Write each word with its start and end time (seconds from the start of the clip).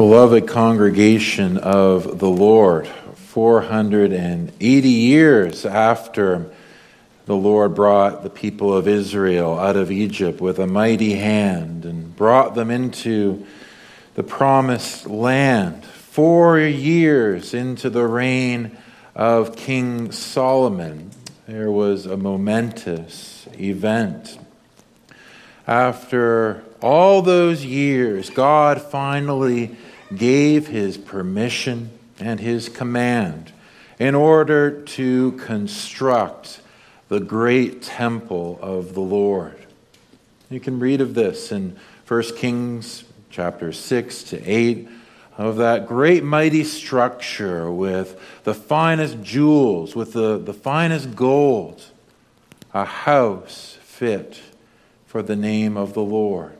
Beloved 0.00 0.48
congregation 0.48 1.58
of 1.58 2.20
the 2.20 2.30
Lord, 2.30 2.88
480 2.88 4.88
years 4.88 5.66
after 5.66 6.50
the 7.26 7.36
Lord 7.36 7.74
brought 7.74 8.22
the 8.22 8.30
people 8.30 8.74
of 8.74 8.88
Israel 8.88 9.58
out 9.58 9.76
of 9.76 9.90
Egypt 9.90 10.40
with 10.40 10.58
a 10.58 10.66
mighty 10.66 11.16
hand 11.16 11.84
and 11.84 12.16
brought 12.16 12.54
them 12.54 12.70
into 12.70 13.44
the 14.14 14.22
promised 14.22 15.06
land, 15.06 15.84
four 15.84 16.58
years 16.58 17.52
into 17.52 17.90
the 17.90 18.06
reign 18.06 18.78
of 19.14 19.54
King 19.54 20.12
Solomon, 20.12 21.10
there 21.46 21.70
was 21.70 22.06
a 22.06 22.16
momentous 22.16 23.46
event. 23.52 24.38
After 25.66 26.64
all 26.80 27.20
those 27.20 27.66
years, 27.66 28.30
God 28.30 28.80
finally 28.80 29.76
gave 30.14 30.66
his 30.66 30.96
permission 30.96 31.90
and 32.18 32.40
his 32.40 32.68
command 32.68 33.52
in 33.98 34.14
order 34.14 34.82
to 34.82 35.32
construct 35.32 36.60
the 37.08 37.20
great 37.20 37.82
temple 37.82 38.58
of 38.62 38.94
the 38.94 39.00
Lord. 39.00 39.56
You 40.48 40.60
can 40.60 40.80
read 40.80 41.00
of 41.00 41.14
this 41.14 41.52
in 41.52 41.76
1 42.08 42.22
Kings 42.36 43.04
chapter 43.30 43.72
6 43.72 44.22
to 44.24 44.42
8 44.44 44.88
of 45.38 45.56
that 45.56 45.86
great 45.86 46.24
mighty 46.24 46.64
structure 46.64 47.70
with 47.70 48.20
the 48.44 48.54
finest 48.54 49.22
jewels, 49.22 49.94
with 49.94 50.12
the, 50.12 50.38
the 50.38 50.52
finest 50.52 51.14
gold, 51.14 51.84
a 52.74 52.84
house 52.84 53.78
fit 53.82 54.40
for 55.06 55.22
the 55.22 55.36
name 55.36 55.76
of 55.76 55.94
the 55.94 56.02
Lord 56.02 56.59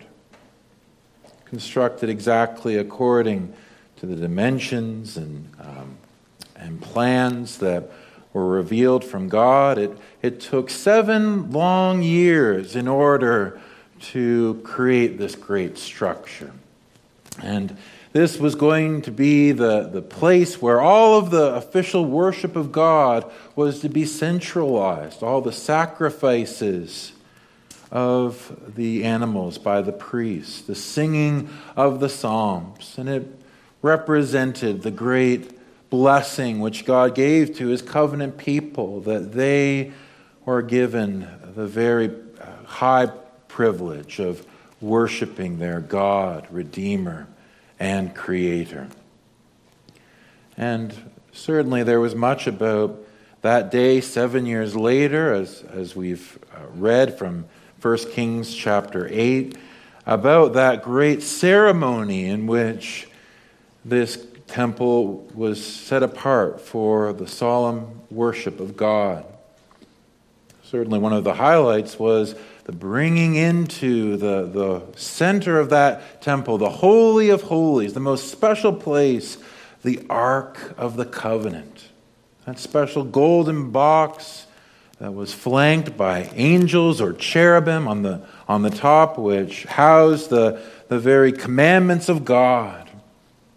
constructed 1.51 2.09
exactly 2.09 2.77
according 2.77 3.53
to 3.97 4.07
the 4.07 4.15
dimensions 4.15 5.17
and, 5.17 5.51
um, 5.61 5.97
and 6.55 6.81
plans 6.81 7.59
that 7.59 7.91
were 8.33 8.47
revealed 8.47 9.05
from 9.05 9.29
God. 9.29 9.77
It, 9.77 9.99
it 10.23 10.41
took 10.41 10.71
seven 10.71 11.51
long 11.51 12.03
years 12.03 12.77
in 12.77 12.87
order 12.87 13.61
to 14.01 14.61
create 14.63 15.19
this 15.19 15.35
great 15.35 15.77
structure. 15.77 16.53
And 17.43 17.77
this 18.13 18.39
was 18.39 18.55
going 18.55 19.03
to 19.03 19.11
be 19.11 19.51
the, 19.51 19.89
the 19.89 20.03
place 20.03 20.63
where 20.63 20.81
all 20.81 21.19
of 21.19 21.33
the 21.33 21.55
official 21.55 22.05
worship 22.05 22.55
of 22.55 22.71
God 22.71 23.29
was 23.57 23.81
to 23.81 23.89
be 23.89 24.05
centralized, 24.05 25.23
all 25.23 25.41
the 25.41 25.53
sacrifices 25.53 27.13
of 27.91 28.75
the 28.77 29.05
animals 29.05 29.59
by 29.59 29.83
the 29.83 29.93
priests, 29.93 30.63
the 30.63 30.75
singing 30.75 31.49
of 31.77 32.01
the 32.01 32.09
psalms, 32.09 32.95
and 32.97 33.09
it 33.09 33.27
represented 33.83 34.83
the 34.83 34.91
great 34.91 35.59
blessing 35.91 36.61
which 36.61 36.85
God 36.85 37.15
gave 37.15 37.57
to 37.57 37.67
his 37.67 37.83
covenant 37.83 38.39
people 38.39 39.01
that 39.01 39.33
they 39.33 39.93
were 40.45 40.63
given 40.63 41.27
the 41.55 41.67
very 41.67 42.09
uh, 42.09 42.65
high 42.65 43.07
privilege 43.49 44.21
of 44.21 44.47
worshiping 44.81 45.59
their 45.59 45.81
God, 45.81 46.47
Redeemer, 46.51 47.27
and 47.79 48.15
Creator. 48.15 48.89
And 50.57 50.95
certainly 51.33 51.83
there 51.83 52.01
was 52.01 52.15
much 52.15 52.47
about 52.47 52.97
that 53.43 53.71
day 53.71 54.01
seven 54.01 54.47
years 54.47 54.77
later, 54.77 55.33
as, 55.35 55.63
as 55.71 55.97
we've 55.97 56.39
uh, 56.55 56.67
read 56.75 57.19
from 57.19 57.47
1 57.81 57.97
Kings 58.11 58.55
chapter 58.55 59.09
8, 59.11 59.57
about 60.05 60.53
that 60.53 60.83
great 60.83 61.23
ceremony 61.23 62.27
in 62.27 62.47
which 62.47 63.09
this 63.85 64.27
temple 64.47 65.27
was 65.35 65.65
set 65.65 66.03
apart 66.03 66.61
for 66.61 67.13
the 67.15 67.27
solemn 67.27 68.03
worship 68.11 68.61
of 68.61 68.77
God. 68.77 69.25
Certainly, 70.63 70.99
one 70.99 71.15
of 71.15 71.25
the 71.25 71.35
highlights 71.35 71.99
was 71.99 72.35
the 72.65 72.73
bringing 72.73 73.35
into 73.35 74.17
the, 74.19 74.47
the 74.47 74.83
center 74.99 75.59
of 75.59 75.71
that 75.71 76.21
temple, 76.21 76.59
the 76.59 76.69
Holy 76.69 77.31
of 77.31 77.43
Holies, 77.43 77.95
the 77.95 78.01
most 78.01 78.29
special 78.29 78.75
place, 78.75 79.39
the 79.83 80.05
Ark 80.11 80.75
of 80.77 80.97
the 80.97 81.07
Covenant. 81.07 81.89
That 82.45 82.59
special 82.59 83.05
golden 83.05 83.71
box 83.71 84.47
that 85.01 85.15
was 85.15 85.33
flanked 85.33 85.97
by 85.97 86.31
angels 86.35 87.01
or 87.01 87.15
cherubim 87.15 87.89
on 87.89 88.03
the, 88.03 88.21
on 88.47 88.63
the 88.63 88.71
top, 88.71 89.17
which 89.17 89.65
housed 89.65 90.29
the, 90.29 90.63
the 90.89 90.99
very 90.99 91.33
commandments 91.33 92.11
of 92.11 92.25
God. 92.25 92.89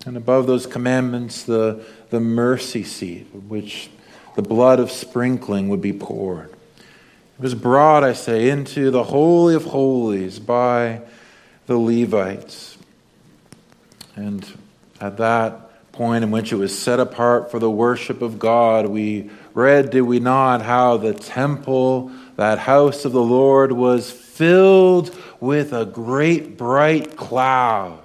And 0.06 0.16
above 0.16 0.48
those 0.48 0.66
commandments, 0.66 1.44
the, 1.44 1.84
the 2.12 2.22
mercy 2.22 2.84
seat, 2.86 3.28
which 3.48 3.90
the 4.36 4.42
blood 4.42 4.80
of 4.80 4.90
sprinkling 4.90 5.68
would 5.68 5.82
be 5.82 5.92
poured. 5.92 6.50
It 6.50 7.42
was 7.42 7.56
brought, 7.56 8.06
I 8.06 8.14
say, 8.14 8.50
into 8.50 8.90
the 8.90 9.04
Holy 9.04 9.54
of 9.54 9.66
Holies 9.66 10.40
by 10.40 11.02
the 11.66 11.78
Levites. 11.78 12.78
And 14.16 14.46
at 15.02 15.18
that 15.18 15.92
point 15.92 16.24
in 16.24 16.32
which 16.32 16.54
it 16.54 16.56
was 16.56 16.78
set 16.78 17.00
apart 17.00 17.52
for 17.52 17.60
the 17.60 17.70
worship 17.70 18.22
of 18.22 18.40
God, 18.40 18.88
we 18.88 19.30
read, 19.54 19.90
did 19.90 20.02
we 20.02 20.20
not, 20.20 20.62
how 20.62 20.98
the 20.98 21.14
temple, 21.14 22.12
that 22.36 22.60
house 22.60 23.06
of 23.06 23.12
the 23.12 23.22
Lord, 23.22 23.72
was 23.72 24.12
filled 24.12 25.16
with 25.40 25.74
a 25.74 25.86
great 25.86 26.58
bright 26.58 27.16
cloud 27.16 28.00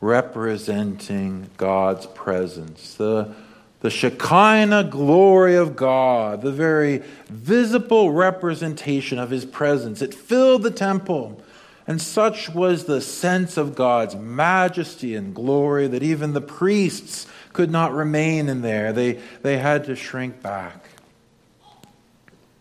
representing 0.00 1.48
God's 1.56 2.06
presence. 2.06 2.94
The, 2.94 3.34
the 3.80 3.90
Shekinah 3.90 4.84
glory 4.84 5.56
of 5.56 5.76
God, 5.76 6.42
the 6.42 6.52
very 6.52 7.02
visible 7.28 8.12
representation 8.12 9.18
of 9.18 9.30
his 9.30 9.44
presence. 9.44 10.02
It 10.02 10.14
filled 10.14 10.62
the 10.62 10.70
temple. 10.70 11.40
And 11.86 12.00
such 12.00 12.48
was 12.48 12.84
the 12.84 13.00
sense 13.00 13.56
of 13.56 13.74
God's 13.74 14.14
majesty 14.14 15.14
and 15.14 15.34
glory 15.34 15.86
that 15.88 16.02
even 16.02 16.32
the 16.32 16.40
priests 16.40 17.26
could 17.54 17.70
not 17.70 17.94
remain 17.94 18.50
in 18.50 18.60
there. 18.60 18.92
They, 18.92 19.20
they 19.40 19.56
had 19.56 19.84
to 19.84 19.96
shrink 19.96 20.42
back. 20.42 20.84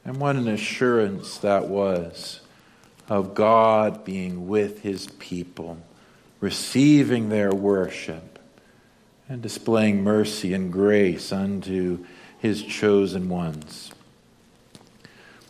And 0.06 0.18
what 0.18 0.38
an 0.38 0.48
assurance 0.48 1.40
that 1.40 1.68
was 1.68 2.40
of 3.10 3.34
God 3.34 4.06
being 4.06 4.48
with 4.48 4.82
his 4.84 5.08
people, 5.20 5.78
receiving 6.40 7.28
their 7.28 7.52
worship, 7.52 8.40
and 9.28 9.42
displaying 9.42 10.04
mercy 10.04 10.54
and 10.54 10.72
grace 10.72 11.32
unto 11.32 12.06
his 12.38 12.62
chosen 12.62 13.30
ones. 13.30 13.92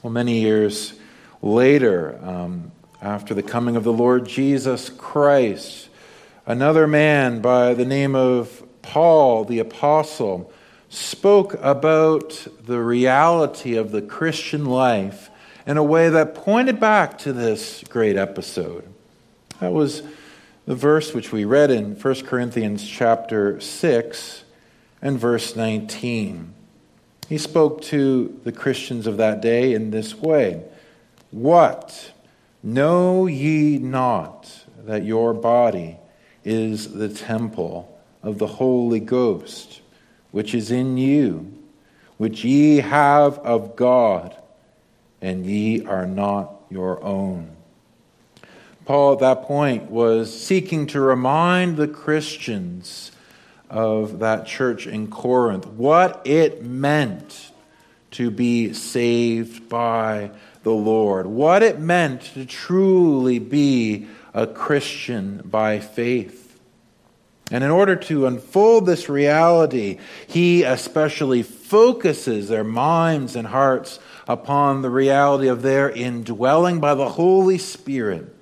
Well, 0.02 0.14
many 0.14 0.42
years 0.42 0.94
later, 1.42 2.18
um, 2.24 2.72
after 3.02 3.34
the 3.34 3.44
coming 3.44 3.76
of 3.76 3.84
the 3.84 3.92
Lord 3.92 4.26
Jesus 4.26 4.90
Christ, 4.90 5.90
another 6.46 6.88
man 6.88 7.42
by 7.42 7.74
the 7.74 7.86
name 7.86 8.16
of 8.16 8.63
Paul, 8.84 9.46
the 9.46 9.60
apostle, 9.60 10.52
spoke 10.90 11.56
about 11.56 12.48
the 12.64 12.80
reality 12.80 13.76
of 13.76 13.92
the 13.92 14.02
Christian 14.02 14.66
life 14.66 15.32
in 15.66 15.78
a 15.78 15.84
way 15.84 16.10
that 16.10 16.36
pointed 16.36 16.80
back 16.80 17.18
to 17.20 17.34
this 17.34 17.84
great 17.90 18.16
episode. 18.16 18.88
That 19.60 19.74
was 19.74 20.04
the 20.66 20.76
verse 20.76 21.14
which 21.14 21.32
we 21.32 21.46
read 21.46 21.72
in 21.72 21.96
1 21.96 22.16
Corinthians 22.26 22.88
chapter 22.88 23.60
6 23.60 24.44
and 25.02 25.18
verse 25.18 25.56
19. 25.56 26.54
He 27.28 27.38
spoke 27.38 27.82
to 27.84 28.40
the 28.44 28.52
Christians 28.52 29.08
of 29.08 29.18
that 29.18 29.42
day 29.42 29.74
in 29.74 29.92
this 29.92 30.16
way 30.16 30.64
What? 31.32 32.12
Know 32.62 33.26
ye 33.26 33.78
not 33.78 34.66
that 34.86 35.04
your 35.04 35.34
body 35.34 35.98
is 36.46 36.94
the 36.94 37.10
temple 37.10 37.93
of 38.24 38.40
the 38.40 38.48
Holy 38.48 39.00
Ghost, 39.00 39.82
which 40.32 40.56
is 40.56 40.72
in 40.72 40.98
you, 40.98 41.54
which 42.18 42.44
ye 42.44 42.78
have 42.78 43.38
of 43.40 43.76
God, 43.76 44.36
and 45.22 45.46
ye 45.46 45.86
are 45.86 46.08
not 46.08 46.56
your 46.70 47.04
own. 47.04 47.52
Paul, 48.86 49.14
at 49.14 49.20
that 49.20 49.44
point, 49.44 49.90
was 49.92 50.38
seeking 50.38 50.88
to 50.88 51.00
remind 51.00 51.78
the 51.78 51.88
Christians 51.88 53.12
of 53.70 54.20
that 54.20 54.46
church 54.46 54.88
in 54.88 55.08
Corinth 55.10 55.66
what 55.66 56.22
it 56.26 56.64
meant 56.64 57.52
to 58.12 58.30
be 58.30 58.74
saved 58.74 59.68
by 59.70 60.32
the 60.64 60.72
Lord, 60.72 61.26
what 61.26 61.64
it 61.64 61.80
meant 61.80 62.22
to 62.34 62.46
truly 62.46 63.40
be 63.40 64.08
a 64.34 64.46
Christian 64.48 65.42
by 65.46 65.80
faith. 65.80 66.43
And 67.52 67.64
in 67.64 67.70
order 67.70 67.96
to 67.96 68.26
unfold 68.26 68.86
this 68.86 69.10
reality, 69.10 70.00
he 70.28 70.64
especially 70.64 71.44
focuses 71.44 72.48
their 72.48 72.64
minds 72.64 73.36
and 73.36 73.48
hearts 73.48 74.00
upon 74.28 74.82
the 74.82 74.90
reality 74.90 75.48
of 75.48 75.62
their 75.62 75.90
indwelling 75.90 76.80
by 76.80 76.96
the 76.96 77.10
Holy 77.10 77.58
Spirit. 77.58 78.34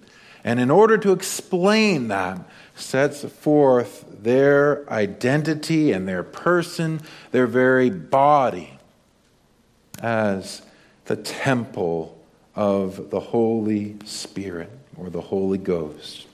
And 0.43 0.59
in 0.59 0.71
order 0.71 0.97
to 0.99 1.11
explain 1.11 2.07
that, 2.09 2.39
sets 2.75 3.23
forth 3.23 4.05
their 4.23 4.89
identity 4.91 5.91
and 5.91 6.07
their 6.07 6.23
person, 6.23 7.01
their 7.31 7.47
very 7.47 7.89
body, 7.89 8.77
as 10.01 10.61
the 11.05 11.15
temple 11.15 12.17
of 12.55 13.09
the 13.09 13.19
Holy 13.19 13.97
Spirit 14.05 14.71
or 14.97 15.09
the 15.09 15.21
Holy 15.21 15.57
Ghost. 15.57 16.27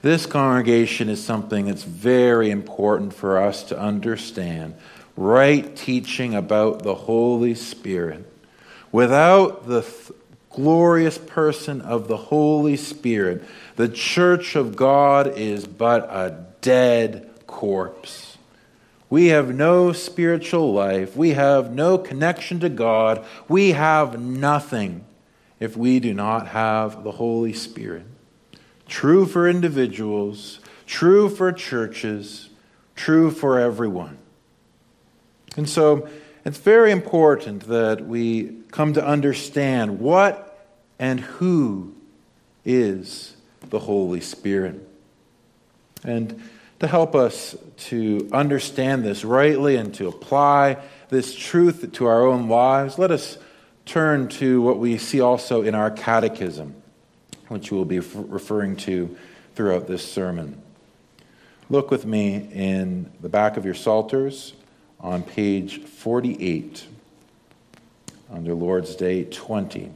This 0.00 0.26
congregation 0.26 1.08
is 1.08 1.24
something 1.24 1.66
that's 1.66 1.82
very 1.82 2.50
important 2.50 3.12
for 3.12 3.38
us 3.38 3.64
to 3.64 3.78
understand. 3.78 4.76
Right 5.16 5.74
teaching 5.74 6.36
about 6.36 6.84
the 6.84 6.94
Holy 6.94 7.56
Spirit. 7.56 8.24
Without 8.92 9.66
the 9.66 9.82
th- 9.82 10.12
glorious 10.50 11.18
person 11.18 11.80
of 11.80 12.06
the 12.06 12.16
Holy 12.16 12.76
Spirit, 12.76 13.42
the 13.74 13.88
church 13.88 14.54
of 14.54 14.76
God 14.76 15.36
is 15.36 15.66
but 15.66 16.04
a 16.04 16.46
dead 16.60 17.28
corpse. 17.48 18.38
We 19.10 19.26
have 19.28 19.52
no 19.52 19.92
spiritual 19.92 20.72
life. 20.72 21.16
We 21.16 21.30
have 21.30 21.72
no 21.72 21.98
connection 21.98 22.60
to 22.60 22.68
God. 22.68 23.24
We 23.48 23.72
have 23.72 24.20
nothing 24.20 25.04
if 25.58 25.76
we 25.76 25.98
do 25.98 26.14
not 26.14 26.48
have 26.48 27.02
the 27.02 27.12
Holy 27.12 27.52
Spirit 27.52 28.06
true 28.88 29.26
for 29.26 29.48
individuals, 29.48 30.60
true 30.86 31.28
for 31.28 31.52
churches, 31.52 32.48
true 32.96 33.30
for 33.30 33.60
everyone. 33.60 34.18
And 35.56 35.68
so 35.68 36.08
it's 36.44 36.58
very 36.58 36.90
important 36.90 37.68
that 37.68 38.06
we 38.06 38.62
come 38.70 38.94
to 38.94 39.06
understand 39.06 40.00
what 40.00 40.66
and 40.98 41.20
who 41.20 41.94
is 42.64 43.36
the 43.70 43.78
Holy 43.78 44.20
Spirit. 44.20 44.86
And 46.02 46.42
to 46.80 46.86
help 46.86 47.14
us 47.14 47.56
to 47.76 48.28
understand 48.32 49.04
this 49.04 49.24
rightly 49.24 49.76
and 49.76 49.92
to 49.94 50.08
apply 50.08 50.78
this 51.08 51.34
truth 51.34 51.90
to 51.92 52.06
our 52.06 52.24
own 52.24 52.48
lives, 52.48 52.98
let 52.98 53.10
us 53.10 53.38
turn 53.84 54.28
to 54.28 54.62
what 54.62 54.78
we 54.78 54.96
see 54.96 55.20
also 55.20 55.62
in 55.62 55.74
our 55.74 55.90
catechism 55.90 56.77
which 57.48 57.72
we'll 57.72 57.84
be 57.84 57.98
referring 57.98 58.76
to 58.76 59.16
throughout 59.54 59.86
this 59.86 60.10
sermon. 60.10 60.60
Look 61.70 61.90
with 61.90 62.06
me 62.06 62.48
in 62.52 63.10
the 63.20 63.28
back 63.28 63.56
of 63.56 63.64
your 63.64 63.74
Psalters 63.74 64.54
on 65.00 65.22
page 65.22 65.82
48 65.82 66.86
under 68.30 68.54
Lord's 68.54 68.94
Day 68.96 69.24
20. 69.24 69.92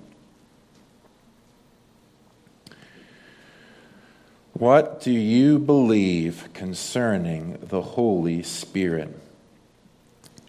What 4.52 5.00
do 5.00 5.10
you 5.10 5.58
believe 5.58 6.48
concerning 6.52 7.58
the 7.62 7.82
Holy 7.82 8.42
Spirit? 8.42 9.18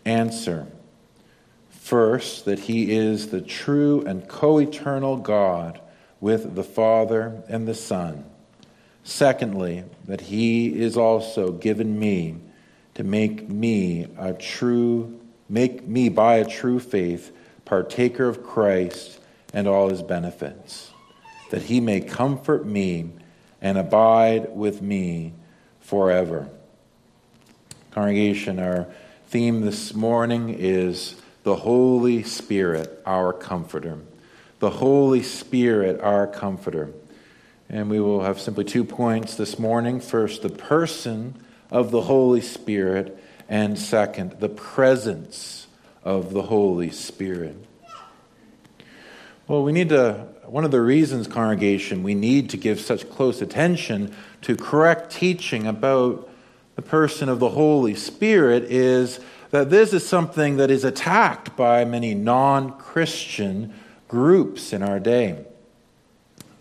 Answer. 0.06 0.68
First, 1.70 2.46
that 2.46 2.60
he 2.60 2.92
is 2.92 3.30
the 3.30 3.42
true 3.42 4.04
and 4.06 4.28
co 4.28 4.60
eternal 4.60 5.18
God 5.18 5.80
with 6.24 6.56
the 6.56 6.64
Father 6.64 7.44
and 7.50 7.68
the 7.68 7.76
Son. 7.76 8.24
Secondly, 9.04 9.84
that 10.06 10.22
he 10.22 10.80
is 10.82 10.96
also 10.96 11.52
given 11.52 12.00
me 12.00 12.34
to 12.94 13.04
make 13.04 13.50
me 13.50 14.08
a 14.18 14.32
true 14.32 15.20
make 15.50 15.86
me 15.86 16.08
by 16.08 16.36
a 16.36 16.50
true 16.50 16.80
faith 16.80 17.36
partaker 17.66 18.26
of 18.30 18.42
Christ 18.42 19.20
and 19.54 19.68
all 19.68 19.90
his 19.90 20.02
benefits, 20.02 20.92
that 21.50 21.64
he 21.64 21.82
may 21.82 22.00
comfort 22.00 22.66
me 22.66 23.10
and 23.62 23.78
abide 23.78 24.56
with 24.56 24.82
me 24.82 25.34
forever. 25.82 26.48
Congregation, 27.92 28.60
our 28.60 28.88
theme 29.28 29.60
this 29.60 29.94
morning 29.94 30.56
is 30.58 31.16
the 31.44 31.58
Holy 31.58 32.24
Spirit, 32.24 33.02
our 33.06 33.34
comforter 33.34 34.00
the 34.64 34.70
Holy 34.70 35.22
Spirit, 35.22 36.00
our 36.00 36.26
comforter. 36.26 36.90
And 37.68 37.90
we 37.90 38.00
will 38.00 38.24
have 38.24 38.40
simply 38.40 38.64
two 38.64 38.86
points 38.86 39.36
this 39.36 39.60
morning. 39.60 40.00
First, 40.00 40.42
the 40.42 40.48
person 40.48 41.36
of 41.70 41.92
the 41.92 42.04
Holy 42.04 42.40
Spirit, 42.40 43.22
and 43.50 43.78
second, 43.78 44.40
the 44.40 44.48
presence 44.48 45.68
of 46.06 46.32
the 46.32 46.44
Holy 46.44 46.92
Spirit. 46.92 47.58
Well, 49.50 49.64
we 49.64 49.74
need 49.74 49.90
to, 49.90 50.30
one 50.46 50.64
of 50.64 50.72
the 50.72 50.80
reasons, 50.80 51.28
congregation, 51.28 52.02
we 52.02 52.16
need 52.16 52.50
to 52.52 52.56
give 52.56 52.80
such 52.80 53.10
close 53.10 53.42
attention 53.42 54.16
to 54.44 54.56
correct 54.56 55.12
teaching 55.12 55.68
about 55.68 56.30
the 56.78 56.82
person 56.82 57.28
of 57.28 57.40
the 57.40 57.50
Holy 57.50 57.96
Spirit 57.96 58.64
is 58.64 59.20
that 59.50 59.70
this 59.70 59.92
is 59.92 60.08
something 60.08 60.56
that 60.56 60.72
is 60.72 60.86
attacked 60.86 61.58
by 61.58 61.84
many 61.84 62.16
non 62.16 62.72
Christian 62.78 63.74
groups 64.14 64.74
in 64.74 64.84
our 64.84 65.00
day. 65.00 65.44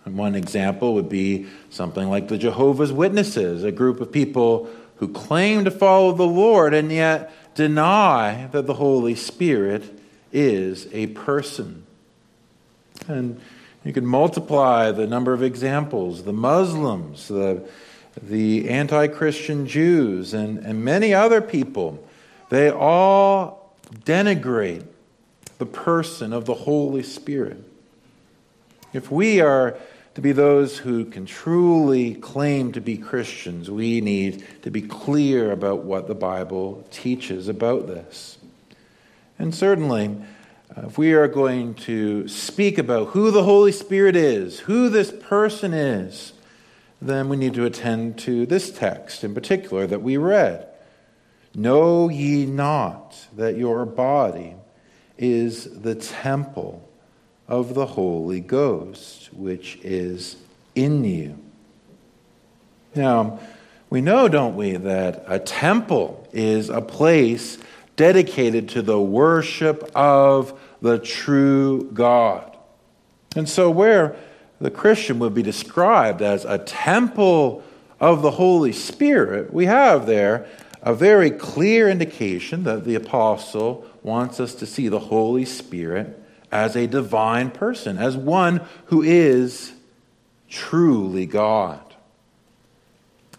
And 0.07 0.17
one 0.17 0.35
example 0.35 0.95
would 0.95 1.11
be 1.11 1.49
something 1.69 2.09
like 2.09 2.29
the 2.29 2.39
Jehovah's 2.39 2.91
Witnesses, 2.91 3.63
a 3.63 3.71
group 3.71 4.01
of 4.01 4.11
people 4.11 4.71
who 4.97 5.09
claim 5.09 5.67
to 5.67 5.71
follow 5.71 6.13
the 6.13 6.23
Lord 6.23 6.73
and 6.73 6.91
yet 6.91 7.31
deny 7.55 8.49
that 8.53 8.67
the 8.67 8.73
Holy 8.73 9.15
Spirit 9.15 9.85
is 10.33 10.89
a 10.93 11.09
person. 11.09 11.85
And 13.07 13.39
you 13.85 13.93
can 13.93 14.07
multiply 14.07 14.91
the 14.91 15.07
number 15.07 15.35
of 15.35 15.43
examples 15.43 16.23
the 16.23 16.33
Muslims, 16.33 17.29
the, 17.29 17.69
the 18.23 18.71
anti 18.71 19.09
Christian 19.09 19.67
Jews, 19.67 20.33
and, 20.33 20.57
and 20.61 20.83
many 20.83 21.13
other 21.13 21.43
people. 21.43 22.03
They 22.49 22.71
all 22.71 23.77
denigrate 24.07 24.87
the 25.59 25.67
person 25.67 26.33
of 26.33 26.45
the 26.45 26.55
Holy 26.55 27.03
Spirit. 27.03 27.63
If 28.93 29.11
we 29.11 29.41
are 29.41 29.79
to 30.15 30.21
be 30.21 30.33
those 30.33 30.79
who 30.79 31.07
can 31.07 31.25
truly 31.25 32.15
claim 32.15 32.73
to 32.73 32.81
be 32.81 32.99
Christians, 32.99 33.71
we 33.71 34.01
need 34.01 34.45
to 34.63 34.71
be 34.71 34.83
clear 34.83 35.51
about 35.51 35.85
what 35.85 36.07
the 36.07 36.15
Bible 36.15 36.85
teaches 36.91 37.49
about 37.49 37.87
this. 37.87 38.37
And 39.39 39.55
certainly, 39.55 40.17
uh, 40.77 40.83
if 40.87 40.99
we 40.99 41.15
are 41.15 41.29
going 41.29 41.75
to 41.75 42.29
speak 42.29 42.77
about 42.77 43.09
who 43.09 43.31
the 43.31 43.45
Holy 43.45 43.73
Spirit 43.73 44.15
is, 44.15 44.61
who 44.61 44.91
this 44.91 45.11
person 45.11 45.73
is, 45.73 46.35
then 47.01 47.29
we 47.29 47.37
need 47.37 47.55
to 47.55 47.65
attend 47.65 48.19
to 48.19 48.47
this 48.47 48.71
text 48.71 49.25
in 49.25 49.35
particular 49.35 49.87
that 49.87 50.03
we 50.03 50.17
read. 50.17 50.67
Know 51.55 52.09
ye 52.09 52.47
not 52.47 53.27
that 53.37 53.57
your 53.57 53.85
body 53.85 54.55
is 55.19 55.81
the 55.83 55.95
temple 55.95 56.89
of 57.49 57.75
the 57.75 57.87
Holy 57.87 58.41
Ghost, 58.41 59.33
which 59.33 59.79
is 59.83 60.37
in 60.75 61.05
you. 61.05 61.39
Now, 62.95 63.41
we 63.91 64.01
know, 64.01 64.29
don't 64.29 64.57
we, 64.57 64.77
that 64.77 65.25
a 65.27 65.39
temple 65.39 66.27
is 66.33 66.71
a 66.71 66.81
place 66.81 67.59
dedicated 67.97 68.71
to 68.71 68.83
the 68.83 69.01
worship 69.01 69.91
of 69.95 70.59
the 70.81 70.99
true 70.99 71.91
God. 71.93 72.57
And 73.37 73.49
so, 73.49 73.71
where 73.71 74.17
the 74.61 74.71
Christian 74.71 75.19
would 75.19 75.35
be 75.35 75.43
described 75.43 76.23
as 76.23 76.45
a 76.45 76.59
temple 76.59 77.63
of 78.01 78.23
the 78.23 78.33
Holy 78.33 78.73
Spirit, 78.73 79.53
we 79.53 79.67
have 79.67 80.07
there 80.07 80.47
a 80.83 80.95
very 80.95 81.31
clear 81.31 81.89
indication 81.89 82.65
that 82.65 82.85
the 82.85 82.95
apostle 82.95 83.87
wants 84.03 84.41
us 84.41 84.55
to 84.57 84.67
see 84.67 84.89
the 84.89 84.99
Holy 84.99 85.45
Spirit 85.45 86.19
as 86.51 86.77
a 86.77 86.87
divine 86.87 87.51
person, 87.51 87.99
as 87.99 88.17
one 88.17 88.61
who 88.87 89.03
is 89.03 89.73
truly 90.49 91.25
God. 91.25 91.81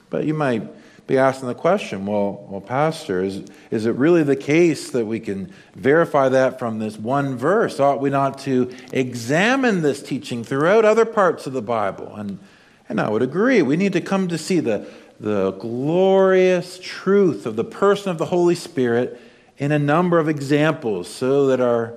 But 0.10 0.25
you 0.25 0.34
might 0.34 0.67
be 1.05 1.17
asking 1.17 1.48
the 1.48 1.55
question 1.55 2.05
well, 2.05 2.46
well 2.50 2.62
Pastor, 2.62 3.24
is, 3.24 3.43
is 3.72 3.86
it 3.86 3.96
really 3.96 4.24
the 4.24 4.36
case 4.36 4.91
that 4.91 5.05
we 5.05 5.20
can 5.20 5.53
verify 5.75 6.29
that 6.29 6.60
from 6.60 6.79
this 6.79 6.98
one 6.98 7.38
verse? 7.38 7.79
Ought 7.79 8.00
we 8.00 8.10
not 8.10 8.39
to 8.39 8.74
examine 8.91 9.82
this 9.82 10.01
teaching 10.01 10.43
throughout 10.43 10.86
other 10.86 11.05
parts 11.05 11.46
of 11.46 11.53
the 11.53 11.62
Bible? 11.62 12.15
And, 12.15 12.39
and 12.88 13.00
I 13.00 13.10
would 13.10 13.22
agree. 13.22 13.62
We 13.62 13.77
need 13.77 13.93
to 13.93 14.01
come 14.01 14.27
to 14.29 14.38
see 14.38 14.60
the, 14.60 14.88
the 15.20 15.51
glorious 15.51 16.79
truth 16.82 17.46
of 17.46 17.55
the 17.55 17.63
person 17.63 18.10
of 18.10 18.17
the 18.17 18.25
Holy 18.25 18.55
Spirit 18.55 19.20
in 19.57 19.72
a 19.72 19.79
number 19.79 20.19
of 20.19 20.27
examples 20.27 21.07
so 21.07 21.48
that 21.48 21.60
our, 21.60 21.93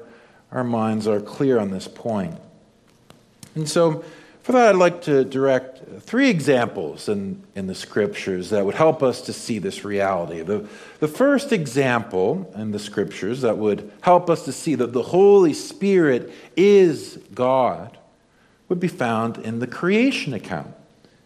our 0.51 0.65
minds 0.65 1.07
are 1.07 1.21
clear 1.21 1.59
on 1.59 1.71
this 1.71 1.89
point. 1.89 2.39
And 3.55 3.69
so, 3.69 4.05
for 4.43 4.53
that, 4.53 4.69
I'd 4.69 4.77
like 4.77 5.03
to 5.03 5.25
direct 5.25 6.03
three 6.03 6.31
examples 6.31 7.09
in, 7.09 7.43
in 7.57 7.67
the 7.67 7.75
scriptures 7.75 8.51
that 8.51 8.65
would 8.65 8.77
help 8.77 9.03
us 9.03 9.23
to 9.23 9.33
see 9.33 9.59
this 9.59 9.85
reality. 9.85 10.43
The, 10.43 10.69
the 11.01 11.09
first 11.09 11.53
example 11.53 12.53
in 12.55 12.71
the 12.71 12.79
scriptures 12.79 13.41
that 13.41 13.59
would 13.59 13.91
help 14.03 14.31
us 14.31 14.45
to 14.45 14.53
see 14.53 14.77
that 14.77 14.93
the 14.93 15.03
Holy 15.03 15.53
Spirit 15.53 16.33
is 16.55 17.19
God 17.35 17.99
would 18.69 18.79
be 18.79 18.87
found 18.87 19.39
in 19.39 19.59
the 19.59 19.67
creation 19.67 20.33
account, 20.33 20.75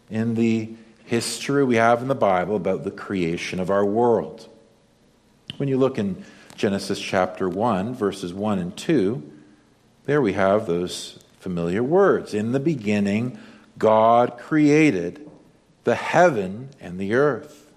in 0.09 0.33
the 0.33 0.71
history 1.05 1.63
we 1.63 1.75
have 1.75 2.01
in 2.01 2.07
the 2.07 2.15
Bible 2.15 2.55
about 2.55 2.83
the 2.83 2.89
creation 2.89 3.59
of 3.59 3.69
our 3.69 3.85
world. 3.85 4.49
When 5.61 5.69
you 5.69 5.77
look 5.77 5.99
in 5.99 6.25
Genesis 6.55 6.99
chapter 6.99 7.47
1, 7.47 7.93
verses 7.93 8.33
1 8.33 8.57
and 8.57 8.75
2, 8.75 9.31
there 10.05 10.19
we 10.19 10.33
have 10.33 10.65
those 10.65 11.19
familiar 11.39 11.83
words. 11.83 12.33
In 12.33 12.51
the 12.51 12.59
beginning, 12.59 13.37
God 13.77 14.39
created 14.39 15.29
the 15.83 15.93
heaven 15.93 16.69
and 16.79 16.97
the 16.97 17.13
earth. 17.13 17.71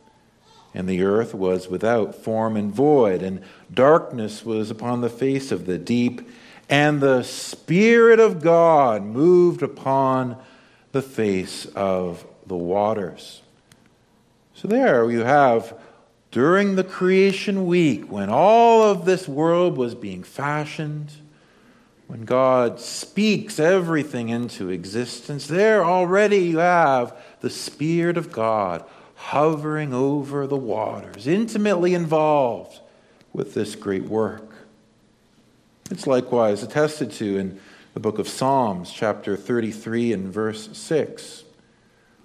And 0.73 0.89
the 0.89 1.03
earth 1.03 1.35
was 1.35 1.69
without 1.69 2.15
form 2.15 2.57
and 2.57 2.73
void, 2.73 3.23
and 3.23 3.43
darkness 3.71 4.47
was 4.47 4.71
upon 4.71 5.03
the 5.03 5.11
face 5.11 5.53
of 5.53 5.67
the 5.67 5.77
deep, 5.77 6.27
and 6.71 7.03
the 7.03 7.23
Spirit 7.23 8.19
of 8.19 8.41
God 8.41 9.03
moved 9.03 9.63
upon 9.63 10.39
the 10.93 11.03
face 11.03 11.67
of 11.75 12.25
the 12.47 12.57
waters. 12.57 13.43
So 14.55 14.69
there 14.69 15.11
you 15.11 15.21
have 15.21 15.79
during 16.35 16.75
the 16.75 16.83
creation 16.83 17.65
week, 17.65 18.11
when 18.11 18.29
all 18.29 18.83
of 18.83 19.05
this 19.05 19.29
world 19.29 19.77
was 19.77 19.95
being 19.95 20.25
fashioned, 20.25 21.13
when 22.09 22.25
God 22.25 22.81
speaks 22.81 23.61
everything 23.61 24.31
into 24.31 24.69
existence, 24.69 25.47
there 25.47 25.85
already 25.85 26.39
you 26.39 26.59
have 26.59 27.17
the 27.39 27.51
Spirit 27.51 28.17
of 28.17 28.33
God 28.33 28.85
hovering 29.15 29.95
over 29.95 30.49
the 30.49 30.57
waters, 30.57 31.29
intimately 31.29 31.95
involved 31.95 32.81
with 33.33 33.55
this 33.55 33.77
great 33.77 34.07
work. 34.07 34.57
It's 35.89 36.09
likewise 36.09 36.65
attested 36.65 37.13
to 37.13 37.39
in 37.39 37.61
the 37.93 38.01
book 38.01 38.19
of 38.19 38.27
Psalms, 38.27 38.91
chapter 38.91 39.37
33 39.37 40.13
and 40.13 40.35
verse 40.35 40.77
6, 40.77 41.45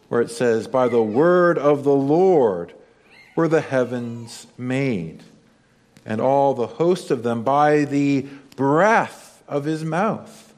where 0.07 0.21
it 0.21 0.31
says, 0.31 0.67
By 0.67 0.87
the 0.87 1.03
word 1.03 1.59
of 1.59 1.83
the 1.83 1.93
Lord 1.93 2.73
were 3.35 3.47
the 3.47 3.61
heavens 3.61 4.47
made, 4.57 5.23
and 6.05 6.19
all 6.19 6.53
the 6.53 6.67
host 6.67 7.11
of 7.11 7.23
them 7.23 7.43
by 7.43 7.85
the 7.85 8.27
breath 8.55 9.43
of 9.47 9.65
his 9.65 9.83
mouth. 9.83 10.53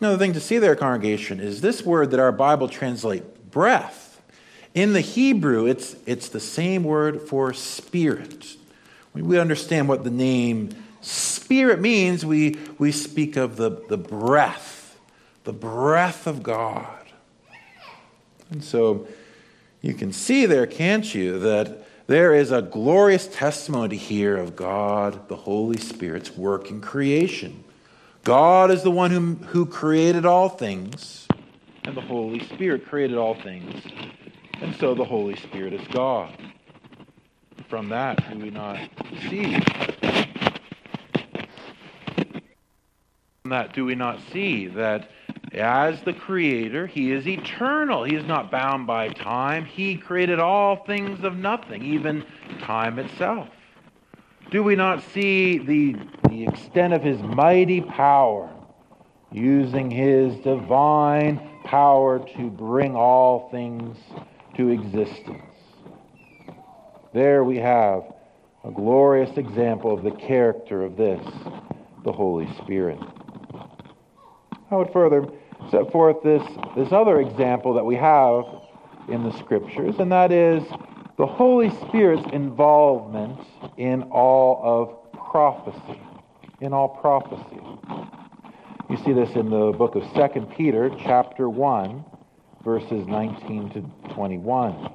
Another 0.00 0.18
thing 0.18 0.32
to 0.32 0.40
see 0.40 0.58
there, 0.58 0.74
congregation, 0.74 1.40
is 1.40 1.60
this 1.60 1.84
word 1.84 2.10
that 2.10 2.20
our 2.20 2.32
Bible 2.32 2.68
translates 2.68 3.26
breath. 3.50 4.20
In 4.74 4.94
the 4.94 5.00
Hebrew, 5.00 5.66
it's, 5.66 5.94
it's 6.06 6.28
the 6.28 6.40
same 6.40 6.82
word 6.82 7.20
for 7.20 7.52
spirit. 7.52 8.56
When 9.12 9.26
we 9.26 9.38
understand 9.38 9.88
what 9.88 10.02
the 10.02 10.10
name 10.10 10.70
spirit 11.02 11.80
means, 11.80 12.24
we, 12.24 12.58
we 12.78 12.90
speak 12.90 13.36
of 13.36 13.56
the, 13.56 13.82
the 13.88 13.98
breath, 13.98 14.98
the 15.44 15.52
breath 15.52 16.26
of 16.26 16.42
God. 16.42 16.88
And 18.50 18.64
so 18.64 19.06
you 19.82 19.94
can 19.94 20.12
see 20.12 20.46
there, 20.46 20.66
can't 20.66 21.12
you, 21.12 21.40
that 21.40 21.84
there 22.06 22.34
is 22.34 22.52
a 22.52 22.62
glorious 22.62 23.26
testimony 23.26 23.96
here 23.96 24.36
of 24.36 24.54
God, 24.54 25.28
the 25.28 25.36
Holy 25.36 25.76
Spirit's 25.76 26.36
work 26.36 26.70
in 26.70 26.80
creation. 26.80 27.64
God 28.22 28.70
is 28.70 28.84
the 28.84 28.90
one 28.90 29.10
who, 29.10 29.34
who 29.46 29.66
created 29.66 30.24
all 30.24 30.48
things, 30.48 31.26
and 31.84 31.96
the 31.96 32.00
Holy 32.00 32.38
Spirit 32.46 32.86
created 32.86 33.18
all 33.18 33.34
things. 33.34 33.82
And 34.60 34.76
so 34.76 34.94
the 34.94 35.04
Holy 35.04 35.34
Spirit 35.34 35.72
is 35.72 35.86
God. 35.88 36.32
From 37.68 37.88
that, 37.88 38.30
do 38.30 38.38
we 38.38 38.50
not 38.50 38.78
see? 39.28 39.58
From 43.42 43.50
that, 43.50 43.72
do 43.72 43.84
we 43.84 43.96
not 43.96 44.20
see 44.32 44.68
that 44.68 45.10
as 45.52 46.00
the 46.02 46.12
Creator, 46.12 46.86
He 46.86 47.12
is 47.12 47.26
eternal? 47.26 48.04
He 48.04 48.14
is 48.14 48.26
not 48.26 48.50
bound 48.50 48.86
by 48.86 49.08
time. 49.08 49.64
He 49.64 49.96
created 49.96 50.38
all 50.38 50.76
things 50.76 51.24
of 51.24 51.36
nothing, 51.36 51.82
even 51.84 52.24
time 52.60 52.98
itself. 52.98 53.48
Do 54.50 54.62
we 54.62 54.76
not 54.76 55.02
see 55.12 55.58
the, 55.58 55.96
the 56.28 56.44
extent 56.44 56.92
of 56.92 57.02
his 57.02 57.20
mighty 57.22 57.80
power, 57.80 58.50
using 59.30 59.90
his 59.90 60.36
divine 60.40 61.40
power 61.64 62.18
to 62.36 62.50
bring 62.50 62.94
all 62.94 63.48
things 63.50 63.96
to 64.56 64.68
existence? 64.68 65.42
There 67.14 67.44
we 67.44 67.58
have 67.58 68.04
a 68.64 68.70
glorious 68.70 69.36
example 69.36 69.92
of 69.92 70.02
the 70.02 70.10
character 70.10 70.82
of 70.82 70.96
this, 70.96 71.22
the 72.04 72.12
Holy 72.12 72.48
Spirit. 72.62 72.98
I 74.72 74.76
would 74.76 74.92
further 74.92 75.28
set 75.70 75.92
forth 75.92 76.22
this, 76.22 76.42
this 76.74 76.92
other 76.92 77.20
example 77.20 77.74
that 77.74 77.84
we 77.84 77.94
have 77.96 78.44
in 79.08 79.22
the 79.22 79.36
Scriptures, 79.38 79.96
and 79.98 80.10
that 80.10 80.32
is 80.32 80.62
the 81.18 81.26
Holy 81.26 81.68
Spirit's 81.88 82.26
involvement 82.32 83.38
in 83.76 84.04
all 84.04 84.60
of 84.64 85.12
prophecy. 85.12 86.00
In 86.62 86.72
all 86.72 86.88
prophecy. 86.88 87.60
You 88.88 88.96
see 89.04 89.12
this 89.12 89.30
in 89.36 89.50
the 89.50 89.72
book 89.72 89.94
of 89.94 90.04
2 90.14 90.40
Peter, 90.56 90.90
chapter 90.98 91.50
1, 91.50 92.04
verses 92.64 93.06
19 93.06 93.70
to 93.70 94.14
21. 94.14 94.90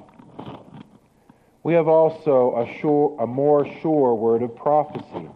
We 1.62 1.74
have 1.74 1.86
also 1.86 2.56
a, 2.56 2.80
sure, 2.80 3.16
a 3.20 3.26
more 3.28 3.64
sure 3.80 4.14
word 4.14 4.42
of 4.42 4.56
prophecy, 4.56 5.28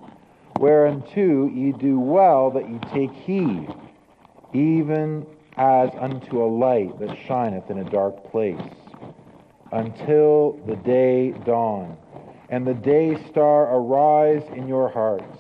whereunto 0.59 1.47
ye 1.47 1.71
do 1.73 2.01
well 2.01 2.51
that 2.51 2.69
ye 2.69 2.79
take 2.93 3.13
heed, 3.13 3.69
even 4.53 5.27
as 5.57 5.91
unto 5.99 6.43
a 6.43 6.47
light 6.47 6.99
that 6.99 7.17
shineth 7.27 7.71
in 7.71 7.79
a 7.79 7.91
dark 7.91 8.31
place 8.31 8.61
until 9.73 10.61
the 10.67 10.77
day 10.77 11.31
dawn, 11.45 11.97
and 12.51 12.67
the 12.67 12.75
day 12.75 13.17
star 13.31 13.75
arise 13.75 14.43
in 14.55 14.69
your 14.69 14.89
hearts. 14.89 15.39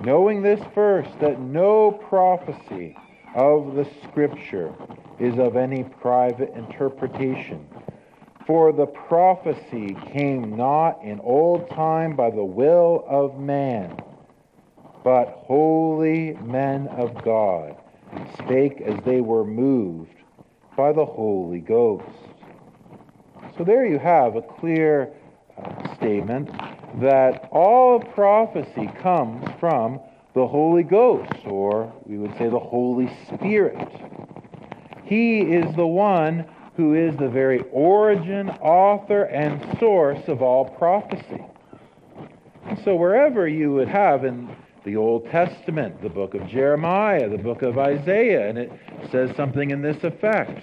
Knowing 0.00 0.42
this 0.42 0.60
first, 0.74 1.10
that 1.20 1.38
no 1.38 1.92
prophecy 1.92 2.96
of 3.34 3.74
the 3.74 3.86
Scripture 4.02 4.74
is 5.18 5.38
of 5.38 5.56
any 5.56 5.84
private 5.84 6.52
interpretation. 6.54 7.66
For 8.46 8.72
the 8.72 8.86
prophecy 8.86 9.96
came 10.12 10.56
not 10.56 11.02
in 11.02 11.20
old 11.20 11.70
time 11.70 12.16
by 12.16 12.30
the 12.30 12.44
will 12.44 13.04
of 13.06 13.38
man, 13.38 13.96
but 15.04 15.28
holy 15.46 16.32
men 16.42 16.88
of 16.88 17.22
God 17.22 17.76
spake 18.38 18.80
as 18.80 18.98
they 19.04 19.20
were 19.20 19.44
moved 19.44 20.14
by 20.76 20.92
the 20.92 21.04
Holy 21.04 21.60
Ghost. 21.60 22.04
So 23.56 23.64
there 23.64 23.86
you 23.86 23.98
have 23.98 24.36
a 24.36 24.42
clear 24.42 25.12
uh, 25.58 25.94
statement 25.96 26.50
that 27.00 27.48
all 27.50 28.00
prophecy 28.00 28.90
comes 29.00 29.44
from 29.60 30.00
the 30.34 30.46
Holy 30.46 30.82
Ghost, 30.82 31.44
or 31.44 31.92
we 32.04 32.16
would 32.16 32.36
say 32.38 32.48
the 32.48 32.58
Holy 32.58 33.10
Spirit. 33.26 33.88
He 35.04 35.40
is 35.40 35.74
the 35.76 35.86
one 35.86 36.46
who 36.76 36.94
is 36.94 37.14
the 37.16 37.28
very 37.28 37.60
origin, 37.70 38.48
author, 38.48 39.24
and 39.24 39.78
source 39.78 40.26
of 40.28 40.40
all 40.40 40.64
prophecy. 40.64 41.44
So 42.84 42.96
wherever 42.96 43.46
you 43.46 43.72
would 43.72 43.88
have 43.88 44.24
in 44.24 44.48
the 44.84 44.96
Old 44.96 45.30
Testament, 45.30 46.02
the 46.02 46.08
book 46.08 46.34
of 46.34 46.46
Jeremiah, 46.48 47.28
the 47.28 47.38
book 47.38 47.62
of 47.62 47.78
Isaiah, 47.78 48.48
and 48.48 48.58
it 48.58 48.72
says 49.10 49.34
something 49.36 49.70
in 49.70 49.82
this 49.82 50.02
effect 50.02 50.62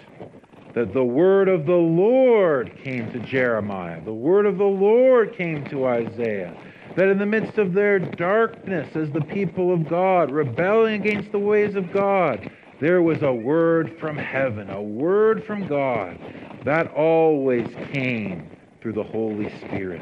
that 0.76 0.94
the 0.94 1.04
word 1.04 1.48
of 1.48 1.66
the 1.66 1.72
Lord 1.72 2.78
came 2.84 3.12
to 3.12 3.20
Jeremiah, 3.20 4.04
the 4.04 4.14
word 4.14 4.46
of 4.46 4.58
the 4.58 4.64
Lord 4.64 5.36
came 5.36 5.66
to 5.70 5.86
Isaiah. 5.86 6.56
That 6.96 7.08
in 7.08 7.18
the 7.18 7.26
midst 7.26 7.58
of 7.58 7.74
their 7.74 8.00
darkness, 8.00 8.96
as 8.96 9.12
the 9.12 9.22
people 9.22 9.74
of 9.74 9.88
God, 9.88 10.32
rebelling 10.32 11.02
against 11.02 11.32
the 11.32 11.40
ways 11.40 11.76
of 11.76 11.92
God, 11.92 12.50
there 12.82 13.02
was 13.02 13.22
a 13.22 13.34
word 13.34 13.98
from 14.00 14.18
heaven, 14.18 14.70
a 14.70 14.82
word 14.82 15.44
from 15.46 15.68
God. 15.68 16.20
That 16.66 16.92
always 16.94 17.68
came 17.92 18.50
through 18.82 18.94
the 18.94 19.04
Holy 19.04 19.50
Spirit. 19.60 20.02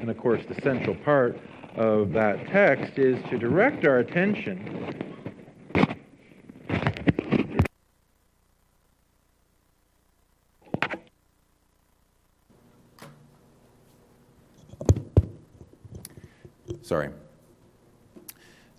And 0.00 0.10
of 0.10 0.18
course, 0.18 0.42
the 0.48 0.60
central 0.62 0.94
part 0.96 1.38
of 1.76 2.12
that 2.12 2.46
text 2.48 2.98
is 2.98 3.22
to 3.30 3.38
direct 3.38 3.86
our 3.86 3.98
attention 3.98 5.06
Sorry. 16.86 17.08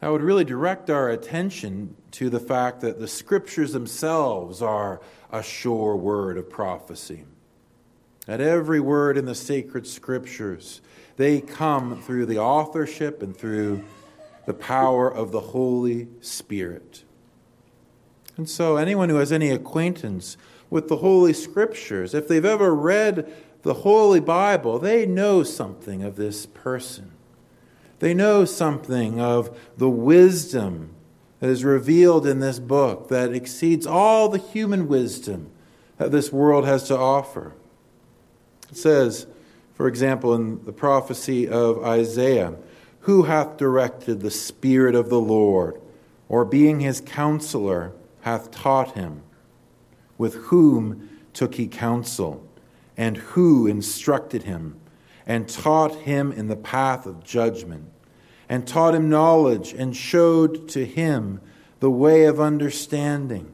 I 0.02 0.10
would 0.10 0.22
really 0.22 0.46
direct 0.46 0.90
our 0.90 1.10
attention 1.10 1.98
to 2.12 2.30
the 2.30 2.40
fact 2.40 2.80
that 2.80 3.02
the 3.02 3.08
scriptures 3.08 3.74
themselves 3.74 4.62
are 4.62 5.02
a 5.30 5.44
sure 5.44 5.94
word 5.98 6.38
of 6.38 6.50
prophecy. 6.50 7.26
That 8.26 8.40
every 8.40 8.80
word 8.80 9.18
in 9.18 9.26
the 9.26 9.36
sacred 9.36 9.86
scriptures, 9.86 10.80
they 11.18 11.42
come 11.42 12.02
through 12.02 12.28
the 12.28 12.38
authorship 12.40 13.22
and 13.22 13.36
through 13.36 13.84
the 14.46 14.54
power 14.54 15.12
of 15.14 15.32
the 15.32 15.42
Holy 15.42 16.08
Spirit. 16.22 17.04
And 18.38 18.48
so, 18.48 18.78
anyone 18.78 19.10
who 19.10 19.16
has 19.16 19.32
any 19.32 19.50
acquaintance 19.50 20.38
with 20.70 20.88
the 20.88 20.98
Holy 20.98 21.34
Scriptures, 21.34 22.14
if 22.14 22.28
they've 22.28 22.46
ever 22.46 22.74
read 22.74 23.32
the 23.64 23.74
Holy 23.74 24.20
Bible, 24.20 24.80
they 24.80 25.06
know 25.06 25.44
something 25.44 26.04
of 26.04 26.16
this 26.16 26.46
person. 26.46 27.12
They 28.00 28.14
know 28.14 28.46
something 28.46 29.20
of 29.20 29.60
the 29.76 29.90
wisdom 29.90 30.92
that 31.40 31.50
is 31.50 31.64
revealed 31.64 32.28
in 32.28 32.40
this 32.40 32.60
book 32.60 33.10
that 33.10 33.34
exceeds 33.34 33.88
all 33.88 34.30
the 34.30 34.38
human 34.38 34.88
wisdom 34.88 35.50
that 35.98 36.12
this 36.12 36.32
world 36.32 36.66
has 36.66 36.88
to 36.88 36.98
offer. 36.98 37.54
It 38.70 38.78
says, 38.78 39.26
for 39.78 39.88
example, 39.88 40.34
in 40.34 40.66
the 40.66 40.74
prophecy 40.74 41.48
of 41.48 41.84
Isaiah, 41.84 42.56
Who 43.02 43.22
hath 43.22 43.58
directed 43.58 44.22
the 44.22 44.32
Spirit 44.32 44.96
of 44.96 45.10
the 45.10 45.22
Lord, 45.22 45.80
or 46.28 46.46
being 46.46 46.80
his 46.80 47.00
counselor, 47.00 47.94
hath 48.22 48.50
taught 48.50 48.96
him? 48.96 49.22
With 50.18 50.34
whom 50.46 51.08
took 51.32 51.54
he 51.56 51.68
counsel? 51.68 52.44
And 52.98 53.18
who 53.18 53.68
instructed 53.68 54.44
him? 54.44 54.80
And 55.28 55.48
taught 55.48 55.94
him 55.94 56.32
in 56.32 56.48
the 56.48 56.56
path 56.56 57.06
of 57.06 57.24
judgment? 57.24 57.86
And 58.50 58.68
taught 58.68 58.96
him 58.96 59.12
knowledge, 59.12 59.74
and 59.74 59.96
showed 59.96 60.68
to 60.70 60.88
him 60.88 61.40
the 61.82 61.92
way 61.92 62.26
of 62.26 62.40
understanding? 62.40 63.54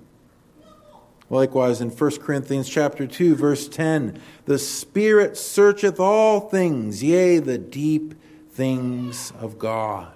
Likewise, 1.33 1.81
in 1.81 1.89
1 1.89 2.17
Corinthians 2.17 2.69
chapter 2.69 3.07
2, 3.07 3.33
verse 3.35 3.67
10, 3.67 4.21
the 4.45 4.59
Spirit 4.59 5.35
searcheth 5.35 5.99
all 5.99 6.41
things, 6.41 7.01
yea, 7.01 7.39
the 7.39 7.57
deep 7.57 8.13
things 8.51 9.33
of 9.39 9.57
God. 9.57 10.13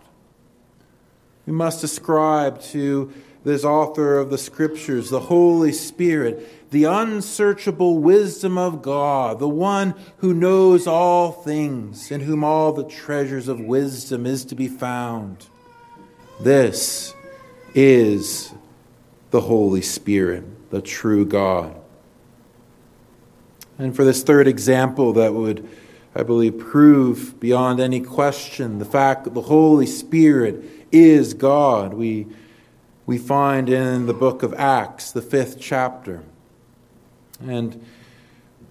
We 1.48 1.54
must 1.54 1.84
ascribe 1.84 2.62
to 2.66 3.12
this 3.44 3.64
author 3.64 4.20
of 4.20 4.30
the 4.30 4.38
Scriptures, 4.38 5.10
the 5.10 5.22
Holy 5.22 5.72
Spirit, 5.72 6.70
the 6.70 6.84
unsearchable 6.84 7.98
wisdom 7.98 8.60
of 8.60 8.84
God, 8.84 9.40
the 9.40 9.50
one 9.50 9.96
who 10.18 10.36
knows 10.36 10.86
all 10.86 11.32
things, 11.32 12.12
in 12.12 12.22
whom 12.22 12.44
all 12.44 12.74
the 12.74 12.88
treasures 12.88 13.48
of 13.48 13.60
wisdom 13.60 14.28
is 14.28 14.46
to 14.46 14.54
be 14.54 14.68
found. 14.68 15.48
This 16.40 17.16
is 17.74 18.54
the 19.32 19.42
Holy 19.42 19.82
Spirit 19.82 20.44
the 20.70 20.82
true 20.82 21.26
God. 21.26 21.76
And 23.80 23.96
for 23.96 24.04
this 24.04 24.24
third 24.24 24.48
example, 24.48 25.14
that 25.14 25.34
would, 25.34 25.68
I 26.16 26.24
believe, 26.24 26.58
prove 26.58 27.40
beyond 27.40 27.80
any 27.80 28.02
question 28.02 28.80
the 28.80 28.86
fact 28.86 29.24
that 29.26 29.34
the 29.34 29.42
Holy 29.42 29.86
Spirit 29.86 30.64
is 30.92 31.34
God, 31.34 31.94
we, 31.94 32.28
we 33.06 33.18
find 33.18 33.70
in 33.70 34.08
the 34.08 34.14
book 34.14 34.42
of 34.42 34.54
Acts, 34.56 35.12
the 35.12 35.22
fifth 35.22 35.60
chapter. 35.60 36.24
And 37.42 37.86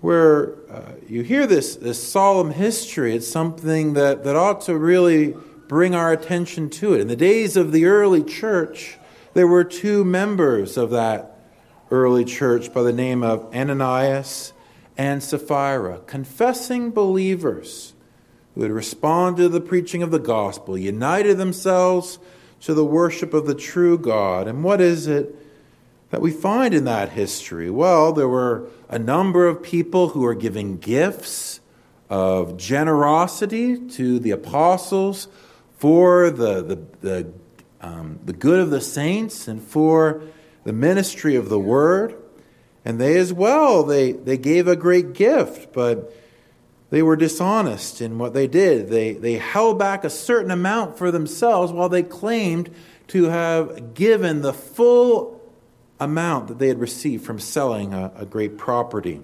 where 0.00 0.54
uh, 0.70 0.92
you 1.08 1.22
hear 1.22 1.46
this, 1.46 1.76
this 1.76 2.02
solemn 2.02 2.50
history, 2.50 3.14
it's 3.14 3.28
something 3.28 3.94
that, 3.94 4.24
that 4.24 4.34
ought 4.34 4.60
to 4.62 4.76
really 4.76 5.36
bring 5.68 5.94
our 5.94 6.12
attention 6.12 6.70
to 6.70 6.94
it. 6.94 7.00
In 7.00 7.08
the 7.08 7.16
days 7.16 7.56
of 7.56 7.72
the 7.72 7.86
early 7.86 8.22
church, 8.22 8.98
there 9.34 9.46
were 9.46 9.64
two 9.64 10.04
members 10.04 10.76
of 10.76 10.90
that 10.90 11.35
early 11.90 12.24
church 12.24 12.72
by 12.72 12.82
the 12.82 12.92
name 12.92 13.22
of 13.22 13.54
Ananias 13.54 14.52
and 14.98 15.22
Sapphira, 15.22 16.00
confessing 16.06 16.90
believers 16.90 17.92
who 18.54 18.62
had 18.62 18.72
responded 18.72 19.42
to 19.42 19.48
the 19.48 19.60
preaching 19.60 20.02
of 20.02 20.10
the 20.10 20.18
gospel, 20.18 20.76
united 20.76 21.36
themselves 21.36 22.18
to 22.62 22.74
the 22.74 22.84
worship 22.84 23.34
of 23.34 23.46
the 23.46 23.54
true 23.54 23.98
God. 23.98 24.48
And 24.48 24.64
what 24.64 24.80
is 24.80 25.06
it 25.06 25.36
that 26.10 26.20
we 26.20 26.30
find 26.30 26.72
in 26.74 26.84
that 26.84 27.10
history? 27.10 27.70
Well, 27.70 28.12
there 28.12 28.28
were 28.28 28.68
a 28.88 28.98
number 28.98 29.46
of 29.46 29.62
people 29.62 30.08
who 30.08 30.20
were 30.20 30.34
giving 30.34 30.78
gifts 30.78 31.60
of 32.08 32.56
generosity 32.56 33.78
to 33.90 34.18
the 34.18 34.30
apostles 34.30 35.28
for 35.76 36.30
the, 36.30 36.62
the, 36.62 36.78
the, 37.02 37.32
um, 37.82 38.18
the 38.24 38.32
good 38.32 38.60
of 38.60 38.70
the 38.70 38.80
saints 38.80 39.48
and 39.48 39.60
for 39.60 40.22
the 40.66 40.72
ministry 40.72 41.36
of 41.36 41.48
the 41.48 41.60
word. 41.60 42.20
And 42.84 43.00
they 43.00 43.16
as 43.16 43.32
well, 43.32 43.84
they, 43.84 44.12
they 44.12 44.36
gave 44.36 44.66
a 44.66 44.74
great 44.74 45.12
gift, 45.12 45.72
but 45.72 46.12
they 46.90 47.02
were 47.02 47.14
dishonest 47.14 48.00
in 48.00 48.18
what 48.18 48.34
they 48.34 48.48
did. 48.48 48.88
They, 48.88 49.12
they 49.12 49.34
held 49.34 49.78
back 49.78 50.04
a 50.04 50.10
certain 50.10 50.50
amount 50.50 50.98
for 50.98 51.12
themselves 51.12 51.72
while 51.72 51.88
they 51.88 52.02
claimed 52.02 52.74
to 53.08 53.24
have 53.24 53.94
given 53.94 54.42
the 54.42 54.52
full 54.52 55.40
amount 56.00 56.48
that 56.48 56.58
they 56.58 56.68
had 56.68 56.80
received 56.80 57.24
from 57.24 57.38
selling 57.38 57.94
a, 57.94 58.10
a 58.16 58.26
great 58.26 58.58
property. 58.58 59.20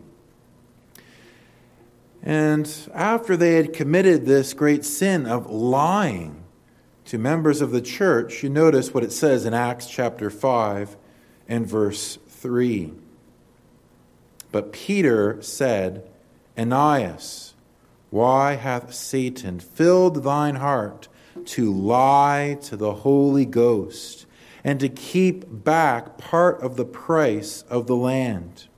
And 2.22 2.72
after 2.94 3.36
they 3.36 3.54
had 3.54 3.72
committed 3.72 4.26
this 4.26 4.54
great 4.54 4.84
sin 4.84 5.26
of 5.26 5.50
lying 5.50 6.44
to 7.06 7.18
members 7.18 7.60
of 7.60 7.72
the 7.72 7.82
church, 7.82 8.44
you 8.44 8.48
notice 8.48 8.94
what 8.94 9.02
it 9.02 9.10
says 9.10 9.44
in 9.44 9.54
Acts 9.54 9.88
chapter 9.88 10.30
5 10.30 10.96
and 11.52 11.66
verse 11.66 12.18
3. 12.28 12.94
But 14.50 14.72
Peter 14.72 15.42
said, 15.42 16.08
Ananias, 16.58 17.52
why 18.08 18.54
hath 18.54 18.94
Satan 18.94 19.60
filled 19.60 20.24
thine 20.24 20.54
heart 20.54 21.08
to 21.44 21.70
lie 21.70 22.56
to 22.62 22.76
the 22.78 22.94
Holy 22.94 23.44
Ghost 23.44 24.24
and 24.64 24.80
to 24.80 24.88
keep 24.88 25.44
back 25.46 26.16
part 26.16 26.58
of 26.62 26.76
the 26.76 26.86
price 26.86 27.64
of 27.68 27.86
the 27.86 27.96
land? 27.96 28.68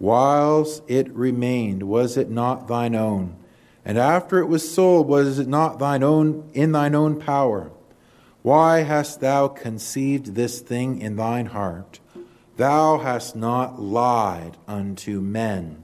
Whiles 0.00 0.82
it 0.88 1.08
remained, 1.12 1.84
was 1.84 2.16
it 2.16 2.30
not 2.30 2.66
thine 2.66 2.96
own? 2.96 3.36
And 3.84 3.96
after 3.96 4.40
it 4.40 4.46
was 4.46 4.68
sold, 4.74 5.06
was 5.06 5.38
it 5.38 5.46
not 5.46 5.78
thine 5.78 6.02
own 6.02 6.50
in 6.52 6.72
thine 6.72 6.96
own 6.96 7.20
power? 7.20 7.70
Why 8.44 8.80
hast 8.80 9.20
thou 9.20 9.48
conceived 9.48 10.34
this 10.34 10.60
thing 10.60 11.00
in 11.00 11.16
thine 11.16 11.46
heart? 11.46 11.98
Thou 12.58 12.98
hast 12.98 13.34
not 13.34 13.80
lied 13.80 14.58
unto 14.68 15.22
men, 15.22 15.82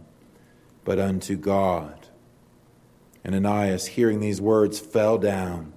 but 0.84 0.98
unto 0.98 1.36
God. 1.36 2.08
And 3.24 3.34
Ananias, 3.34 3.86
hearing 3.86 4.20
these 4.20 4.42
words, 4.42 4.78
fell 4.78 5.16
down 5.16 5.72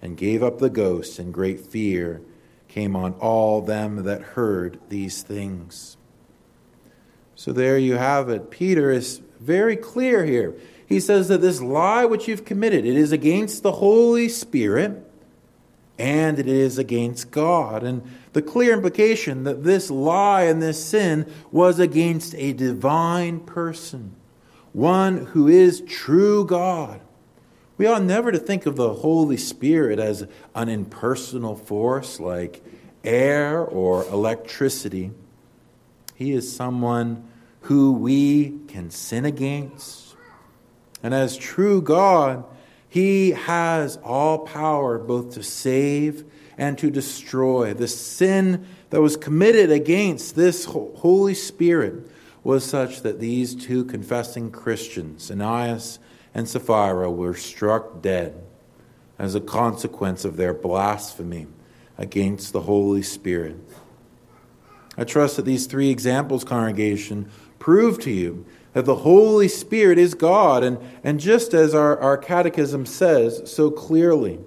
and 0.00 0.16
gave 0.16 0.44
up 0.44 0.60
the 0.60 0.70
ghost, 0.70 1.18
and 1.18 1.34
great 1.34 1.58
fear 1.58 2.22
came 2.68 2.94
on 2.94 3.14
all 3.14 3.60
them 3.60 4.04
that 4.04 4.22
heard 4.22 4.78
these 4.90 5.22
things. 5.24 5.96
So 7.34 7.52
there 7.52 7.78
you 7.78 7.96
have 7.96 8.28
it. 8.28 8.48
Peter 8.48 8.92
is 8.92 9.20
very 9.40 9.76
clear 9.76 10.24
here. 10.24 10.54
He 10.86 11.00
says 11.00 11.26
that 11.26 11.40
this 11.40 11.60
lie 11.60 12.04
which 12.04 12.28
you've 12.28 12.44
committed, 12.44 12.86
it 12.86 12.96
is 12.96 13.10
against 13.10 13.64
the 13.64 13.72
Holy 13.72 14.28
Spirit 14.28 15.04
and 15.98 16.38
it 16.38 16.46
is 16.46 16.78
against 16.78 17.30
God. 17.30 17.82
And 17.82 18.02
the 18.32 18.42
clear 18.42 18.72
implication 18.72 19.44
that 19.44 19.64
this 19.64 19.90
lie 19.90 20.44
and 20.44 20.62
this 20.62 20.82
sin 20.82 21.30
was 21.50 21.78
against 21.78 22.34
a 22.36 22.52
divine 22.52 23.40
person, 23.40 24.14
one 24.72 25.26
who 25.26 25.48
is 25.48 25.80
true 25.82 26.44
God. 26.44 27.00
We 27.76 27.86
ought 27.86 28.02
never 28.02 28.32
to 28.32 28.38
think 28.38 28.66
of 28.66 28.76
the 28.76 28.94
Holy 28.94 29.36
Spirit 29.36 29.98
as 29.98 30.26
an 30.54 30.68
impersonal 30.68 31.56
force 31.56 32.18
like 32.18 32.64
air 33.04 33.64
or 33.64 34.04
electricity. 34.04 35.12
He 36.14 36.32
is 36.32 36.54
someone 36.54 37.28
who 37.62 37.92
we 37.92 38.58
can 38.66 38.90
sin 38.90 39.24
against. 39.24 40.16
And 41.02 41.14
as 41.14 41.36
true 41.36 41.80
God, 41.80 42.44
he 42.98 43.30
has 43.30 43.96
all 43.98 44.40
power 44.40 44.98
both 44.98 45.34
to 45.34 45.42
save 45.44 46.24
and 46.56 46.76
to 46.78 46.90
destroy. 46.90 47.72
The 47.72 47.86
sin 47.86 48.66
that 48.90 49.00
was 49.00 49.16
committed 49.16 49.70
against 49.70 50.34
this 50.34 50.64
Holy 50.64 51.34
Spirit 51.34 52.10
was 52.42 52.64
such 52.64 53.02
that 53.02 53.20
these 53.20 53.54
two 53.54 53.84
confessing 53.84 54.50
Christians, 54.50 55.30
Ananias 55.30 56.00
and 56.34 56.48
Sapphira, 56.48 57.08
were 57.08 57.34
struck 57.34 58.02
dead 58.02 58.42
as 59.16 59.36
a 59.36 59.40
consequence 59.40 60.24
of 60.24 60.36
their 60.36 60.54
blasphemy 60.54 61.46
against 61.98 62.52
the 62.52 62.62
Holy 62.62 63.02
Spirit. 63.02 63.58
I 64.96 65.04
trust 65.04 65.36
that 65.36 65.44
these 65.44 65.66
three 65.66 65.90
examples, 65.90 66.42
congregation, 66.42 67.30
prove 67.60 68.00
to 68.00 68.10
you 68.10 68.44
that 68.72 68.84
the 68.84 68.96
Holy 68.96 69.48
Spirit 69.48 69.98
is 69.98 70.14
God. 70.14 70.62
And, 70.62 70.78
and 71.02 71.20
just 71.20 71.54
as 71.54 71.74
our, 71.74 71.98
our 71.98 72.16
catechism 72.16 72.86
says 72.86 73.50
so 73.50 73.70
clearly, 73.70 74.38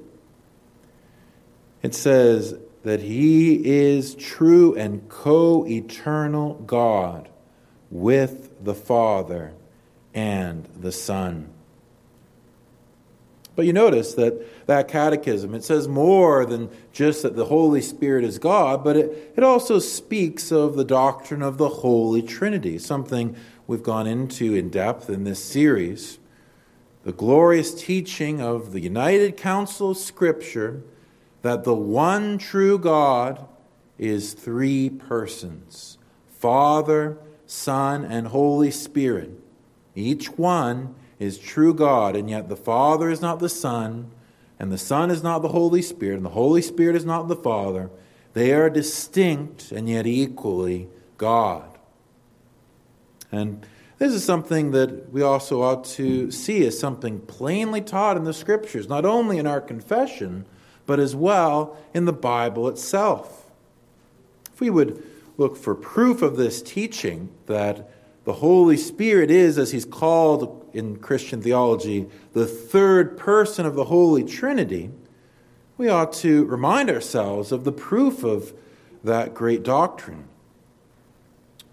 it 1.82 1.96
says 1.96 2.56
that 2.84 3.02
He 3.02 3.68
is 3.68 4.16
true 4.16 4.76
and 4.76 5.08
co 5.10 5.66
eternal 5.68 6.56
God 6.56 7.30
with 7.90 8.64
the 8.64 8.76
Father 8.76 9.54
and 10.14 10.68
the 10.80 10.92
Son. 10.92 11.50
But 13.56 13.66
you 13.66 13.74
notice 13.74 14.14
that 14.14 14.66
that 14.68 14.88
catechism, 14.88 15.54
it 15.54 15.64
says 15.64 15.88
more 15.88 16.46
than 16.46 16.70
just 16.94 17.24
that 17.24 17.36
the 17.36 17.46
Holy 17.46 17.82
Spirit 17.82 18.24
is 18.24 18.40
God, 18.40 18.84
but 18.84 18.96
it, 18.96 19.34
it 19.36 19.44
also 19.44 19.80
speaks 19.80 20.52
of 20.52 20.76
the 20.76 20.86
doctrine 20.86 21.42
of 21.42 21.58
the 21.58 21.68
Holy 21.68 22.22
Trinity, 22.22 22.78
something 22.78 23.36
we've 23.72 23.82
gone 23.82 24.06
into 24.06 24.54
in 24.54 24.68
depth 24.68 25.10
in 25.10 25.24
this 25.24 25.42
series. 25.42 26.20
The 27.06 27.14
glorious 27.14 27.74
teaching 27.74 28.42
of 28.42 28.74
the 28.74 28.82
United 28.82 29.38
Council 29.38 29.92
of 29.92 29.98
Scripture 29.98 30.84
that 31.42 31.64
the 31.64 31.74
one 31.74 32.38
true 32.38 32.78
God 32.78 33.48
is 33.98 34.34
three 34.34 34.90
persons 34.90 35.98
Father, 36.28 37.18
Son, 37.46 38.04
and 38.04 38.28
Holy 38.28 38.72
Spirit. 38.72 39.32
Each 39.96 40.28
one 40.32 40.94
is 41.18 41.38
true 41.38 41.74
God, 41.74 42.18
and 42.18 42.30
yet 42.30 42.50
the 42.50 42.58
Father 42.58 43.10
is 43.10 43.22
not 43.22 43.40
the 43.40 43.48
Son, 43.48 44.12
and 44.60 44.70
the 44.70 44.78
Son 44.78 45.10
is 45.10 45.24
not 45.24 45.40
the 45.40 45.48
Holy 45.48 45.82
Spirit, 45.82 46.18
and 46.18 46.26
the 46.26 46.32
Holy 46.32 46.62
Spirit 46.62 46.98
is 46.98 47.06
not 47.06 47.30
the 47.30 47.38
Father. 47.38 47.90
They 48.34 48.52
are 48.52 48.70
distinct 48.70 49.72
and 49.72 49.88
yet 49.88 50.06
equally 50.06 50.90
God. 51.18 51.71
And 53.32 53.65
this 53.98 54.13
is 54.13 54.24
something 54.24 54.72
that 54.72 55.12
we 55.13 55.22
also 55.22 55.62
ought 55.62 55.86
to 55.86 56.32
see 56.32 56.65
as 56.65 56.78
something 56.78 57.20
plainly 57.20 57.82
taught 57.82 58.17
in 58.17 58.24
the 58.24 58.34
Scriptures, 58.34 58.89
not 58.89 59.06
only 59.06 59.38
in 59.38 59.46
our 59.46 59.62
confession, 59.62 60.46
but 60.86 61.00
as 61.00 61.15
well 61.15 61.78
in 61.94 62.06
the 62.06 62.13
Bible 62.13 62.67
itself. 62.67 63.52
If 64.54 64.60
we 64.60 64.70
would 64.70 65.04
look 65.38 65.56
for 65.56 65.76
proof 65.76 66.22
of 66.22 66.36
this 66.36 66.62
teaching 66.62 67.30
that 67.46 67.89
the 68.26 68.34
Holy 68.34 68.78
Spirit 68.78 69.32
is, 69.32 69.58
as 69.58 69.72
he's 69.72 69.86
called 69.86 70.70
in 70.74 70.98
Christian 70.98 71.41
theology 71.41 72.08
the 72.34 72.46
third 72.46 73.17
person 73.17 73.65
of 73.65 73.76
the 73.76 73.86
Holy 73.86 74.24
Trinity, 74.24 74.91
we 75.78 75.89
ought 75.89 76.13
to 76.13 76.46
remind 76.46 76.89
ourselves 76.89 77.52
of 77.52 77.63
the 77.63 77.72
proof 77.72 78.24
of 78.24 78.54
that 79.04 79.34
great 79.34 79.63
doctrine. 79.63 80.26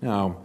Now, 0.01 0.39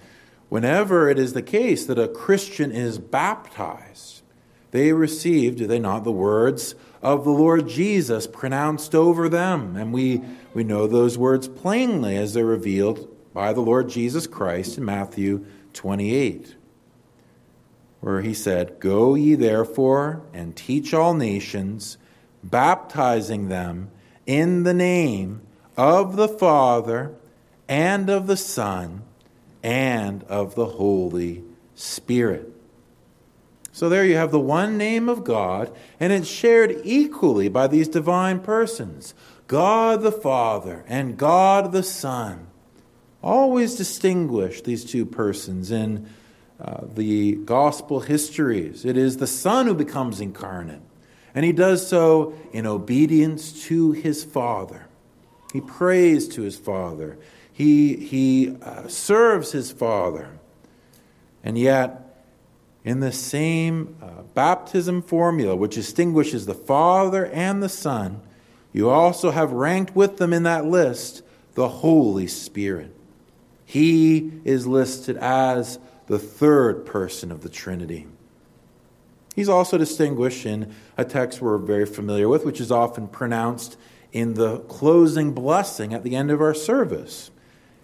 whenever 0.53 1.09
it 1.09 1.17
is 1.17 1.33
the 1.33 1.41
case 1.41 1.87
that 1.87 1.97
a 1.97 2.07
Christian 2.07 2.71
is 2.71 2.99
baptized, 2.99 4.21
they 4.69 4.93
receive, 4.93 5.55
do 5.55 5.65
they 5.65 5.79
not, 5.79 6.03
the 6.03 6.11
words 6.11 6.75
of 7.01 7.23
the 7.23 7.31
Lord 7.31 7.67
Jesus 7.67 8.27
pronounced 8.27 8.93
over 8.93 9.27
them. 9.27 9.75
And 9.75 9.91
we, 9.91 10.21
we 10.53 10.63
know 10.63 10.85
those 10.85 11.17
words 11.17 11.47
plainly 11.47 12.15
as 12.15 12.35
they're 12.35 12.45
revealed 12.45 13.09
by 13.33 13.51
the 13.51 13.61
Lord 13.61 13.89
Jesus 13.89 14.27
Christ 14.27 14.77
in 14.77 14.85
Matthew 14.85 15.43
28 15.73 16.55
where 18.01 18.21
he 18.21 18.35
said, 18.35 18.79
Go 18.79 19.15
ye 19.15 19.33
therefore 19.33 20.21
and 20.33 20.55
teach 20.55 20.93
all 20.93 21.15
nations, 21.15 21.97
baptizing 22.43 23.47
them 23.49 23.89
in 24.27 24.61
the 24.61 24.73
name 24.75 25.41
of 25.75 26.15
the 26.15 26.27
Father 26.27 27.15
and 27.67 28.07
of 28.07 28.27
the 28.27 28.37
Son 28.37 29.01
and 29.63 30.23
of 30.25 30.55
the 30.55 30.65
Holy 30.65 31.43
Spirit. 31.73 32.53
So 33.71 33.89
there 33.89 34.05
you 34.05 34.17
have 34.17 34.31
the 34.31 34.39
one 34.39 34.77
name 34.77 35.09
of 35.09 35.23
God, 35.23 35.75
and 35.99 36.13
it's 36.13 36.27
shared 36.27 36.81
equally 36.83 37.49
by 37.49 37.65
these 37.65 37.87
divine 37.87 38.39
persons 38.39 39.15
God 39.47 40.01
the 40.01 40.11
Father 40.11 40.85
and 40.87 41.17
God 41.17 41.71
the 41.71 41.83
Son. 41.83 42.47
Always 43.23 43.75
distinguish 43.75 44.61
these 44.61 44.85
two 44.85 45.05
persons 45.05 45.71
in 45.71 46.07
uh, 46.61 46.81
the 46.85 47.35
gospel 47.35 48.01
histories. 48.01 48.85
It 48.85 48.95
is 48.95 49.17
the 49.17 49.27
Son 49.27 49.65
who 49.65 49.73
becomes 49.73 50.21
incarnate, 50.21 50.81
and 51.33 51.43
he 51.43 51.51
does 51.51 51.87
so 51.87 52.35
in 52.51 52.67
obedience 52.67 53.65
to 53.65 53.91
his 53.91 54.23
Father. 54.23 54.87
He 55.51 55.61
prays 55.61 56.27
to 56.29 56.41
his 56.41 56.57
Father, 56.57 57.17
he, 57.53 57.95
he 57.95 58.57
uh, 58.61 58.87
serves 58.87 59.51
his 59.51 59.71
Father. 59.71 60.27
And 61.43 61.57
yet, 61.57 61.99
in 62.83 62.99
the 62.99 63.11
same 63.11 63.95
uh, 64.01 64.23
baptism 64.33 65.03
formula, 65.03 65.55
which 65.55 65.75
distinguishes 65.75 66.47
the 66.47 66.55
Father 66.55 67.27
and 67.27 67.61
the 67.61 67.69
Son, 67.69 68.21
you 68.73 68.89
also 68.89 69.29
have 69.29 69.51
ranked 69.51 69.95
with 69.95 70.17
them 70.17 70.33
in 70.33 70.43
that 70.43 70.65
list 70.65 71.21
the 71.53 71.69
Holy 71.69 72.25
Spirit. 72.25 72.91
He 73.65 74.31
is 74.43 74.65
listed 74.65 75.15
as 75.17 75.77
the 76.07 76.17
third 76.17 76.85
person 76.87 77.31
of 77.31 77.41
the 77.41 77.49
Trinity. 77.49 78.07
He's 79.35 79.49
also 79.49 79.77
distinguished 79.77 80.45
in 80.45 80.73
a 80.97 81.05
text 81.05 81.39
we're 81.39 81.57
very 81.57 81.85
familiar 81.85 82.27
with, 82.27 82.45
which 82.45 82.59
is 82.59 82.71
often 82.71 83.07
pronounced 83.07 83.77
in 84.11 84.33
the 84.33 84.59
closing 84.61 85.33
blessing 85.33 85.93
at 85.93 86.03
the 86.03 86.15
end 86.15 86.31
of 86.31 86.41
our 86.41 86.53
service 86.53 87.29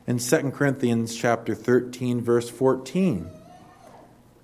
in 0.09 0.17
2 0.17 0.49
Corinthians 0.49 1.15
chapter 1.15 1.53
13 1.53 2.19
verse 2.19 2.49
14. 2.49 3.29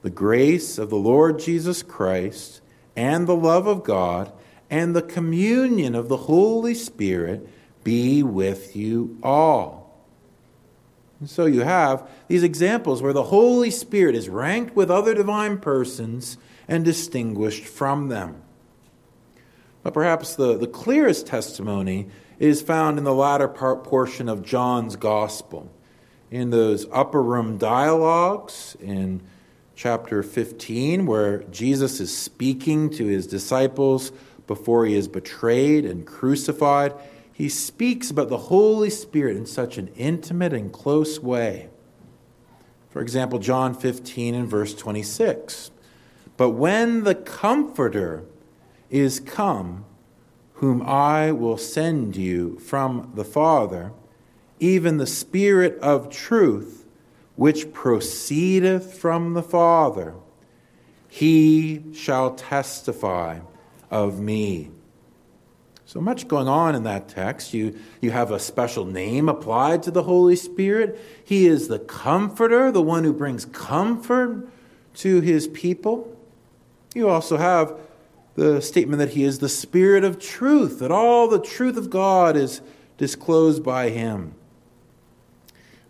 The 0.03 0.11
grace 0.11 0.77
of 0.77 0.91
the 0.91 0.95
Lord 0.95 1.39
Jesus 1.39 1.81
Christ 1.81 2.61
and 2.95 3.25
the 3.25 3.35
love 3.35 3.65
of 3.65 3.83
God 3.83 4.31
and 4.69 4.95
the 4.95 5.01
communion 5.01 5.95
of 5.95 6.07
the 6.07 6.17
Holy 6.17 6.75
Spirit 6.75 7.49
be 7.83 8.21
with 8.21 8.75
you 8.75 9.17
all. 9.23 9.99
And 11.19 11.27
so 11.27 11.47
you 11.47 11.61
have 11.61 12.07
these 12.27 12.43
examples 12.43 13.01
where 13.01 13.13
the 13.13 13.23
Holy 13.23 13.71
Spirit 13.71 14.13
is 14.13 14.29
ranked 14.29 14.75
with 14.75 14.91
other 14.91 15.15
divine 15.15 15.57
persons 15.57 16.37
and 16.67 16.85
distinguished 16.85 17.65
from 17.65 18.09
them. 18.09 18.39
But 19.85 19.93
perhaps 19.93 20.35
the, 20.35 20.57
the 20.57 20.65
clearest 20.65 21.27
testimony 21.27 22.07
is 22.39 22.59
found 22.63 22.97
in 22.97 23.03
the 23.03 23.13
latter 23.13 23.47
part 23.47 23.83
portion 23.83 24.27
of 24.27 24.41
John's 24.41 24.95
Gospel, 24.95 25.71
in 26.31 26.49
those 26.49 26.87
upper 26.91 27.21
room 27.21 27.59
dialogues 27.59 28.75
in 28.81 29.21
chapter 29.75 30.23
15, 30.23 31.05
where 31.05 31.43
Jesus 31.43 31.99
is 31.99 32.17
speaking 32.17 32.89
to 32.89 33.05
his 33.05 33.27
disciples 33.27 34.11
before 34.47 34.87
he 34.87 34.95
is 34.95 35.07
betrayed 35.07 35.85
and 35.85 36.07
crucified 36.07 36.95
he 37.31 37.47
speaks 37.47 38.09
about 38.09 38.29
the 38.29 38.37
Holy 38.37 38.89
Spirit 38.89 39.37
in 39.37 39.45
such 39.45 39.77
an 39.77 39.89
intimate 39.97 40.53
and 40.53 40.71
close 40.71 41.19
way. 41.19 41.67
For 42.89 43.03
example, 43.03 43.37
John 43.37 43.75
15 43.75 44.33
and 44.33 44.47
verse 44.47 44.73
26. 44.73 45.69
But 46.37 46.51
when 46.51 47.03
the 47.03 47.13
Comforter 47.13 48.23
is 48.95 49.19
come, 49.19 49.83
whom 50.53 50.81
I 50.81 51.33
will 51.33 51.57
send 51.57 52.15
you 52.15 52.57
from 52.59 53.11
the 53.13 53.25
Father, 53.25 53.91
even 54.59 54.97
the 54.97 55.05
Spirit 55.05 55.77
of 55.79 56.09
truth, 56.09 56.85
which 57.35 57.73
proceedeth 57.73 58.93
from 58.93 59.33
the 59.33 59.43
Father, 59.43 60.15
he 61.09 61.83
shall 61.93 62.35
testify 62.35 63.39
of 63.91 64.21
me. 64.21 64.71
So 65.85 65.99
much 65.99 66.29
going 66.29 66.47
on 66.47 66.73
in 66.73 66.83
that 66.83 67.09
text. 67.09 67.53
You, 67.53 67.77
you 67.99 68.11
have 68.11 68.31
a 68.31 68.39
special 68.39 68.85
name 68.85 69.27
applied 69.27 69.83
to 69.83 69.91
the 69.91 70.03
Holy 70.03 70.37
Spirit. 70.37 70.97
He 71.23 71.47
is 71.47 71.67
the 71.67 71.79
comforter, 71.79 72.71
the 72.71 72.81
one 72.81 73.03
who 73.03 73.13
brings 73.13 73.43
comfort 73.43 74.47
to 74.95 75.19
his 75.19 75.49
people. 75.49 76.17
You 76.95 77.09
also 77.09 77.35
have 77.35 77.77
the 78.35 78.61
statement 78.61 78.99
that 78.99 79.11
he 79.11 79.23
is 79.23 79.39
the 79.39 79.49
Spirit 79.49 80.03
of 80.03 80.19
truth, 80.19 80.79
that 80.79 80.91
all 80.91 81.27
the 81.27 81.39
truth 81.39 81.77
of 81.77 81.89
God 81.89 82.35
is 82.35 82.61
disclosed 82.97 83.63
by 83.63 83.89
him. 83.89 84.35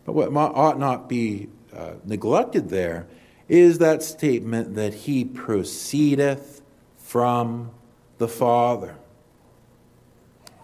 But 0.06 0.14
what 0.14 0.32
ought 0.34 0.80
not 0.80 1.10
be 1.10 1.50
uh, 1.76 1.94
neglected 2.04 2.70
there 2.70 3.08
is 3.48 3.80
that 3.80 4.04
statement 4.04 4.76
that 4.76 4.94
he 4.94 5.26
proceedeth 5.26 6.62
from 6.98 7.72
the 8.18 8.28
Father 8.28 8.96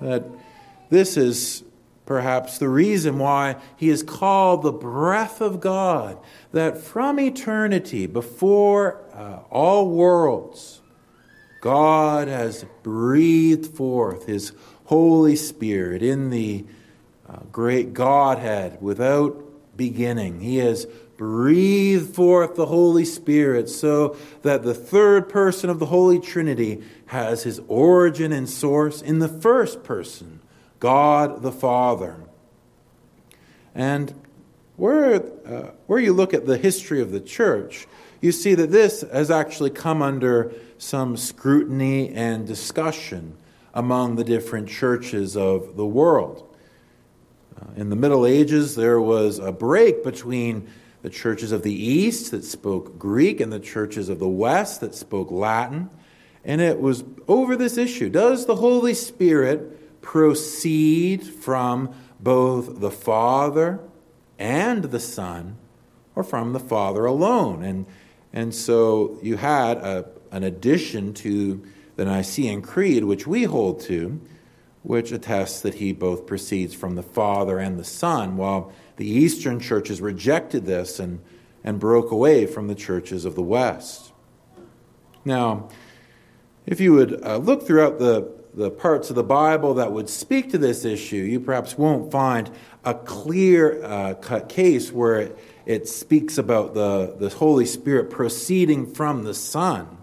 that 0.02 0.26
this 0.90 1.16
is 1.16 1.64
perhaps 2.06 2.58
the 2.58 2.68
reason 2.68 3.20
why 3.20 3.56
he 3.78 3.90
is 3.90 4.04
called 4.04 4.64
the 4.64 4.72
breath 4.72 5.40
of 5.40 5.62
God, 5.62 6.18
that 6.52 6.78
from 6.78 7.20
eternity, 7.20 8.08
before 8.08 9.02
uh, 9.14 9.40
all 9.50 9.90
worlds, 9.90 10.81
God 11.62 12.28
has 12.28 12.66
breathed 12.84 13.68
forth 13.78 14.26
his 14.26 14.52
Holy 14.86 15.36
Spirit 15.36 16.02
in 16.02 16.32
the 16.32 16.66
uh, 17.30 17.38
great 17.52 17.94
Godhead 17.94 18.82
without 18.82 19.78
beginning. 19.78 20.42
He 20.42 20.58
has 20.58 20.86
breathed 21.18 22.16
forth 22.16 22.56
the 22.56 22.66
Holy 22.66 23.06
Spirit 23.06 23.70
so 23.70 24.18
that 24.42 24.64
the 24.64 24.74
third 24.74 25.30
person 25.30 25.70
of 25.70 25.78
the 25.78 25.86
Holy 25.86 26.20
Trinity 26.20 26.82
has 27.06 27.44
his 27.44 27.62
origin 27.68 28.34
and 28.34 28.50
source 28.50 29.02
in 29.02 29.20
the 29.20 29.28
first 29.28 29.84
person, 29.84 30.40
God 30.80 31.44
the 31.44 31.52
Father. 31.52 32.18
And 33.76 34.14
where, 34.78 35.24
uh, 35.46 35.72
where 35.86 36.00
you 36.00 36.12
look 36.12 36.34
at 36.34 36.48
the 36.48 36.58
history 36.58 37.02
of 37.02 37.12
the 37.12 37.20
church, 37.20 37.86
you 38.20 38.32
see 38.32 38.56
that 38.56 38.72
this 38.72 39.02
has 39.02 39.30
actually 39.30 39.70
come 39.70 40.02
under 40.02 40.52
some 40.82 41.16
scrutiny 41.16 42.10
and 42.10 42.48
discussion 42.48 43.38
among 43.72 44.16
the 44.16 44.24
different 44.24 44.68
churches 44.68 45.38
of 45.38 45.78
the 45.78 45.86
world. 45.86 46.58
Uh, 47.56 47.68
in 47.76 47.92
the 47.92 47.96
Middle 47.96 48.26
Ages, 48.26 48.74
there 48.74 49.00
was 49.00 49.38
a 49.38 49.52
break 49.52 50.04
between 50.04 50.68
the 51.04 51.10
churches 51.10 51.52
of 51.52 51.62
the 51.62 51.72
East 51.72 52.32
that 52.32 52.44
spoke 52.44 52.98
Greek 52.98 53.40
and 53.40 53.54
the 53.54 53.60
churches 53.60 54.10
of 54.10 54.18
the 54.18 54.28
West 54.28 54.82
that 54.82 54.96
spoke 54.96 55.30
Latin. 55.30 55.88
And 56.44 56.60
it 56.62 56.82
was 56.82 57.04
over 57.28 57.56
this 57.56 57.78
issue 57.78 58.10
Does 58.10 58.48
the 58.48 58.56
Holy 58.56 58.96
Spirit 58.96 60.02
proceed 60.02 61.24
from 61.24 61.94
both 62.20 62.80
the 62.80 62.92
Father 62.92 63.80
and 64.40 64.86
the 64.86 65.00
Son, 65.00 65.58
or 66.16 66.24
from 66.24 66.54
the 66.54 66.60
Father 66.60 67.06
alone? 67.06 67.62
And, 67.62 67.86
and 68.34 68.54
so 68.56 69.20
you 69.22 69.38
had 69.38 69.78
a, 69.78 70.10
an 70.32 70.44
addition 70.44 71.14
to 71.14 71.64
the 71.96 72.06
Nicene 72.06 72.62
Creed, 72.62 73.04
which 73.04 73.28
we 73.28 73.44
hold 73.44 73.82
to, 73.82 74.20
which 74.84 75.12
attests 75.12 75.62
that 75.62 75.76
he 75.76 75.92
both 75.92 76.26
proceeds 76.26 76.74
from 76.74 76.96
the 76.96 77.04
Father 77.04 77.60
and 77.60 77.78
the 77.78 77.84
Son, 77.84 78.38
while 78.38 78.72
the 78.98 79.08
Eastern 79.08 79.60
churches 79.60 80.02
rejected 80.02 80.66
this 80.66 81.00
and, 81.00 81.20
and 81.64 81.80
broke 81.80 82.12
away 82.12 82.46
from 82.46 82.68
the 82.68 82.76
churches 82.76 83.26
of 83.26 83.36
the 83.36 83.44
West. 83.44 84.12
Now, 85.24 85.70
if 86.66 86.80
you 86.80 86.94
would 86.94 87.24
uh, 87.24 87.38
look 87.38 87.68
throughout 87.68 88.00
the, 88.00 88.32
the 88.54 88.72
parts 88.72 89.10
of 89.10 89.16
the 89.16 89.24
Bible 89.24 89.76
that 89.76 89.92
would 89.92 90.10
speak 90.10 90.52
to 90.52 90.58
this 90.58 90.86
issue, 90.86 91.18
you 91.18 91.40
perhaps 91.40 91.78
won't 91.78 92.12
find 92.12 92.50
a 92.84 92.94
clear 92.94 93.84
uh, 93.84 94.14
cut 94.16 94.50
case 94.50 94.92
where 94.92 95.20
it, 95.20 95.40
it 95.66 95.88
speaks 95.88 96.38
about 96.40 96.74
the, 96.74 97.16
the 97.20 97.30
Holy 97.30 97.66
Spirit 97.66 98.10
proceeding 98.10 98.92
from 98.92 99.24
the 99.24 99.34
Son. 99.34 99.98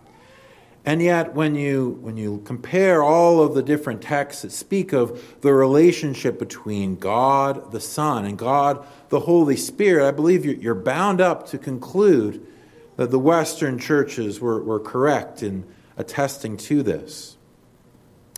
And 0.89 1.03
yet, 1.03 1.35
when 1.35 1.55
you, 1.55 1.99
when 2.01 2.17
you 2.17 2.41
compare 2.47 3.03
all 3.03 3.43
of 3.43 3.53
the 3.53 3.63
different 3.63 4.01
texts 4.01 4.41
that 4.41 4.53
speak 4.53 4.95
of 4.95 5.23
the 5.43 5.53
relationship 5.53 6.39
between 6.39 6.97
God 6.97 7.73
the 7.73 7.79
Son 7.79 8.25
and 8.25 8.39
God 8.39 8.87
the 9.11 9.21
Holy 9.21 9.55
Spirit, 9.55 10.09
I 10.09 10.13
believe 10.13 10.47
you're 10.47 10.75
bound 10.75 11.21
up 11.21 11.47
to 11.49 11.59
conclude 11.59 12.43
that 12.97 13.11
the 13.11 13.19
Western 13.19 13.79
churches 13.79 14.41
were, 14.41 14.63
were 14.63 14.81
correct 14.81 15.43
in 15.43 15.67
attesting 15.99 16.57
to 16.57 16.83
this. 16.83 17.37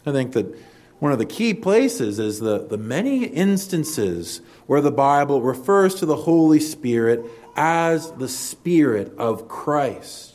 I 0.04 0.10
think 0.10 0.32
that 0.32 0.52
one 0.98 1.12
of 1.12 1.20
the 1.20 1.26
key 1.26 1.54
places 1.54 2.18
is 2.18 2.40
the, 2.40 2.66
the 2.66 2.76
many 2.76 3.26
instances 3.26 4.40
where 4.66 4.80
the 4.80 4.90
Bible 4.90 5.40
refers 5.40 5.94
to 5.94 6.04
the 6.04 6.16
Holy 6.16 6.58
Spirit 6.58 7.24
as 7.54 8.10
the 8.10 8.28
Spirit 8.28 9.16
of 9.18 9.46
Christ. 9.46 10.29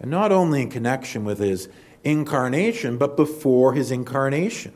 And 0.00 0.10
not 0.10 0.32
only 0.32 0.62
in 0.62 0.70
connection 0.70 1.24
with 1.24 1.38
his 1.38 1.68
incarnation, 2.02 2.96
but 2.96 3.16
before 3.16 3.74
his 3.74 3.90
incarnation. 3.90 4.72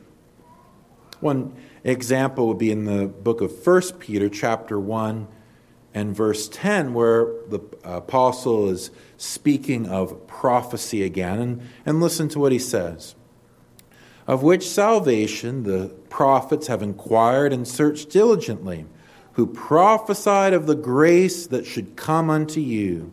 One 1.19 1.55
example 1.83 2.47
would 2.47 2.57
be 2.57 2.71
in 2.71 2.85
the 2.85 3.07
book 3.07 3.41
of 3.41 3.65
1 3.65 3.81
Peter, 3.99 4.29
chapter 4.29 4.79
1 4.79 5.27
and 5.93 6.15
verse 6.15 6.49
10, 6.49 6.93
where 6.93 7.25
the 7.47 7.61
apostle 7.83 8.69
is 8.69 8.91
speaking 9.17 9.87
of 9.87 10.27
prophecy 10.27 11.03
again. 11.03 11.39
And, 11.39 11.61
and 11.85 11.99
listen 11.99 12.29
to 12.29 12.39
what 12.39 12.51
he 12.51 12.59
says 12.59 13.15
Of 14.27 14.43
which 14.43 14.67
salvation 14.67 15.63
the 15.63 15.87
prophets 16.09 16.67
have 16.67 16.83
inquired 16.83 17.53
and 17.53 17.67
searched 17.67 18.09
diligently, 18.11 18.85
who 19.33 19.47
prophesied 19.47 20.53
of 20.53 20.67
the 20.67 20.75
grace 20.75 21.47
that 21.47 21.65
should 21.65 21.95
come 21.95 22.29
unto 22.29 22.59
you 22.59 23.11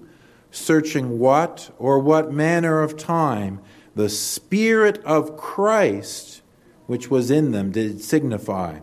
searching 0.53 1.19
what 1.19 1.75
or 1.79 1.99
what 1.99 2.33
manner 2.33 2.83
of 2.83 2.97
time 2.97 3.59
the 3.95 4.09
Spirit 4.09 5.03
of 5.05 5.37
Christ, 5.37 6.43
which 6.87 7.11
was 7.11 7.31
in 7.31 7.51
them, 7.51 7.73
did 7.73 8.01
signify, 8.01 8.79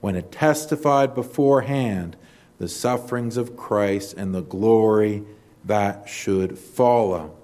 when 0.00 0.14
it 0.14 0.30
testified 0.30 1.14
beforehand 1.14 2.16
the 2.58 2.68
sufferings 2.68 3.36
of 3.36 3.56
Christ 3.56 4.14
and 4.14 4.34
the 4.34 4.42
glory 4.42 5.24
that 5.64 6.08
should 6.08 6.58
follow. 6.58 7.34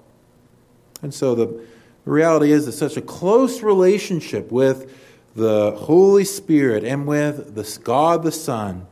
And 1.01 1.13
so 1.13 1.35
the 1.35 1.65
reality 2.05 2.51
is 2.51 2.65
that 2.65 2.71
such 2.73 2.97
a 2.97 3.01
close 3.01 3.61
relationship 3.61 4.51
with 4.51 4.99
the 5.35 5.71
Holy 5.71 6.23
Spirit 6.23 6.83
and 6.83 7.05
with 7.05 7.55
the 7.55 7.79
God 7.83 8.23
the 8.23 8.31
Son 8.31 8.87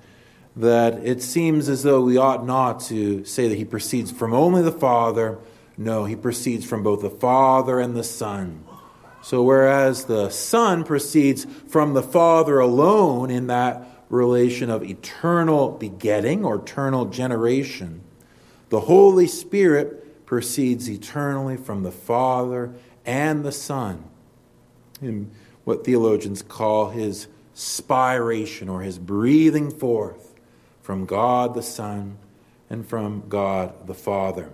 that 0.56 0.96
it 1.06 1.22
seems 1.22 1.70
as 1.70 1.84
though 1.84 2.02
we 2.02 2.18
ought 2.18 2.46
not 2.46 2.82
to 2.82 3.24
say 3.26 3.48
that 3.48 3.56
he 3.56 3.66
proceeds 3.66 4.12
from 4.12 4.34
only 4.34 4.62
the 4.62 4.72
Father. 4.72 5.40
No, 5.78 6.06
he 6.06 6.16
proceeds 6.16 6.66
from 6.66 6.84
both 6.84 7.02
the 7.02 7.10
Father 7.10 7.80
and 7.80 7.96
the 7.96 8.04
Son. 8.04 8.64
So, 9.24 9.44
whereas 9.44 10.06
the 10.06 10.30
Son 10.30 10.84
proceeds 10.84 11.46
from 11.68 11.94
the 11.94 12.02
Father 12.02 12.60
alone 12.60 13.30
in 13.30 13.48
that 13.48 13.88
relation 14.10 14.70
of 14.70 14.84
eternal 14.84 15.72
begetting 15.72 16.44
or 16.44 16.56
eternal 16.56 17.06
generation, 17.06 18.02
the 18.70 18.82
Holy 18.82 19.28
Spirit 19.28 20.26
proceeds 20.26 20.90
eternally 20.90 21.56
from 21.56 21.84
the 21.84 21.92
Father 21.92 22.74
and 23.06 23.46
the 23.46 23.52
Son. 23.52 24.04
In 25.02 25.32
what 25.64 25.86
theologians 25.86 26.42
call 26.42 26.90
his 26.90 27.28
spiration 27.56 28.70
or 28.70 28.82
his 28.82 28.98
breathing 28.98 29.72
forth 29.72 30.31
from 30.92 31.06
God 31.06 31.54
the 31.54 31.64
Son 31.64 32.18
and 32.70 32.86
from 32.86 33.24
God 33.30 33.88
the 33.88 33.94
Father. 33.94 34.50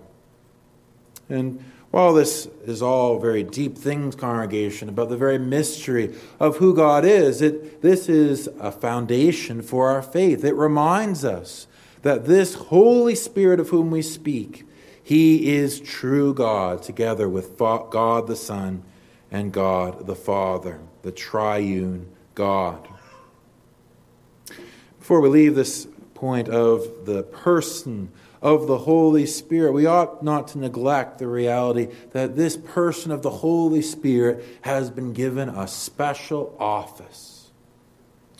And 1.28 1.64
while 1.90 2.12
this 2.14 2.46
is 2.64 2.80
all 2.80 3.18
very 3.18 3.42
deep 3.42 3.76
things, 3.76 4.14
congregation, 4.14 4.88
about 4.88 5.08
the 5.08 5.16
very 5.16 5.38
mystery 5.38 6.14
of 6.38 6.58
who 6.58 6.76
God 6.76 7.04
is, 7.04 7.42
it, 7.42 7.82
this 7.82 8.08
is 8.08 8.48
a 8.60 8.70
foundation 8.70 9.62
for 9.62 9.88
our 9.88 10.00
faith. 10.00 10.44
It 10.44 10.54
reminds 10.54 11.24
us 11.24 11.66
that 12.02 12.26
this 12.26 12.54
Holy 12.54 13.16
Spirit 13.16 13.58
of 13.58 13.70
whom 13.70 13.90
we 13.90 14.00
speak, 14.00 14.64
he 15.02 15.56
is 15.56 15.80
true 15.80 16.32
God, 16.32 16.84
together 16.84 17.28
with 17.28 17.58
God 17.58 18.28
the 18.28 18.36
Son 18.36 18.84
and 19.32 19.52
God 19.52 20.06
the 20.06 20.14
Father, 20.14 20.78
the 21.02 21.10
triune 21.10 22.08
God. 22.36 22.86
Before 25.00 25.20
we 25.20 25.30
leave 25.30 25.56
this 25.56 25.88
point 26.18 26.48
of 26.48 27.06
the 27.06 27.22
person 27.22 28.10
of 28.42 28.66
the 28.66 28.78
Holy 28.78 29.24
Spirit, 29.24 29.70
we 29.72 29.86
ought 29.86 30.20
not 30.20 30.48
to 30.48 30.58
neglect 30.58 31.20
the 31.20 31.28
reality 31.28 31.88
that 32.10 32.34
this 32.34 32.56
person 32.56 33.12
of 33.12 33.22
the 33.22 33.30
Holy 33.30 33.82
Spirit 33.82 34.44
has 34.62 34.90
been 34.90 35.12
given 35.12 35.48
a 35.48 35.68
special 35.68 36.56
office. 36.58 37.50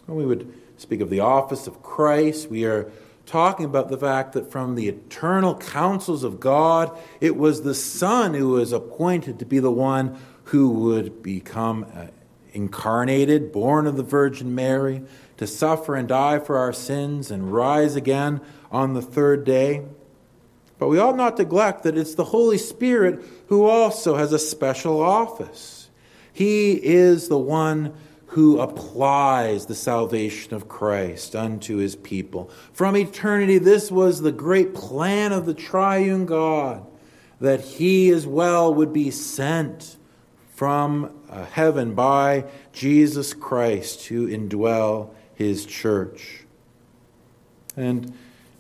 When 0.07 0.19
we 0.19 0.27
would 0.27 0.53
speak 0.77 1.01
of 1.01 1.09
the 1.09 1.21
office 1.21 1.69
of 1.69 1.81
Christ, 1.81 2.51
we 2.51 2.65
are 2.65 2.91
talking 3.27 3.65
about 3.65 3.91
the 3.91 3.99
fact 3.99 4.33
that 4.33 4.51
from 4.51 4.75
the 4.75 4.89
eternal 4.89 5.57
counsels 5.57 6.25
of 6.25 6.41
God, 6.41 6.99
it 7.21 7.37
was 7.37 7.63
the 7.63 7.75
Son 7.75 8.35
who 8.35 8.49
was 8.49 8.73
appointed 8.73 9.39
to 9.39 9.45
be 9.45 9.61
the 9.61 9.71
one 9.71 10.19
who 10.45 10.71
would 10.71 11.23
become 11.23 11.87
uh, 11.95 12.07
incarnated, 12.53 13.53
born 13.53 13.87
of 13.87 13.97
the 13.97 14.03
Virgin 14.03 14.55
Mary, 14.57 15.05
to 15.39 15.47
suffer 15.47 15.97
and 15.97 16.07
die 16.07 16.39
for 16.39 16.59
our 16.59 16.73
sins 16.73 17.31
and 17.31 17.53
rise 17.53 17.97
again 17.97 18.41
on 18.71 18.93
the 18.93 19.03
third 19.03 19.45
day. 19.45 19.85
But 20.79 20.89
we 20.89 20.99
ought 20.99 21.17
not 21.17 21.39
neglect 21.39 21.83
that 21.85 21.97
it's 21.97 22.15
the 22.15 22.25
Holy 22.25 22.59
Spirit 22.59 23.25
who 23.49 23.65
also 23.65 24.17
has 24.17 24.33
a 24.33 24.39
special 24.39 25.01
office. 25.01 25.89
He 26.33 26.73
is 26.73 27.29
the 27.29 27.39
one 27.39 27.95
who 28.27 28.61
applies 28.61 29.67
the 29.67 29.75
salvation 29.75 30.55
of 30.55 30.69
Christ 30.69 31.35
unto 31.35 31.79
his 31.79 31.97
people. 31.97 32.51
From 32.73 32.97
eternity, 32.97 33.59
this 33.59 33.91
was 33.91 34.21
the 34.21 34.33
great 34.33 34.75
plan 34.75 35.33
of 35.33 35.47
the 35.47 35.55
triune 35.55 36.27
God 36.27 36.87
that 37.41 37.61
he 37.61 38.11
as 38.11 38.27
well 38.27 38.73
would 38.75 38.93
be 38.93 39.11
sent 39.11 39.97
from 40.55 41.17
uh, 41.31 41.45
heaven 41.47 41.95
by 41.95 42.45
Jesus 42.73 43.33
Christ 43.33 44.03
to 44.03 44.27
indwell 44.27 45.15
his 45.39 45.65
church. 45.65 46.41
And 47.77 48.13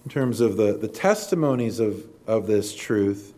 in 0.05 0.11
terms 0.11 0.41
of 0.41 0.57
the, 0.57 0.75
the 0.75 0.87
testimonies 0.87 1.81
of, 1.81 2.07
of 2.25 2.47
this 2.47 2.73
truth, 2.73 3.35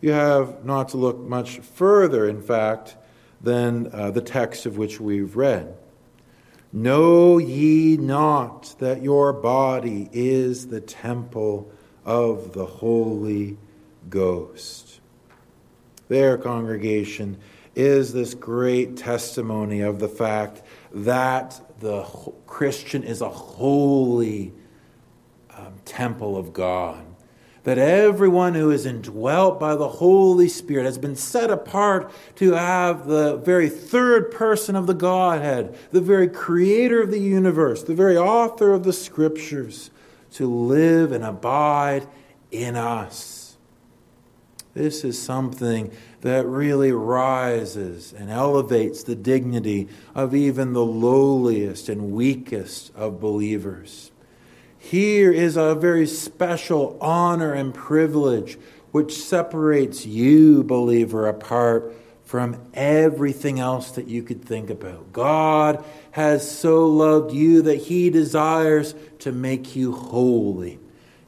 you 0.00 0.12
have 0.12 0.64
not 0.64 0.88
to 0.88 0.96
look 0.96 1.18
much 1.18 1.58
further, 1.58 2.26
in 2.26 2.40
fact, 2.40 2.96
than 3.42 3.90
uh, 3.92 4.10
the 4.12 4.22
text 4.22 4.64
of 4.64 4.78
which 4.78 4.98
we've 4.98 5.36
read. 5.36 5.76
Know 6.72 7.36
ye 7.36 7.98
not 7.98 8.74
that 8.78 9.02
your 9.02 9.34
body 9.34 10.08
is 10.10 10.68
the 10.68 10.80
temple 10.80 11.70
of 12.06 12.54
the 12.54 12.64
Holy 12.64 13.58
Ghost? 14.08 15.00
There, 16.08 16.38
congregation, 16.38 17.36
is 17.74 18.14
this 18.14 18.32
great 18.32 18.96
testimony 18.96 19.82
of 19.82 19.98
the 19.98 20.08
fact 20.08 20.62
that 20.94 21.60
the 21.80 22.02
Christian 22.46 23.02
is 23.02 23.20
a 23.20 23.28
holy 23.28 24.52
um, 25.56 25.74
temple 25.84 26.36
of 26.36 26.52
God. 26.52 27.04
That 27.64 27.78
everyone 27.78 28.54
who 28.54 28.70
is 28.70 28.86
indwelt 28.86 29.60
by 29.60 29.76
the 29.76 29.88
Holy 29.88 30.48
Spirit 30.48 30.84
has 30.84 30.96
been 30.96 31.16
set 31.16 31.50
apart 31.50 32.10
to 32.36 32.52
have 32.52 33.06
the 33.06 33.36
very 33.36 33.68
third 33.68 34.30
person 34.30 34.76
of 34.76 34.86
the 34.86 34.94
Godhead, 34.94 35.76
the 35.90 36.00
very 36.00 36.28
creator 36.28 37.02
of 37.02 37.10
the 37.10 37.20
universe, 37.20 37.82
the 37.82 37.94
very 37.94 38.16
author 38.16 38.72
of 38.72 38.84
the 38.84 38.94
scriptures, 38.94 39.90
to 40.32 40.46
live 40.46 41.12
and 41.12 41.24
abide 41.24 42.06
in 42.50 42.76
us. 42.76 43.56
This 44.72 45.04
is 45.04 45.20
something 45.20 45.90
that 46.20 46.46
really 46.46 46.92
rises 46.92 48.12
and 48.12 48.30
elevates 48.30 49.02
the 49.02 49.16
dignity 49.16 49.88
of 50.14 50.34
even 50.34 50.72
the 50.72 50.84
lowliest 50.84 51.88
and 51.88 52.12
weakest 52.12 52.94
of 52.94 53.20
believers. 53.20 54.10
Here 54.78 55.32
is 55.32 55.56
a 55.56 55.74
very 55.74 56.06
special 56.06 56.98
honor 57.00 57.52
and 57.52 57.74
privilege 57.74 58.58
which 58.92 59.14
separates 59.14 60.04
you, 60.04 60.64
believer, 60.64 61.26
apart 61.26 61.94
from 62.24 62.60
everything 62.74 63.58
else 63.58 63.90
that 63.92 64.06
you 64.06 64.22
could 64.22 64.44
think 64.44 64.70
about. 64.70 65.12
God 65.12 65.84
has 66.12 66.48
so 66.48 66.86
loved 66.86 67.32
you 67.32 67.62
that 67.62 67.76
he 67.76 68.10
desires 68.10 68.94
to 69.20 69.32
make 69.32 69.74
you 69.74 69.92
holy, 69.92 70.78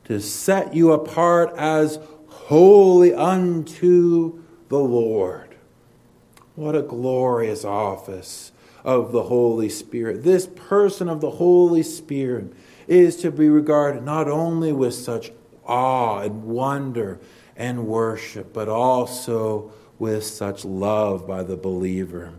to 0.04 0.20
set 0.20 0.74
you 0.74 0.92
apart 0.92 1.52
as 1.56 1.98
holy 2.28 3.12
unto 3.14 4.41
the 4.72 4.78
Lord. 4.78 5.54
What 6.54 6.74
a 6.74 6.80
glorious 6.80 7.62
office 7.62 8.52
of 8.82 9.12
the 9.12 9.24
Holy 9.24 9.68
Spirit. 9.68 10.24
This 10.24 10.46
person 10.46 11.10
of 11.10 11.20
the 11.20 11.32
Holy 11.32 11.82
Spirit 11.82 12.54
is 12.88 13.16
to 13.18 13.30
be 13.30 13.50
regarded 13.50 14.02
not 14.02 14.28
only 14.28 14.72
with 14.72 14.94
such 14.94 15.30
awe 15.66 16.20
and 16.20 16.44
wonder 16.44 17.20
and 17.54 17.86
worship, 17.86 18.54
but 18.54 18.70
also 18.70 19.70
with 19.98 20.24
such 20.24 20.64
love 20.64 21.26
by 21.26 21.42
the 21.42 21.58
believer, 21.58 22.32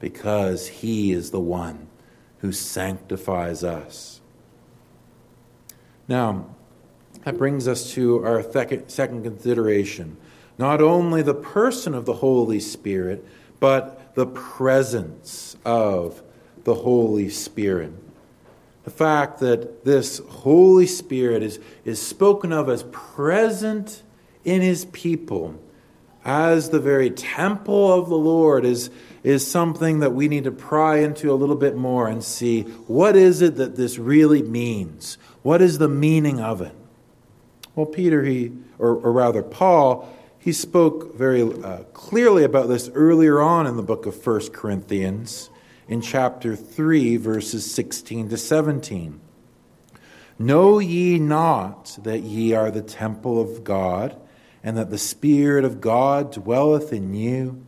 because 0.00 0.68
he 0.68 1.12
is 1.12 1.30
the 1.30 1.40
one 1.40 1.88
who 2.40 2.52
sanctifies 2.52 3.64
us. 3.64 4.20
Now, 6.06 6.54
that 7.24 7.38
brings 7.38 7.66
us 7.66 7.90
to 7.92 8.22
our 8.22 8.42
second 8.42 9.22
consideration 9.22 10.18
not 10.58 10.80
only 10.80 11.22
the 11.22 11.34
person 11.34 11.94
of 11.94 12.04
the 12.04 12.14
Holy 12.14 12.60
Spirit, 12.60 13.24
but 13.60 14.14
the 14.14 14.26
presence 14.26 15.56
of 15.64 16.22
the 16.64 16.74
Holy 16.74 17.28
Spirit. 17.28 17.92
The 18.84 18.90
fact 18.90 19.40
that 19.40 19.84
this 19.84 20.18
Holy 20.28 20.86
Spirit 20.86 21.42
is, 21.42 21.58
is 21.84 22.00
spoken 22.00 22.52
of 22.52 22.68
as 22.68 22.84
present 22.84 24.02
in 24.44 24.60
his 24.60 24.84
people, 24.86 25.58
as 26.24 26.70
the 26.70 26.80
very 26.80 27.10
temple 27.10 27.92
of 27.92 28.08
the 28.08 28.16
Lord, 28.16 28.64
is, 28.64 28.90
is 29.22 29.46
something 29.46 30.00
that 30.00 30.12
we 30.12 30.28
need 30.28 30.44
to 30.44 30.52
pry 30.52 30.98
into 30.98 31.32
a 31.32 31.34
little 31.34 31.56
bit 31.56 31.76
more 31.76 32.08
and 32.08 32.22
see 32.22 32.62
what 32.86 33.16
is 33.16 33.42
it 33.42 33.56
that 33.56 33.76
this 33.76 33.98
really 33.98 34.42
means? 34.42 35.16
What 35.42 35.62
is 35.62 35.78
the 35.78 35.88
meaning 35.88 36.40
of 36.40 36.60
it? 36.60 36.74
Well, 37.74 37.86
Peter, 37.86 38.22
he, 38.22 38.52
or, 38.78 38.94
or 38.96 39.12
rather, 39.12 39.42
Paul, 39.42 40.08
he 40.44 40.52
spoke 40.52 41.14
very 41.14 41.40
uh, 41.40 41.84
clearly 41.94 42.44
about 42.44 42.68
this 42.68 42.90
earlier 42.92 43.40
on 43.40 43.66
in 43.66 43.78
the 43.78 43.82
book 43.82 44.04
of 44.04 44.26
1 44.26 44.50
Corinthians, 44.50 45.48
in 45.88 46.02
chapter 46.02 46.54
3, 46.54 47.16
verses 47.16 47.72
16 47.72 48.28
to 48.28 48.36
17. 48.36 49.20
Know 50.38 50.80
ye 50.80 51.18
not 51.18 51.98
that 52.02 52.24
ye 52.24 52.52
are 52.52 52.70
the 52.70 52.82
temple 52.82 53.40
of 53.40 53.64
God, 53.64 54.20
and 54.62 54.76
that 54.76 54.90
the 54.90 54.98
Spirit 54.98 55.64
of 55.64 55.80
God 55.80 56.32
dwelleth 56.32 56.92
in 56.92 57.14
you? 57.14 57.64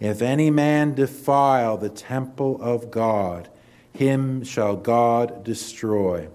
If 0.00 0.20
any 0.20 0.50
man 0.50 0.94
defile 0.94 1.76
the 1.76 1.88
temple 1.88 2.60
of 2.60 2.90
God, 2.90 3.48
him 3.92 4.42
shall 4.42 4.74
God 4.74 5.44
destroy. 5.44 6.26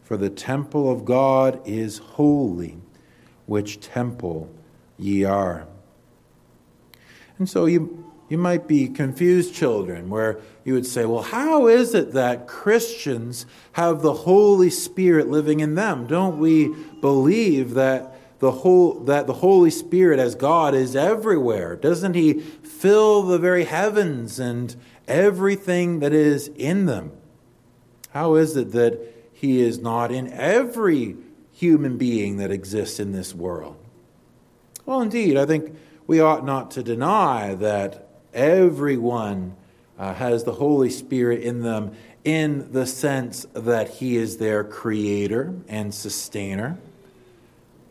For 0.00 0.16
the 0.16 0.30
temple 0.30 0.90
of 0.90 1.04
God 1.04 1.60
is 1.66 1.98
holy, 1.98 2.78
which 3.44 3.78
temple 3.78 4.48
ye 5.02 5.24
are. 5.24 5.66
And 7.38 7.48
so 7.48 7.66
you, 7.66 8.12
you 8.28 8.38
might 8.38 8.68
be 8.68 8.88
confused, 8.88 9.54
children, 9.54 10.08
where 10.08 10.40
you 10.64 10.74
would 10.74 10.86
say, 10.86 11.04
well, 11.04 11.22
how 11.22 11.66
is 11.66 11.94
it 11.94 12.12
that 12.12 12.46
Christians 12.46 13.46
have 13.72 14.00
the 14.00 14.12
Holy 14.12 14.70
Spirit 14.70 15.28
living 15.28 15.60
in 15.60 15.74
them? 15.74 16.06
Don't 16.06 16.38
we 16.38 16.74
believe 17.00 17.74
that? 17.74 18.10
The 18.38 18.50
whole, 18.50 18.94
that 19.04 19.28
the 19.28 19.34
Holy 19.34 19.70
Spirit 19.70 20.18
as 20.18 20.34
God 20.34 20.74
is 20.74 20.96
everywhere. 20.96 21.76
Doesn't 21.76 22.14
He 22.14 22.40
fill 22.40 23.22
the 23.22 23.38
very 23.38 23.62
heavens 23.64 24.40
and 24.40 24.74
everything 25.06 26.00
that 26.00 26.12
is 26.12 26.48
in 26.48 26.86
them? 26.86 27.12
How 28.10 28.34
is 28.34 28.56
it 28.56 28.72
that 28.72 28.98
He 29.32 29.60
is 29.60 29.78
not 29.78 30.10
in 30.10 30.32
every 30.32 31.16
human 31.52 31.98
being 31.98 32.38
that 32.38 32.50
exists 32.50 32.98
in 32.98 33.12
this 33.12 33.32
world? 33.32 33.76
Well, 34.84 35.00
indeed, 35.00 35.36
I 35.36 35.46
think 35.46 35.76
we 36.06 36.20
ought 36.20 36.44
not 36.44 36.72
to 36.72 36.82
deny 36.82 37.54
that 37.54 38.08
everyone 38.34 39.54
uh, 39.98 40.14
has 40.14 40.42
the 40.42 40.54
Holy 40.54 40.90
Spirit 40.90 41.42
in 41.42 41.60
them 41.62 41.94
in 42.24 42.72
the 42.72 42.86
sense 42.86 43.46
that 43.52 43.88
He 43.88 44.16
is 44.16 44.38
their 44.38 44.64
creator 44.64 45.54
and 45.68 45.94
sustainer. 45.94 46.78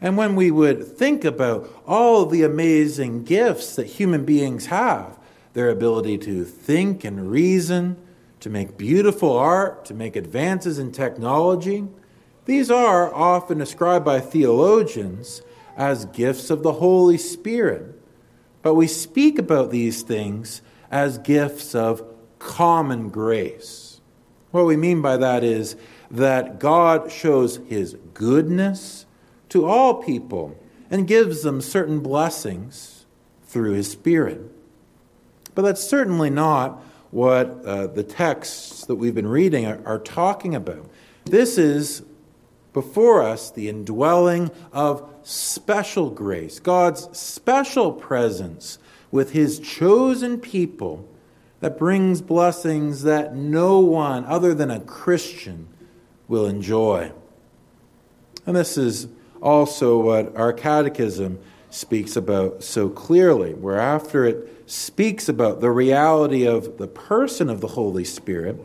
And 0.01 0.17
when 0.17 0.35
we 0.35 0.51
would 0.51 0.85
think 0.85 1.23
about 1.23 1.69
all 1.87 2.25
the 2.25 2.43
amazing 2.43 3.23
gifts 3.23 3.75
that 3.75 3.85
human 3.85 4.25
beings 4.25 4.65
have, 4.65 5.17
their 5.53 5.69
ability 5.69 6.17
to 6.19 6.43
think 6.43 7.03
and 7.03 7.31
reason, 7.31 7.97
to 8.39 8.49
make 8.49 8.77
beautiful 8.77 9.31
art, 9.31 9.85
to 9.85 9.93
make 9.93 10.15
advances 10.15 10.79
in 10.79 10.91
technology, 10.91 11.87
these 12.45 12.71
are 12.71 13.13
often 13.13 13.61
ascribed 13.61 14.03
by 14.03 14.19
theologians 14.19 15.41
as 15.75 16.05
gifts 16.05 16.49
of 16.49 16.63
the 16.63 16.73
Holy 16.73 17.17
Spirit. 17.17 17.99
But 18.61 18.75
we 18.75 18.87
speak 18.87 19.39
about 19.39 19.71
these 19.71 20.01
things 20.01 20.61
as 20.89 21.17
gifts 21.17 21.73
of 21.73 22.03
common 22.39 23.09
grace. 23.09 24.01
What 24.51 24.65
we 24.65 24.75
mean 24.75 25.01
by 25.01 25.17
that 25.17 25.43
is 25.43 25.75
that 26.09 26.59
God 26.59 27.11
shows 27.11 27.57
his 27.67 27.95
goodness 28.13 29.05
to 29.49 29.65
all 29.65 30.03
people 30.03 30.57
and 30.89 31.07
gives 31.07 31.41
them 31.41 31.61
certain 31.61 32.01
blessings 32.01 33.05
through 33.43 33.73
his 33.73 33.89
Spirit. 33.89 34.41
But 35.55 35.63
that's 35.63 35.83
certainly 35.83 36.29
not 36.29 36.83
what 37.11 37.65
uh, 37.65 37.87
the 37.87 38.03
texts 38.03 38.85
that 38.85 38.95
we've 38.95 39.15
been 39.15 39.27
reading 39.27 39.65
are, 39.65 39.81
are 39.85 39.99
talking 39.99 40.55
about. 40.55 40.89
This 41.25 41.57
is 41.57 42.03
before 42.73 43.21
us 43.21 43.51
the 43.51 43.69
indwelling 43.69 44.51
of 44.71 45.07
special 45.23 46.09
grace, 46.09 46.59
God's 46.59 47.17
special 47.17 47.91
presence 47.91 48.79
with 49.11 49.31
his 49.31 49.59
chosen 49.59 50.39
people 50.39 51.07
that 51.59 51.77
brings 51.77 52.21
blessings 52.21 53.03
that 53.03 53.35
no 53.35 53.79
one 53.79 54.25
other 54.25 54.53
than 54.53 54.71
a 54.71 54.79
Christian 54.79 55.67
will 56.27 56.45
enjoy. 56.45 57.11
And 58.45 58.55
this 58.55 58.77
is 58.77 59.07
also 59.41 59.99
what 59.99 60.35
our 60.35 60.53
catechism 60.53 61.39
speaks 61.69 62.15
about 62.15 62.63
so 62.63 62.89
clearly, 62.89 63.53
where 63.53 63.79
after 63.79 64.25
it 64.25 64.63
speaks 64.65 65.29
about 65.29 65.61
the 65.61 65.69
reality 65.69 66.45
of 66.45 66.77
the 66.77 66.87
person 66.87 67.49
of 67.49 67.61
the 67.61 67.67
Holy 67.67 68.03
Spirit, 68.03 68.59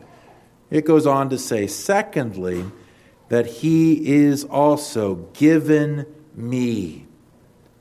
it 0.69 0.85
goes 0.85 1.05
on 1.05 1.29
to 1.29 1.37
say, 1.37 1.67
secondly, 1.67 2.65
that 3.29 3.45
he 3.45 4.15
is 4.15 4.43
also 4.43 5.15
given 5.33 6.05
me 6.35 7.05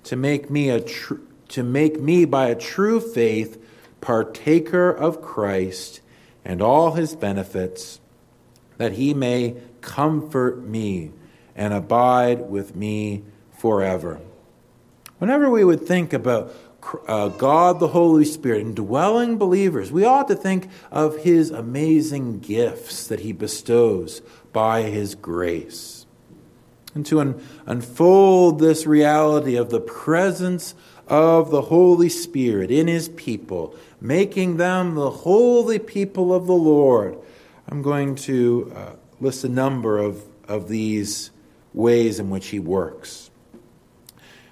to 0.05 0.17
make 0.17 0.51
me 0.51 0.71
a 0.71 0.81
tr- 0.81 1.15
to 1.49 1.63
make 1.63 2.01
me 2.01 2.25
by 2.25 2.49
a 2.49 2.55
true 2.55 3.01
faith 3.01 3.63
partaker 4.01 4.91
of 4.91 5.23
Christ 5.23 6.01
and 6.45 6.61
all 6.61 6.93
his 6.93 7.15
benefits 7.15 8.01
that 8.79 8.93
he 8.93 9.15
may 9.15 9.57
comfort 9.81 10.63
me 10.63 11.13
and 11.55 11.73
abide 11.73 12.51
with 12.51 12.77
me 12.77 13.25
forever. 13.57 14.21
Whenever 15.19 15.49
we 15.49 15.65
would 15.65 15.87
think 15.87 16.13
about 16.13 16.55
uh, 17.09 17.29
God 17.29 17.81
the 17.81 17.89
Holy 17.89 18.25
Spirit 18.25 18.61
indwelling 18.61 19.39
believers, 19.39 19.91
we 19.91 20.05
ought 20.05 20.29
to 20.29 20.37
think 20.37 20.69
of 20.91 21.19
his 21.19 21.51
amazing 21.51 22.41
gifts 22.41 23.09
that 23.09 23.21
he 23.21 23.33
bestows 23.33 24.21
by 24.57 24.85
his 24.85 25.15
grace. 25.15 26.07
And 26.95 27.05
to 27.05 27.21
un- 27.21 27.47
unfold 27.67 28.59
this 28.59 28.87
reality 28.87 29.57
of 29.57 29.69
the 29.69 29.81
presence 29.81 30.75
of 31.07 31.51
the 31.51 31.61
Holy 31.61 32.09
Spirit 32.09 32.71
in 32.71 32.87
his 32.87 33.11
people, 33.11 33.75
making 34.01 34.57
them 34.57 34.95
the 34.95 35.11
holy 35.11 35.79
people 35.79 36.33
of 36.33 36.47
the 36.47 36.55
Lord, 36.55 37.19
I'm 37.69 37.83
going 37.83 38.15
to 38.15 38.73
uh, 38.75 38.93
list 39.21 39.45
a 39.45 39.51
number 39.51 39.99
of, 39.99 40.25
of 40.49 40.69
these 40.69 41.33
ways 41.75 42.19
in 42.19 42.31
which 42.31 42.47
he 42.47 42.59
works. 42.59 43.31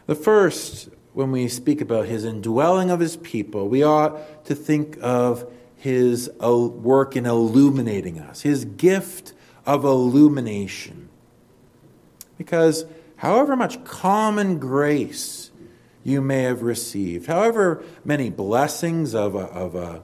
The 0.04 0.14
first, 0.14 0.90
when 1.14 1.32
we 1.32 1.48
speak 1.48 1.80
about 1.80 2.04
his 2.04 2.26
indwelling 2.26 2.90
of 2.90 3.00
his 3.00 3.16
people, 3.16 3.70
we 3.70 3.82
ought 3.82 4.44
to 4.44 4.54
think 4.54 4.98
of 5.00 5.50
his 5.76 6.30
uh, 6.44 6.54
work 6.54 7.16
in 7.16 7.24
illuminating 7.24 8.18
us, 8.18 8.42
his 8.42 8.66
gift 8.66 9.32
of 9.66 9.84
illumination. 9.84 11.08
Because 12.36 12.84
however 13.16 13.56
much 13.56 13.84
common 13.84 14.58
grace 14.58 15.50
you 16.02 16.20
may 16.20 16.42
have 16.42 16.62
received, 16.62 17.26
however 17.26 17.82
many 18.04 18.30
blessings 18.30 19.14
of 19.14 19.34
a, 19.34 19.44
of 19.46 19.74
a 19.74 20.02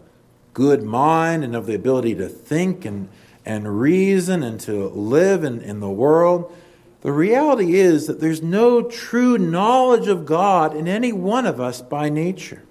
good 0.54 0.82
mind 0.82 1.44
and 1.44 1.54
of 1.54 1.66
the 1.66 1.74
ability 1.74 2.14
to 2.14 2.28
think 2.28 2.84
and, 2.84 3.08
and 3.44 3.80
reason 3.80 4.42
and 4.42 4.60
to 4.60 4.88
live 4.88 5.44
in, 5.44 5.60
in 5.60 5.80
the 5.80 5.90
world, 5.90 6.54
the 7.02 7.12
reality 7.12 7.74
is 7.76 8.06
that 8.06 8.20
there's 8.20 8.42
no 8.42 8.82
true 8.82 9.38
knowledge 9.38 10.06
of 10.06 10.26
God 10.26 10.76
in 10.76 10.86
any 10.86 11.12
one 11.12 11.46
of 11.46 11.60
us 11.60 11.80
by 11.80 12.08
nature. 12.08 12.62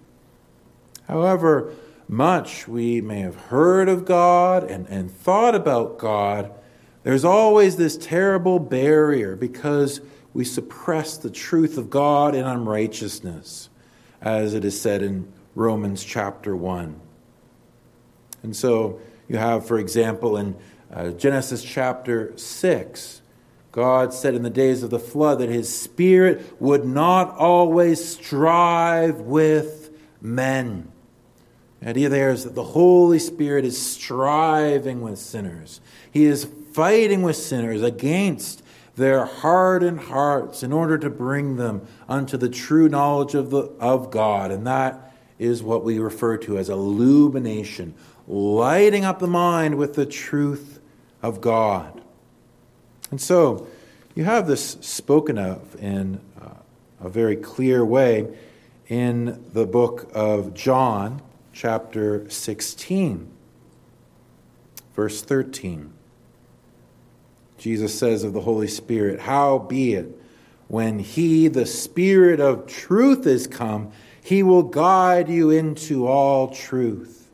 However 1.07 1.73
much 2.07 2.67
we 2.67 3.01
may 3.01 3.19
have 3.19 3.35
heard 3.35 3.89
of 3.89 4.05
God 4.05 4.63
and, 4.63 4.87
and 4.87 5.09
thought 5.09 5.55
about 5.55 5.97
God, 5.97 6.51
there's 7.03 7.25
always 7.25 7.77
this 7.77 7.97
terrible 7.97 8.59
barrier 8.59 9.35
because 9.35 10.01
we 10.33 10.43
suppress 10.43 11.17
the 11.17 11.29
truth 11.29 11.77
of 11.77 11.89
God 11.89 12.35
in 12.35 12.45
unrighteousness, 12.45 13.69
as 14.21 14.53
it 14.53 14.65
is 14.65 14.79
said 14.79 15.01
in 15.01 15.31
Romans 15.55 16.03
chapter 16.03 16.55
1. 16.55 16.99
And 18.43 18.55
so 18.55 18.99
you 19.27 19.37
have, 19.37 19.65
for 19.65 19.79
example, 19.79 20.37
in 20.37 20.55
uh, 20.93 21.09
Genesis 21.11 21.63
chapter 21.63 22.37
6, 22.37 23.21
God 23.71 24.13
said 24.13 24.33
in 24.33 24.43
the 24.43 24.49
days 24.49 24.83
of 24.83 24.89
the 24.89 24.99
flood 24.99 25.39
that 25.39 25.49
his 25.49 25.73
spirit 25.73 26.59
would 26.59 26.85
not 26.85 27.35
always 27.35 28.03
strive 28.03 29.21
with 29.21 29.91
men. 30.21 30.91
The 31.79 31.89
idea 31.89 32.09
there 32.09 32.31
is 32.31 32.43
that 32.43 32.55
the 32.55 32.63
Holy 32.63 33.19
Spirit 33.19 33.63
is 33.63 33.79
striving 33.79 35.01
with 35.01 35.19
sinners. 35.19 35.79
He 36.11 36.25
is 36.25 36.45
fighting 36.79 37.21
with 37.23 37.35
sinners 37.35 37.83
against 37.83 38.63
their 38.95 39.25
hardened 39.25 39.99
hearts 39.99 40.63
in 40.63 40.71
order 40.71 40.97
to 40.97 41.09
bring 41.09 41.57
them 41.57 41.85
unto 42.07 42.37
the 42.37 42.47
true 42.47 42.87
knowledge 42.87 43.35
of, 43.35 43.49
the, 43.49 43.63
of 43.81 44.09
God. 44.09 44.49
And 44.49 44.65
that 44.65 45.13
is 45.37 45.61
what 45.61 45.83
we 45.83 45.99
refer 45.99 46.37
to 46.37 46.57
as 46.57 46.69
illumination, 46.69 47.95
lighting 48.29 49.03
up 49.03 49.19
the 49.19 49.27
mind 49.27 49.77
with 49.77 49.95
the 49.95 50.05
truth 50.05 50.79
of 51.21 51.41
God. 51.41 52.01
And 53.11 53.19
so 53.19 53.67
you 54.15 54.23
have 54.23 54.47
this 54.47 54.77
spoken 54.79 55.37
of 55.37 55.75
in 55.83 56.21
uh, 56.41 56.51
a 57.01 57.09
very 57.09 57.35
clear 57.35 57.83
way 57.83 58.33
in 58.87 59.43
the 59.51 59.65
book 59.65 60.09
of 60.13 60.53
John, 60.53 61.21
chapter 61.51 62.29
16, 62.29 63.29
verse 64.95 65.21
13. 65.21 65.95
Jesus 67.59 67.97
says 67.97 68.23
of 68.23 68.33
the 68.33 68.41
Holy 68.41 68.67
Spirit, 68.67 69.19
How 69.19 69.59
be 69.59 69.93
it, 69.93 70.17
when 70.69 70.99
He, 70.99 71.47
the 71.47 71.65
Spirit 71.65 72.39
of 72.39 72.67
truth, 72.67 73.27
is 73.27 73.47
come, 73.47 73.91
He 74.23 74.41
will 74.43 74.63
guide 74.63 75.29
you 75.29 75.49
into 75.49 76.07
all 76.07 76.47
truth. 76.47 77.29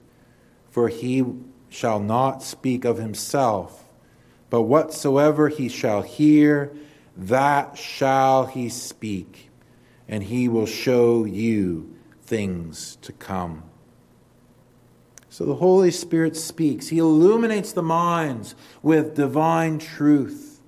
For 0.71 0.89
He 0.89 1.23
shall 1.69 1.99
not 1.99 2.41
speak 2.41 2.85
of 2.85 2.97
Himself, 2.97 3.85
but 4.49 4.63
whatsoever 4.63 5.49
He 5.49 5.69
shall 5.69 6.01
hear, 6.01 6.75
that 7.15 7.77
shall 7.77 8.47
He 8.47 8.67
speak, 8.69 9.51
and 10.07 10.23
He 10.23 10.47
will 10.47 10.65
show 10.65 11.23
you 11.23 11.95
things 12.23 12.97
to 13.03 13.11
come. 13.11 13.63
So 15.35 15.43
the 15.43 15.55
Holy 15.55 15.91
Spirit 15.91 16.37
speaks. 16.37 16.87
He 16.87 16.97
illuminates 16.97 17.73
the 17.73 17.83
minds 17.83 18.55
with 18.81 19.15
divine 19.15 19.79
truth. 19.79 20.61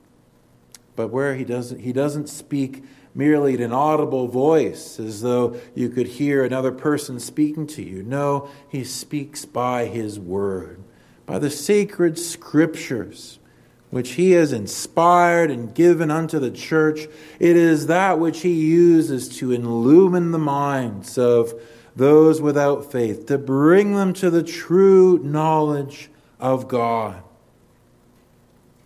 But 0.97 1.07
where 1.07 1.36
he 1.36 1.45
doesn't, 1.45 1.80
he 1.80 1.93
doesn't 1.93 2.28
speak 2.28 2.84
merely 3.15 3.53
in 3.53 3.61
an 3.61 3.72
audible 3.72 4.28
voice, 4.28 4.99
as 4.99 5.22
though 5.22 5.55
you 5.74 5.88
could 5.88 6.07
hear 6.07 6.43
another 6.43 6.74
person 6.74 7.18
speaking 7.22 7.65
to 7.68 7.82
you. 7.82 8.03
No, 8.03 8.49
he 8.68 8.84
speaks 8.84 9.45
by 9.45 9.86
his 9.86 10.20
word, 10.20 10.84
by 11.26 11.39
the 11.39 11.49
sacred 11.49 12.20
scriptures, 12.20 13.39
which 13.89 14.15
he 14.15 14.32
has 14.32 14.51
inspired 14.51 15.49
and 15.49 15.74
given 15.74 16.11
unto 16.11 16.39
the 16.39 16.51
church. 16.51 17.07
It 17.39 17.55
is 17.55 17.88
that 17.88 18.20
which 18.20 18.41
he 18.41 18.51
uses 18.51 19.30
to 19.38 19.53
illumine 19.53 20.32
the 20.32 20.38
minds 20.38 21.18
of 21.18 21.53
those 21.98 22.41
without 22.41 22.91
faith, 22.91 23.26
to 23.26 23.38
bring 23.38 23.95
them 23.95 24.14
to 24.14 24.30
the 24.30 24.43
true 24.43 25.18
knowledge 25.20 26.10
of 26.39 26.68
God. 26.68 27.24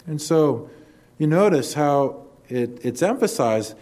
And 0.08 0.22
so 0.22 0.70
you 1.18 1.28
notice 1.28 1.74
how 1.74 2.24
it, 2.48 2.80
it's 2.84 3.02
emphasized 3.02 3.76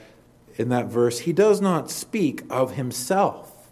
in 0.56 0.70
that 0.70 0.88
verse 0.88 1.20
he 1.20 1.34
does 1.34 1.62
not 1.62 1.90
speak 1.90 2.44
of 2.50 2.74
himself. 2.74 3.70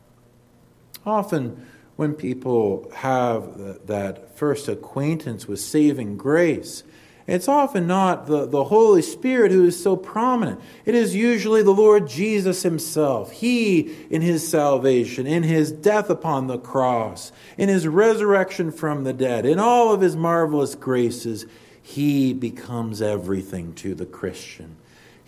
Often, 1.06 1.66
when 1.96 2.14
people 2.14 2.90
have 2.96 3.88
that 3.88 4.38
first 4.38 4.68
acquaintance 4.68 5.48
with 5.48 5.60
saving 5.60 6.18
grace, 6.18 6.84
it's 7.28 7.50
often 7.50 7.88
not 7.88 8.28
the, 8.28 8.46
the 8.46 8.64
Holy 8.64 9.02
Spirit 9.02 9.52
who 9.52 9.66
is 9.66 9.82
so 9.82 9.98
prominent. 9.98 10.62
It 10.86 10.96
is 10.96 11.14
usually 11.14 11.62
the 11.62 11.72
Lord 11.72 12.08
Jesus 12.08 12.64
Himself. 12.64 13.32
He, 13.32 13.94
in 14.10 14.22
His 14.22 14.48
salvation, 14.48 15.28
in 15.28 15.44
His 15.44 15.70
death 15.70 16.10
upon 16.10 16.48
the 16.48 16.58
cross, 16.58 17.34
in 17.58 17.68
His 17.68 17.86
resurrection 17.86 18.72
from 18.72 19.04
the 19.04 19.12
dead, 19.12 19.46
in 19.46 19.60
all 19.60 19.94
of 19.94 20.00
His 20.00 20.16
marvelous 20.16 20.74
graces, 20.74 21.46
He 21.82 22.32
becomes 22.34 23.02
everything 23.02 23.74
to 23.74 23.94
the 23.94 24.06
Christian. 24.06 24.78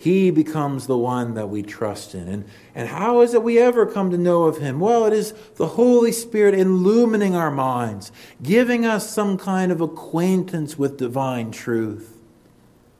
He 0.00 0.30
becomes 0.30 0.86
the 0.86 0.96
one 0.96 1.34
that 1.34 1.50
we 1.50 1.62
trust 1.62 2.14
in. 2.14 2.26
And, 2.26 2.46
and 2.74 2.88
how 2.88 3.20
is 3.20 3.34
it 3.34 3.42
we 3.42 3.58
ever 3.58 3.84
come 3.84 4.10
to 4.12 4.16
know 4.16 4.44
of 4.44 4.56
Him? 4.56 4.80
Well, 4.80 5.04
it 5.04 5.12
is 5.12 5.34
the 5.56 5.66
Holy 5.66 6.10
Spirit 6.10 6.54
illumining 6.54 7.34
our 7.34 7.50
minds, 7.50 8.10
giving 8.42 8.86
us 8.86 9.10
some 9.10 9.36
kind 9.36 9.70
of 9.70 9.82
acquaintance 9.82 10.78
with 10.78 10.96
divine 10.96 11.50
truth. 11.50 12.16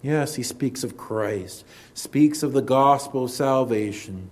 Yes, 0.02 0.34
He 0.34 0.42
speaks 0.42 0.84
of 0.84 0.98
Christ, 0.98 1.64
speaks 1.94 2.42
of 2.42 2.52
the 2.52 2.60
gospel 2.60 3.24
of 3.24 3.30
salvation. 3.30 4.30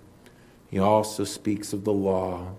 He 0.69 0.77
also 0.77 1.23
speaks 1.23 1.73
of 1.73 1.85
the 1.85 1.91
law. 1.91 2.51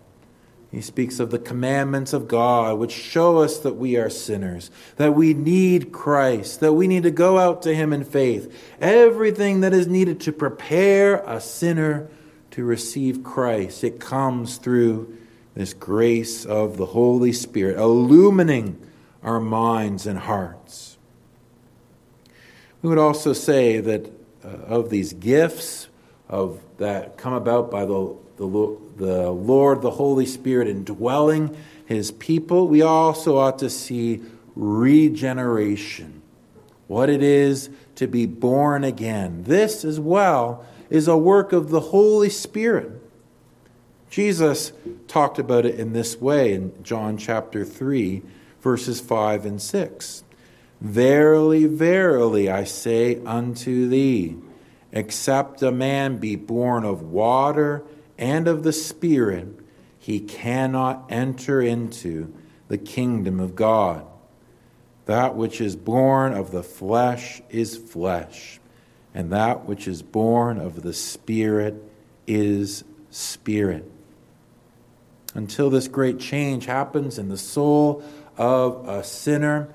He 0.71 0.81
speaks 0.81 1.19
of 1.19 1.31
the 1.31 1.39
commandments 1.39 2.13
of 2.13 2.29
God, 2.29 2.79
which 2.79 2.93
show 2.93 3.39
us 3.39 3.59
that 3.59 3.75
we 3.75 3.97
are 3.97 4.09
sinners, 4.09 4.71
that 4.97 5.15
we 5.15 5.35
need 5.35 5.91
Christ, 5.91 6.61
that 6.61 6.75
we 6.75 6.87
need 6.87 7.03
to 7.03 7.11
go 7.11 7.39
out 7.39 7.63
to 7.63 7.75
Him 7.75 7.93
in 7.93 8.05
faith. 8.05 8.75
Everything 8.81 9.63
that 9.63 9.73
is 9.73 9.89
needed 9.89 10.21
to 10.21 10.33
prepare 10.33 11.25
a 11.27 11.41
sinner 11.41 12.09
to 12.53 12.63
receive 12.63 13.25
Christ, 13.25 13.83
it 13.83 13.99
comes 13.99 14.59
through 14.59 15.17
this 15.55 15.75
grace 15.75 16.47
of 16.47 16.77
the 16.77 16.87
Holy 16.87 17.33
Spirit, 17.33 17.77
illumining 17.77 18.77
our 19.25 19.41
minds 19.41 20.07
and 20.07 20.19
hearts. 20.21 20.99
We 22.81 22.89
would 22.89 22.99
also 22.99 23.33
say 23.33 23.81
that 23.81 24.11
uh, 24.45 24.49
of 24.49 24.89
these 24.89 25.13
gifts 25.13 25.89
of 26.31 26.61
that 26.79 27.19
come 27.19 27.35
about 27.35 27.71
by 27.71 27.85
the 27.85 28.17
the, 28.41 28.79
the 28.97 29.31
Lord, 29.31 29.83
the 29.83 29.91
Holy 29.91 30.25
Spirit 30.25 30.67
indwelling 30.67 31.55
his 31.85 32.11
people, 32.11 32.69
we 32.69 32.81
also 32.81 33.37
ought 33.37 33.59
to 33.59 33.69
see 33.69 34.23
regeneration, 34.57 36.23
what 36.87 37.11
it 37.11 37.23
is 37.23 37.69
to 37.97 38.07
be 38.07 38.25
born 38.25 38.83
again. 38.83 39.45
This 39.45 39.85
as 39.85 40.01
well 40.01 40.65
is 40.89 41.07
a 41.07 41.19
work 41.19 41.53
of 41.53 41.69
the 41.69 41.81
Holy 41.81 42.31
Spirit. 42.31 42.91
Jesus 44.09 44.73
talked 45.07 45.39
about 45.39 45.67
it 45.67 45.79
in 45.79 45.93
this 45.93 46.19
way 46.19 46.55
in 46.55 46.73
John 46.83 47.19
chapter 47.19 47.65
3, 47.65 48.23
verses 48.63 49.01
5 49.03 49.45
and 49.45 49.61
6. 49.61 50.25
Verily, 50.81 51.67
verily, 51.67 52.49
I 52.49 52.65
say 52.65 53.23
unto 53.27 53.87
thee, 53.87 54.37
except 54.93 55.63
a 55.63 55.73
man 55.73 56.19
be 56.19 56.37
born 56.37 56.85
of 56.85 57.03
water 57.03 57.83
and 58.19 58.49
of 58.49 58.63
the 58.63 58.73
Spirit, 58.73 59.49
he 59.99 60.21
cannot 60.21 61.07
enter 61.09 61.61
into 61.61 62.33
the 62.69 62.79
kingdom 62.79 63.41
of 63.41 63.55
God. 63.55 64.07
That 65.07 65.35
which 65.35 65.61
is 65.61 65.77
born 65.77 66.33
of 66.33 66.51
the 66.51 66.63
flesh 66.63 67.43
is 67.51 67.77
flesh, 67.77 68.61
and 69.15 69.33
that 69.33 69.67
which 69.67 69.89
is 69.89 70.03
born 70.03 70.59
of 70.59 70.83
the 70.83 70.93
Spirit 70.93 71.83
is 72.27 72.85
spirit. 73.11 73.91
Until 75.35 75.71
this 75.71 75.89
great 75.89 76.19
change 76.19 76.67
happens 76.67 77.19
in 77.19 77.29
the 77.29 77.39
soul 77.39 78.03
of 78.37 78.89
a 78.89 79.05
sinner, 79.05 79.69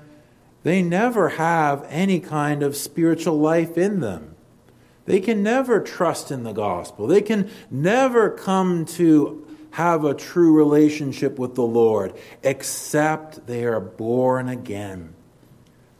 they 0.62 0.82
never 0.82 1.30
have 1.30 1.86
any 1.88 2.20
kind 2.20 2.62
of 2.62 2.76
spiritual 2.76 3.38
life 3.38 3.78
in 3.78 4.00
them. 4.00 4.35
They 5.06 5.20
can 5.20 5.42
never 5.42 5.80
trust 5.80 6.30
in 6.30 6.42
the 6.42 6.52
gospel. 6.52 7.06
They 7.06 7.22
can 7.22 7.50
never 7.70 8.30
come 8.30 8.84
to 8.86 9.46
have 9.72 10.04
a 10.04 10.14
true 10.14 10.52
relationship 10.54 11.38
with 11.38 11.54
the 11.54 11.62
Lord 11.62 12.14
except 12.42 13.46
they 13.46 13.64
are 13.64 13.80
born 13.80 14.48
again. 14.48 15.14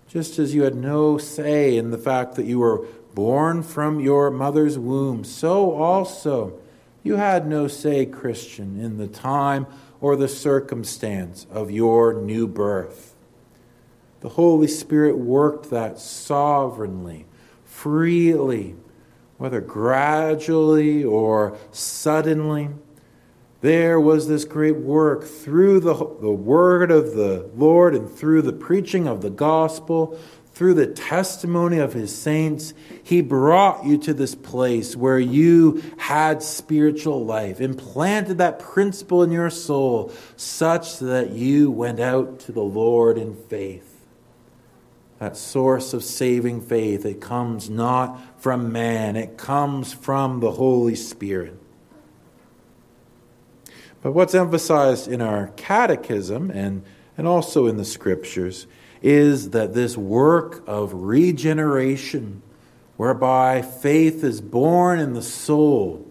Just 0.09 0.39
as 0.39 0.55
you 0.55 0.63
had 0.63 0.75
no 0.75 1.19
say 1.19 1.77
in 1.77 1.91
the 1.91 1.99
fact 1.99 2.35
that 2.37 2.47
you 2.47 2.59
were 2.59 2.87
born 3.15 3.63
from 3.63 4.01
your 4.01 4.31
mother's 4.31 4.79
womb, 4.79 5.25
so 5.25 5.73
also 5.73 6.59
you 7.03 7.17
had 7.17 7.47
no 7.47 7.69
say, 7.69 8.07
Christian, 8.07 8.81
in 8.81 8.99
the 8.99 9.07
time 9.07 9.67
or 10.01 10.17
the 10.17 10.29
circumstance 10.29 11.47
of 11.51 11.71
your 11.71 12.15
new 12.15 12.47
birth. 12.47 13.15
The 14.21 14.31
Holy 14.31 14.67
Spirit 14.67 15.19
worked 15.19 15.71
that 15.71 16.01
sovereignly, 16.01 17.27
freely, 17.65 18.75
whether 19.39 19.61
gradually 19.61 21.05
or 21.05 21.57
suddenly. 21.71 22.71
There 23.61 23.99
was 23.99 24.29
this 24.29 24.45
great 24.45 24.77
work 24.77 25.25
through 25.25 25.81
the, 25.81 25.95
the 25.95 26.31
word 26.31 26.91
of 26.91 27.15
the 27.15 27.51
Lord 27.55 27.95
and 27.95 28.11
through 28.11 28.43
the 28.43 28.53
preaching 28.53 29.09
of 29.09 29.23
the 29.23 29.31
gospel, 29.31 30.19
through 30.53 30.75
the 30.75 30.87
testimony 30.87 31.79
of 31.79 31.93
his 31.93 32.17
saints. 32.17 32.75
He 33.03 33.23
brought 33.23 33.85
you 33.85 33.99
to 33.99 34.15
this 34.15 34.35
place 34.35 34.95
where 34.95 35.19
you 35.19 35.83
had 35.99 36.43
spiritual 36.43 37.25
life, 37.25 37.61
implanted 37.61 38.39
that 38.39 38.59
principle 38.59 39.23
in 39.23 39.31
your 39.31 39.51
soul 39.51 40.13
such 40.37 40.99
that 41.01 41.31
you 41.31 41.71
went 41.71 42.01
out 42.01 42.39
to 42.41 42.53
the 42.53 42.63
Lord 42.63 43.19
in 43.19 43.35
faith 43.35 43.96
that 45.19 45.37
source 45.37 45.95
of 45.95 46.05
saving 46.05 46.61
faith. 46.61 47.07
It 47.07 47.21
comes 47.21 47.71
not 47.71 48.21
from 48.41 48.73
man, 48.73 49.17
it 49.17 49.39
comes 49.39 49.93
from 49.93 50.41
the 50.41 50.53
Holy 50.53 50.95
Spirit. 50.95 51.59
But 54.03 54.13
what's 54.13 54.35
emphasized 54.35 55.09
in 55.09 55.21
our 55.21 55.49
catechism 55.57 56.51
and, 56.51 56.85
and 57.17 57.27
also 57.27 57.67
in 57.67 57.77
the 57.77 57.85
scriptures 57.85 58.67
is 59.03 59.51
that 59.51 59.75
this 59.75 59.97
work 59.97 60.63
of 60.67 60.93
regeneration, 60.93 62.43
whereby 62.97 63.63
faith 63.63 64.23
is 64.23 64.41
born 64.41 65.01
in 65.01 65.15
the 65.15 65.23
soul, 65.23 66.07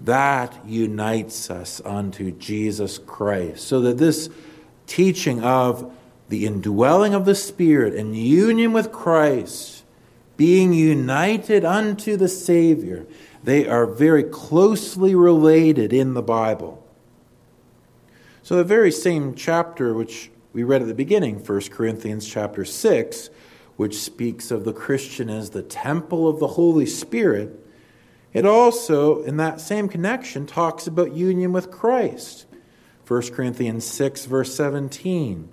that 0.00 0.56
unites 0.66 1.50
us 1.50 1.80
unto 1.84 2.30
Jesus 2.32 2.98
Christ. 2.98 3.66
So 3.66 3.80
that 3.82 3.98
this 3.98 4.30
teaching 4.86 5.42
of 5.42 5.92
the 6.28 6.46
indwelling 6.46 7.14
of 7.14 7.24
the 7.24 7.34
Spirit 7.34 7.94
and 7.94 8.16
union 8.16 8.72
with 8.72 8.92
Christ, 8.92 9.84
being 10.36 10.72
united 10.72 11.64
unto 11.64 12.16
the 12.16 12.28
Savior, 12.28 13.06
they 13.42 13.66
are 13.66 13.86
very 13.86 14.24
closely 14.24 15.14
related 15.14 15.92
in 15.92 16.14
the 16.14 16.22
Bible. 16.22 16.84
So, 18.42 18.56
the 18.56 18.64
very 18.64 18.92
same 18.92 19.34
chapter 19.34 19.92
which 19.94 20.30
we 20.52 20.62
read 20.62 20.82
at 20.82 20.88
the 20.88 20.94
beginning, 20.94 21.44
1 21.44 21.60
Corinthians 21.70 22.26
chapter 22.26 22.64
6, 22.64 23.30
which 23.76 23.96
speaks 23.96 24.50
of 24.50 24.64
the 24.64 24.72
Christian 24.72 25.28
as 25.30 25.50
the 25.50 25.62
temple 25.62 26.28
of 26.28 26.40
the 26.40 26.48
Holy 26.48 26.86
Spirit, 26.86 27.64
it 28.32 28.44
also, 28.44 29.22
in 29.22 29.36
that 29.38 29.60
same 29.60 29.88
connection, 29.88 30.46
talks 30.46 30.86
about 30.86 31.14
union 31.14 31.52
with 31.52 31.70
Christ. 31.70 32.46
1 33.06 33.30
Corinthians 33.30 33.86
6, 33.86 34.26
verse 34.26 34.54
17. 34.54 35.48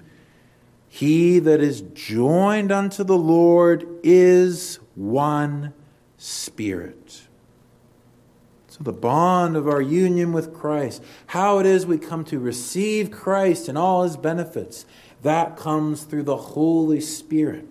He 0.96 1.40
that 1.40 1.60
is 1.60 1.82
joined 1.82 2.72
unto 2.72 3.04
the 3.04 3.18
Lord 3.18 3.86
is 4.02 4.80
one 4.96 5.74
spirit. 6.18 7.24
So, 8.70 8.82
the 8.82 8.94
bond 8.94 9.58
of 9.58 9.68
our 9.68 9.82
union 9.82 10.32
with 10.32 10.54
Christ, 10.54 11.04
how 11.28 11.60
it 11.60 11.66
is 11.66 11.86
we 11.86 11.98
come 11.98 12.24
to 12.24 12.40
receive 12.40 13.12
Christ 13.12 13.68
and 13.68 13.78
all 13.78 14.04
his 14.04 14.16
benefits, 14.16 14.86
that 15.22 15.58
comes 15.58 16.04
through 16.04 16.24
the 16.24 16.38
Holy 16.38 17.02
Spirit. 17.02 17.68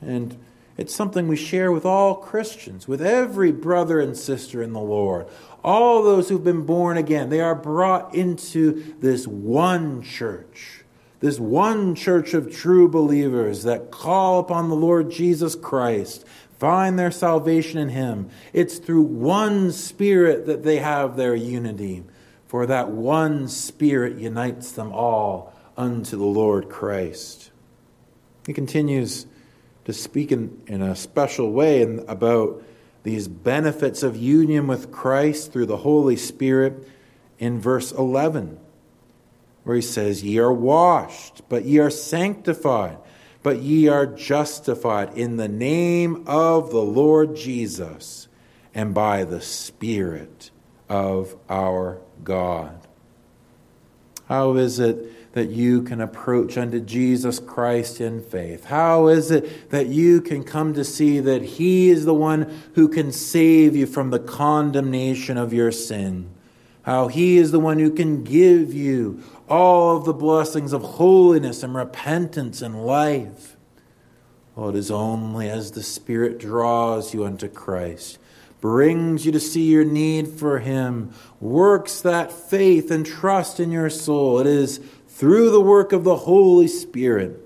And 0.00 0.38
it's 0.78 0.94
something 0.94 1.28
we 1.28 1.36
share 1.36 1.70
with 1.70 1.84
all 1.84 2.14
Christians, 2.14 2.88
with 2.88 3.02
every 3.02 3.52
brother 3.52 4.00
and 4.00 4.16
sister 4.16 4.62
in 4.62 4.72
the 4.72 4.80
Lord. 4.80 5.26
All 5.62 6.02
those 6.02 6.30
who've 6.30 6.42
been 6.42 6.64
born 6.64 6.96
again, 6.96 7.28
they 7.28 7.42
are 7.42 7.54
brought 7.54 8.14
into 8.14 8.94
this 9.00 9.26
one 9.26 10.00
church 10.00 10.79
this 11.20 11.38
one 11.38 11.94
church 11.94 12.32
of 12.32 12.50
true 12.50 12.88
believers 12.88 13.62
that 13.64 13.90
call 13.90 14.40
upon 14.40 14.68
the 14.68 14.74
Lord 14.74 15.10
Jesus 15.10 15.54
Christ, 15.54 16.26
find 16.58 16.98
their 16.98 17.10
salvation 17.10 17.78
in 17.78 17.90
Him. 17.90 18.30
It's 18.52 18.78
through 18.78 19.02
one 19.02 19.70
Spirit 19.70 20.46
that 20.46 20.62
they 20.62 20.78
have 20.78 21.16
their 21.16 21.34
unity, 21.34 22.04
for 22.48 22.66
that 22.66 22.88
one 22.88 23.48
Spirit 23.48 24.18
unites 24.18 24.72
them 24.72 24.92
all 24.92 25.54
unto 25.76 26.16
the 26.16 26.24
Lord 26.24 26.70
Christ. 26.70 27.50
He 28.46 28.54
continues 28.54 29.26
to 29.84 29.92
speak 29.92 30.32
in, 30.32 30.62
in 30.66 30.80
a 30.80 30.96
special 30.96 31.52
way 31.52 31.82
in, 31.82 32.02
about 32.08 32.62
these 33.02 33.28
benefits 33.28 34.02
of 34.02 34.16
union 34.16 34.66
with 34.66 34.90
Christ 34.90 35.52
through 35.52 35.66
the 35.66 35.78
Holy 35.78 36.16
Spirit 36.16 36.86
in 37.38 37.60
verse 37.60 37.92
11 37.92 38.58
where 39.70 39.76
he 39.76 39.82
says, 39.82 40.24
Ye 40.24 40.36
are 40.40 40.52
washed, 40.52 41.48
but 41.48 41.64
ye 41.64 41.78
are 41.78 41.90
sanctified, 41.90 42.98
but 43.44 43.58
ye 43.62 43.86
are 43.86 44.04
justified 44.04 45.16
in 45.16 45.36
the 45.36 45.46
name 45.46 46.24
of 46.26 46.72
the 46.72 46.82
Lord 46.82 47.36
Jesus 47.36 48.26
and 48.74 48.92
by 48.92 49.22
the 49.22 49.40
Spirit 49.40 50.50
of 50.88 51.36
our 51.48 52.00
God. 52.24 52.84
How 54.26 54.56
is 54.56 54.80
it 54.80 55.34
that 55.34 55.50
you 55.50 55.82
can 55.82 56.00
approach 56.00 56.58
unto 56.58 56.80
Jesus 56.80 57.38
Christ 57.38 58.00
in 58.00 58.24
faith? 58.24 58.64
How 58.64 59.06
is 59.06 59.30
it 59.30 59.70
that 59.70 59.86
you 59.86 60.20
can 60.20 60.42
come 60.42 60.74
to 60.74 60.84
see 60.84 61.20
that 61.20 61.42
He 61.42 61.90
is 61.90 62.06
the 62.06 62.12
one 62.12 62.60
who 62.74 62.88
can 62.88 63.12
save 63.12 63.76
you 63.76 63.86
from 63.86 64.10
the 64.10 64.18
condemnation 64.18 65.38
of 65.38 65.52
your 65.52 65.70
sin? 65.70 66.28
How 66.82 67.08
He 67.08 67.36
is 67.36 67.52
the 67.52 67.60
one 67.60 67.78
who 67.78 67.92
can 67.92 68.24
give 68.24 68.74
you 68.74 69.22
all 69.50 69.96
of 69.96 70.04
the 70.04 70.14
blessings 70.14 70.72
of 70.72 70.82
holiness 70.82 71.62
and 71.62 71.74
repentance 71.74 72.62
and 72.62 72.86
life. 72.86 73.56
Oh, 74.56 74.68
it 74.68 74.76
is 74.76 74.90
only 74.90 75.50
as 75.50 75.72
the 75.72 75.82
Spirit 75.82 76.38
draws 76.38 77.12
you 77.12 77.24
unto 77.24 77.48
Christ, 77.48 78.18
brings 78.60 79.26
you 79.26 79.32
to 79.32 79.40
see 79.40 79.70
your 79.70 79.84
need 79.84 80.28
for 80.28 80.60
Him, 80.60 81.12
works 81.40 82.00
that 82.00 82.32
faith 82.32 82.90
and 82.90 83.04
trust 83.04 83.58
in 83.58 83.72
your 83.72 83.90
soul. 83.90 84.38
It 84.38 84.46
is 84.46 84.80
through 85.08 85.50
the 85.50 85.60
work 85.60 85.92
of 85.92 86.04
the 86.04 86.16
Holy 86.16 86.68
Spirit 86.68 87.44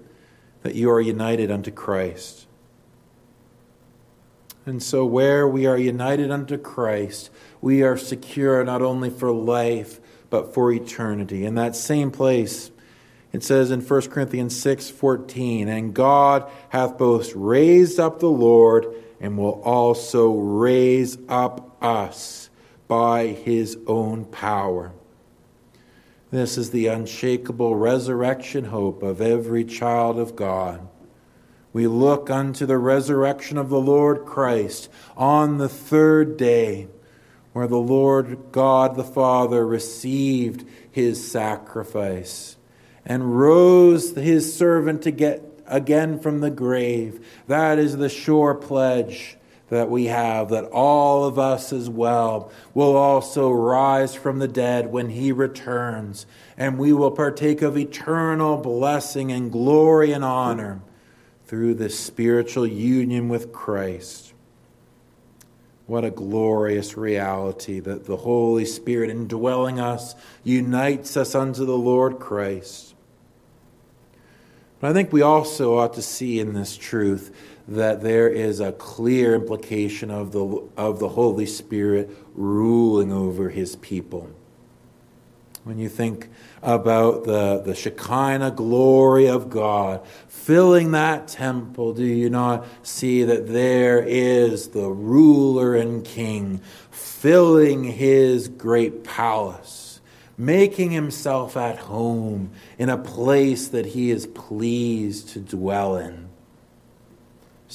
that 0.62 0.74
you 0.74 0.90
are 0.90 1.00
united 1.00 1.50
unto 1.50 1.70
Christ. 1.70 2.46
And 4.66 4.82
so, 4.82 5.04
where 5.04 5.46
we 5.46 5.66
are 5.66 5.76
united 5.76 6.30
unto 6.30 6.56
Christ, 6.56 7.30
we 7.60 7.82
are 7.82 7.98
secure 7.98 8.64
not 8.64 8.80
only 8.80 9.10
for 9.10 9.30
life, 9.30 10.00
but 10.34 10.52
for 10.52 10.72
eternity. 10.72 11.44
In 11.44 11.54
that 11.54 11.76
same 11.76 12.10
place, 12.10 12.72
it 13.32 13.44
says 13.44 13.70
in 13.70 13.80
1 13.80 14.10
Corinthians 14.10 14.60
6 14.60 14.90
14, 14.90 15.68
and 15.68 15.94
God 15.94 16.50
hath 16.70 16.98
both 16.98 17.32
raised 17.36 18.00
up 18.00 18.18
the 18.18 18.26
Lord 18.26 18.84
and 19.20 19.38
will 19.38 19.62
also 19.62 20.32
raise 20.32 21.16
up 21.28 21.76
us 21.80 22.50
by 22.88 23.28
his 23.28 23.78
own 23.86 24.24
power. 24.24 24.90
This 26.32 26.58
is 26.58 26.72
the 26.72 26.88
unshakable 26.88 27.76
resurrection 27.76 28.64
hope 28.64 29.04
of 29.04 29.20
every 29.20 29.64
child 29.64 30.18
of 30.18 30.34
God. 30.34 30.84
We 31.72 31.86
look 31.86 32.28
unto 32.28 32.66
the 32.66 32.78
resurrection 32.78 33.56
of 33.56 33.68
the 33.68 33.80
Lord 33.80 34.24
Christ 34.24 34.88
on 35.16 35.58
the 35.58 35.68
third 35.68 36.36
day 36.36 36.88
where 37.54 37.68
the 37.68 37.76
Lord 37.76 38.36
God 38.50 38.96
the 38.96 39.04
Father 39.04 39.64
received 39.64 40.66
his 40.90 41.26
sacrifice 41.26 42.56
and 43.06 43.38
rose 43.38 44.14
his 44.16 44.54
servant 44.54 45.02
to 45.02 45.12
get 45.12 45.42
again 45.66 46.18
from 46.18 46.40
the 46.40 46.50
grave. 46.50 47.24
That 47.46 47.78
is 47.78 47.96
the 47.96 48.08
sure 48.08 48.54
pledge 48.54 49.38
that 49.68 49.88
we 49.88 50.06
have 50.06 50.50
that 50.50 50.64
all 50.64 51.24
of 51.24 51.38
us 51.38 51.72
as 51.72 51.88
well 51.88 52.50
will 52.74 52.96
also 52.96 53.50
rise 53.50 54.16
from 54.16 54.40
the 54.40 54.48
dead 54.48 54.90
when 54.90 55.10
he 55.10 55.30
returns, 55.30 56.26
and 56.56 56.76
we 56.76 56.92
will 56.92 57.12
partake 57.12 57.62
of 57.62 57.78
eternal 57.78 58.56
blessing 58.56 59.30
and 59.30 59.52
glory 59.52 60.12
and 60.12 60.24
honor 60.24 60.82
through 61.46 61.74
this 61.74 61.96
spiritual 61.98 62.66
union 62.66 63.28
with 63.28 63.52
Christ. 63.52 64.33
What 65.86 66.04
a 66.04 66.10
glorious 66.10 66.96
reality 66.96 67.80
that 67.80 68.06
the 68.06 68.16
Holy 68.16 68.64
Spirit 68.64 69.10
indwelling 69.10 69.78
us 69.78 70.14
unites 70.42 71.16
us 71.16 71.34
unto 71.34 71.66
the 71.66 71.76
Lord 71.76 72.18
Christ. 72.18 72.94
But 74.80 74.90
I 74.90 74.92
think 74.92 75.12
we 75.12 75.22
also 75.22 75.78
ought 75.78 75.94
to 75.94 76.02
see 76.02 76.40
in 76.40 76.54
this 76.54 76.76
truth 76.76 77.34
that 77.68 78.02
there 78.02 78.28
is 78.28 78.60
a 78.60 78.72
clear 78.72 79.34
implication 79.34 80.10
of 80.10 80.32
the, 80.32 80.62
of 80.76 80.98
the 80.98 81.08
Holy 81.10 81.46
Spirit 81.46 82.10
ruling 82.34 83.12
over 83.12 83.50
his 83.50 83.76
people. 83.76 84.30
When 85.64 85.78
you 85.78 85.88
think 85.88 86.28
about 86.62 87.24
the, 87.24 87.62
the 87.64 87.74
Shekinah 87.74 88.50
glory 88.50 89.28
of 89.28 89.48
God 89.48 90.06
filling 90.28 90.90
that 90.90 91.26
temple, 91.26 91.94
do 91.94 92.04
you 92.04 92.28
not 92.28 92.66
see 92.82 93.24
that 93.24 93.48
there 93.48 94.02
is 94.02 94.68
the 94.68 94.90
ruler 94.90 95.74
and 95.74 96.04
king 96.04 96.60
filling 96.90 97.82
his 97.84 98.48
great 98.48 99.04
palace, 99.04 100.02
making 100.36 100.90
himself 100.90 101.56
at 101.56 101.78
home 101.78 102.50
in 102.78 102.90
a 102.90 102.98
place 102.98 103.68
that 103.68 103.86
he 103.86 104.10
is 104.10 104.26
pleased 104.26 105.30
to 105.30 105.40
dwell 105.40 105.96
in? 105.96 106.28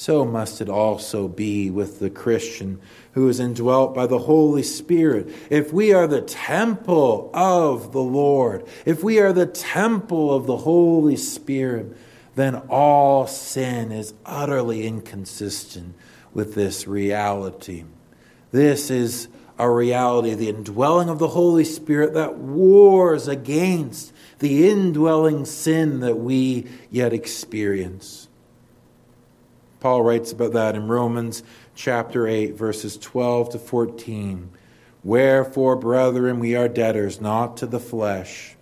so 0.00 0.24
must 0.24 0.62
it 0.62 0.68
also 0.70 1.28
be 1.28 1.68
with 1.68 1.98
the 1.98 2.08
Christian 2.08 2.80
who 3.12 3.28
is 3.28 3.40
indwelt 3.40 3.94
by 3.94 4.06
the 4.06 4.18
Holy 4.18 4.62
Spirit. 4.62 5.28
If 5.50 5.72
we 5.72 5.92
are 5.92 6.06
the 6.06 6.20
temple 6.20 7.30
of 7.34 7.92
the 7.92 8.02
Lord, 8.02 8.66
if 8.84 9.02
we 9.02 9.18
are 9.18 9.32
the 9.32 9.46
temple 9.46 10.32
of 10.32 10.46
the 10.46 10.58
Holy 10.58 11.16
Spirit, 11.16 11.96
then 12.36 12.54
all 12.68 13.26
sin 13.26 13.90
is 13.90 14.14
utterly 14.24 14.86
inconsistent 14.86 15.94
with 16.32 16.54
this 16.54 16.86
reality. 16.86 17.84
This 18.52 18.90
is 18.90 19.28
a 19.58 19.68
reality, 19.68 20.34
the 20.34 20.48
indwelling 20.48 21.08
of 21.08 21.18
the 21.18 21.28
Holy 21.28 21.64
Spirit 21.64 22.14
that 22.14 22.38
wars 22.38 23.28
against 23.28 24.12
the 24.38 24.68
indwelling 24.70 25.44
sin 25.44 26.00
that 26.00 26.16
we 26.16 26.66
yet 26.90 27.12
experience. 27.12 28.28
Paul 29.80 30.02
writes 30.02 30.32
about 30.32 30.52
that 30.52 30.76
in 30.76 30.88
Romans 30.88 31.42
chapter 31.74 32.26
8, 32.26 32.54
verses 32.54 32.96
12 32.96 33.50
to 33.50 33.58
14. 33.58 34.50
Wherefore, 35.02 35.76
brethren, 35.76 36.38
we 36.40 36.54
are 36.54 36.68
debtors 36.68 37.20
not 37.20 37.56
to 37.58 37.66
the 37.66 37.80
flesh, 37.80 38.56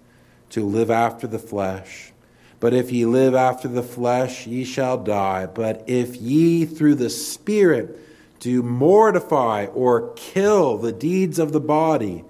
to 0.50 0.64
live 0.64 0.90
after 0.90 1.26
the 1.26 1.38
flesh. 1.38 2.12
But 2.60 2.74
if 2.74 2.90
ye 2.92 3.06
live 3.06 3.34
after 3.34 3.68
the 3.68 3.82
flesh, 3.82 4.46
ye 4.46 4.64
shall 4.64 4.98
die. 4.98 5.46
But 5.46 5.84
if 5.86 6.16
ye 6.16 6.64
through 6.64 6.96
the 6.96 7.10
Spirit 7.10 7.98
do 8.40 8.62
mortify 8.62 9.66
or 9.66 10.12
kill 10.14 10.78
the 10.78 10.92
deeds 10.92 11.38
of 11.38 11.52
the 11.52 11.60
body, 11.60 12.24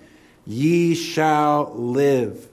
ye 0.47 0.95
shall 0.95 1.73
live. 1.75 2.49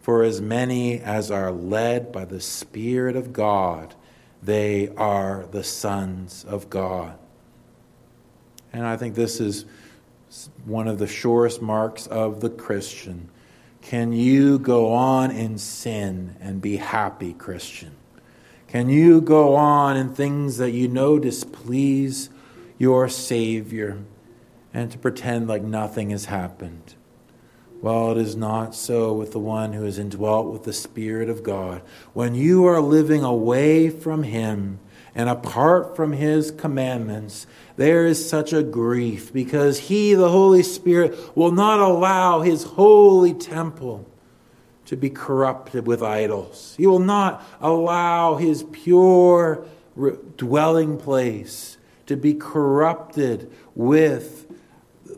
For 0.00 0.22
as 0.22 0.40
many 0.40 1.00
as 1.00 1.30
are 1.30 1.50
led 1.50 2.12
by 2.12 2.26
the 2.26 2.40
Spirit 2.40 3.16
of 3.16 3.32
God, 3.32 3.94
they 4.42 4.88
are 4.96 5.46
the 5.50 5.64
sons 5.64 6.44
of 6.46 6.68
God. 6.68 7.18
And 8.74 8.84
I 8.84 8.96
think 8.96 9.14
this 9.14 9.40
is 9.40 9.66
one 10.64 10.88
of 10.88 10.98
the 10.98 11.06
surest 11.06 11.62
marks 11.62 12.08
of 12.08 12.40
the 12.40 12.50
Christian. 12.50 13.28
Can 13.82 14.12
you 14.12 14.58
go 14.58 14.92
on 14.92 15.30
in 15.30 15.58
sin 15.58 16.34
and 16.40 16.60
be 16.60 16.78
happy, 16.78 17.34
Christian? 17.34 17.92
Can 18.66 18.88
you 18.88 19.20
go 19.20 19.54
on 19.54 19.96
in 19.96 20.12
things 20.12 20.56
that 20.56 20.72
you 20.72 20.88
know 20.88 21.20
displease 21.20 22.30
your 22.76 23.08
Savior 23.08 23.98
and 24.72 24.90
to 24.90 24.98
pretend 24.98 25.46
like 25.46 25.62
nothing 25.62 26.10
has 26.10 26.24
happened? 26.24 26.94
Well, 27.80 28.10
it 28.10 28.18
is 28.18 28.34
not 28.34 28.74
so 28.74 29.12
with 29.12 29.30
the 29.30 29.38
one 29.38 29.74
who 29.74 29.84
is 29.84 30.00
indwelt 30.00 30.52
with 30.52 30.64
the 30.64 30.72
Spirit 30.72 31.28
of 31.28 31.44
God. 31.44 31.82
When 32.12 32.34
you 32.34 32.66
are 32.66 32.80
living 32.80 33.22
away 33.22 33.88
from 33.88 34.24
Him 34.24 34.80
and 35.14 35.28
apart 35.28 35.94
from 35.96 36.12
His 36.12 36.50
commandments, 36.50 37.46
there 37.76 38.06
is 38.06 38.28
such 38.28 38.52
a 38.52 38.62
grief 38.62 39.32
because 39.32 39.78
He, 39.78 40.14
the 40.14 40.30
Holy 40.30 40.62
Spirit, 40.62 41.36
will 41.36 41.52
not 41.52 41.80
allow 41.80 42.40
His 42.40 42.64
holy 42.64 43.34
temple 43.34 44.08
to 44.86 44.96
be 44.96 45.10
corrupted 45.10 45.86
with 45.86 46.02
idols. 46.02 46.74
He 46.76 46.86
will 46.86 46.98
not 46.98 47.44
allow 47.60 48.36
His 48.36 48.64
pure 48.72 49.66
dwelling 50.36 50.98
place 50.98 51.78
to 52.06 52.16
be 52.16 52.34
corrupted 52.34 53.50
with 53.74 54.46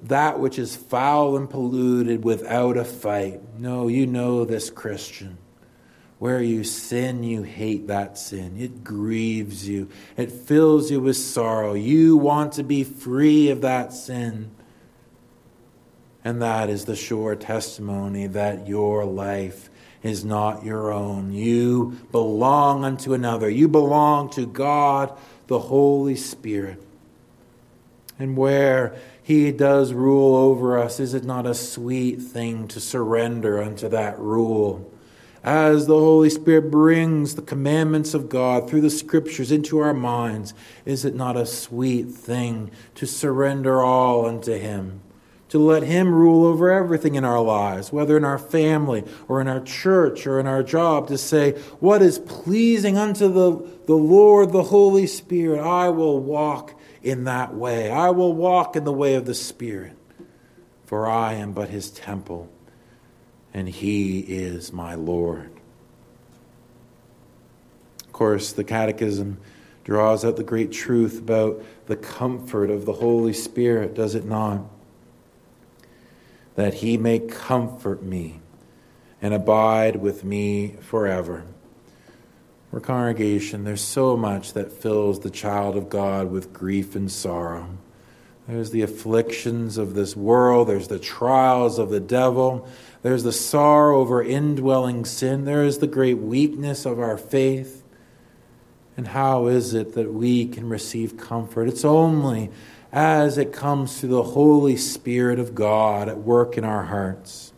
that 0.02 0.38
which 0.38 0.58
is 0.58 0.76
foul 0.76 1.36
and 1.36 1.48
polluted 1.48 2.22
without 2.24 2.76
a 2.76 2.84
fight. 2.84 3.40
No, 3.58 3.88
you 3.88 4.06
know 4.06 4.44
this, 4.44 4.70
Christian. 4.70 5.38
Where 6.18 6.40
you 6.40 6.64
sin, 6.64 7.22
you 7.22 7.42
hate 7.42 7.88
that 7.88 8.16
sin. 8.16 8.56
It 8.58 8.82
grieves 8.82 9.68
you, 9.68 9.88
it 10.16 10.32
fills 10.32 10.90
you 10.90 11.00
with 11.00 11.16
sorrow. 11.16 11.74
You 11.74 12.16
want 12.16 12.54
to 12.54 12.62
be 12.62 12.84
free 12.84 13.50
of 13.50 13.60
that 13.60 13.92
sin. 13.92 14.50
And 16.24 16.42
that 16.42 16.70
is 16.70 16.86
the 16.86 16.96
sure 16.96 17.36
testimony 17.36 18.26
that 18.26 18.66
your 18.66 19.04
life 19.04 19.70
is 20.02 20.24
not 20.24 20.64
your 20.64 20.92
own. 20.92 21.32
You 21.32 21.98
belong 22.10 22.84
unto 22.84 23.12
another. 23.12 23.48
You 23.48 23.68
belong 23.68 24.30
to 24.30 24.46
God, 24.46 25.16
the 25.46 25.58
Holy 25.58 26.16
Spirit. 26.16 26.82
And 28.18 28.36
where 28.36 28.96
he 29.22 29.52
does 29.52 29.92
rule 29.92 30.34
over 30.34 30.78
us, 30.78 30.98
is 30.98 31.12
it 31.12 31.24
not 31.24 31.46
a 31.46 31.54
sweet 31.54 32.22
thing 32.22 32.66
to 32.68 32.80
surrender 32.80 33.62
unto 33.62 33.88
that 33.90 34.18
rule? 34.18 34.90
As 35.44 35.86
the 35.86 35.94
Holy 35.94 36.30
Spirit 36.30 36.70
brings 36.70 37.34
the 37.34 37.42
commandments 37.42 38.14
of 38.14 38.28
God 38.28 38.68
through 38.68 38.80
the 38.80 38.90
scriptures 38.90 39.52
into 39.52 39.78
our 39.78 39.94
minds, 39.94 40.54
is 40.84 41.04
it 41.04 41.14
not 41.14 41.36
a 41.36 41.46
sweet 41.46 42.08
thing 42.10 42.70
to 42.96 43.06
surrender 43.06 43.80
all 43.82 44.26
unto 44.26 44.52
Him? 44.52 45.02
To 45.50 45.58
let 45.58 45.84
Him 45.84 46.12
rule 46.12 46.44
over 46.44 46.72
everything 46.72 47.14
in 47.14 47.24
our 47.24 47.40
lives, 47.40 47.92
whether 47.92 48.16
in 48.16 48.24
our 48.24 48.38
family 48.38 49.04
or 49.28 49.40
in 49.40 49.46
our 49.46 49.60
church 49.60 50.26
or 50.26 50.40
in 50.40 50.46
our 50.46 50.64
job, 50.64 51.06
to 51.08 51.16
say, 51.16 51.52
What 51.78 52.02
is 52.02 52.18
pleasing 52.18 52.98
unto 52.98 53.32
the, 53.32 53.68
the 53.86 53.94
Lord, 53.94 54.50
the 54.50 54.64
Holy 54.64 55.06
Spirit, 55.06 55.60
I 55.60 55.90
will 55.90 56.18
walk 56.18 56.76
in 57.06 57.24
that 57.24 57.54
way. 57.54 57.88
I 57.88 58.10
will 58.10 58.34
walk 58.34 58.74
in 58.74 58.82
the 58.82 58.92
way 58.92 59.14
of 59.14 59.26
the 59.26 59.34
Spirit, 59.34 59.96
for 60.84 61.06
I 61.06 61.34
am 61.34 61.52
but 61.52 61.68
his 61.68 61.88
temple, 61.90 62.50
and 63.56 63.70
he 63.70 64.20
is 64.20 64.70
my 64.70 64.94
Lord. 64.94 65.50
Of 68.04 68.12
course, 68.12 68.52
the 68.52 68.64
Catechism 68.64 69.38
draws 69.82 70.26
out 70.26 70.36
the 70.36 70.44
great 70.44 70.72
truth 70.72 71.18
about 71.20 71.64
the 71.86 71.96
comfort 71.96 72.68
of 72.68 72.84
the 72.84 72.92
Holy 72.92 73.32
Spirit, 73.32 73.94
does 73.94 74.14
it 74.14 74.26
not? 74.26 74.60
That 76.56 76.74
he 76.74 76.98
may 76.98 77.18
comfort 77.18 78.02
me 78.02 78.40
and 79.22 79.32
abide 79.32 79.96
with 79.96 80.22
me 80.22 80.74
forever. 80.82 81.44
For 82.70 82.78
congregation, 82.78 83.64
there's 83.64 83.80
so 83.80 84.18
much 84.18 84.52
that 84.52 84.70
fills 84.70 85.20
the 85.20 85.30
child 85.30 85.78
of 85.78 85.88
God 85.88 86.30
with 86.30 86.52
grief 86.52 86.94
and 86.94 87.10
sorrow. 87.10 87.70
There's 88.46 88.70
the 88.70 88.82
afflictions 88.82 89.76
of 89.76 89.94
this 89.94 90.14
world, 90.14 90.68
there's 90.68 90.88
the 90.88 91.00
trials 91.00 91.78
of 91.78 91.88
the 91.90 92.00
devil, 92.00 92.68
there's 93.02 93.22
the 93.22 93.32
sorrow 93.32 93.98
over 93.98 94.22
indwelling 94.22 95.04
sin, 95.04 95.44
there 95.44 95.64
is 95.64 95.78
the 95.78 95.86
great 95.86 96.18
weakness 96.18 96.84
of 96.84 96.98
our 96.98 97.16
faith. 97.16 97.82
And 98.96 99.08
how 99.08 99.46
is 99.46 99.74
it 99.74 99.94
that 99.94 100.12
we 100.12 100.46
can 100.46 100.68
receive 100.68 101.18
comfort? 101.18 101.68
It's 101.68 101.84
only 101.84 102.50
as 102.90 103.36
it 103.36 103.52
comes 103.52 104.00
through 104.00 104.08
the 104.08 104.22
Holy 104.22 104.76
Spirit 104.76 105.38
of 105.38 105.54
God 105.54 106.08
at 106.08 106.18
work 106.18 106.56
in 106.56 106.64
our 106.64 106.84
hearts. 106.84 107.52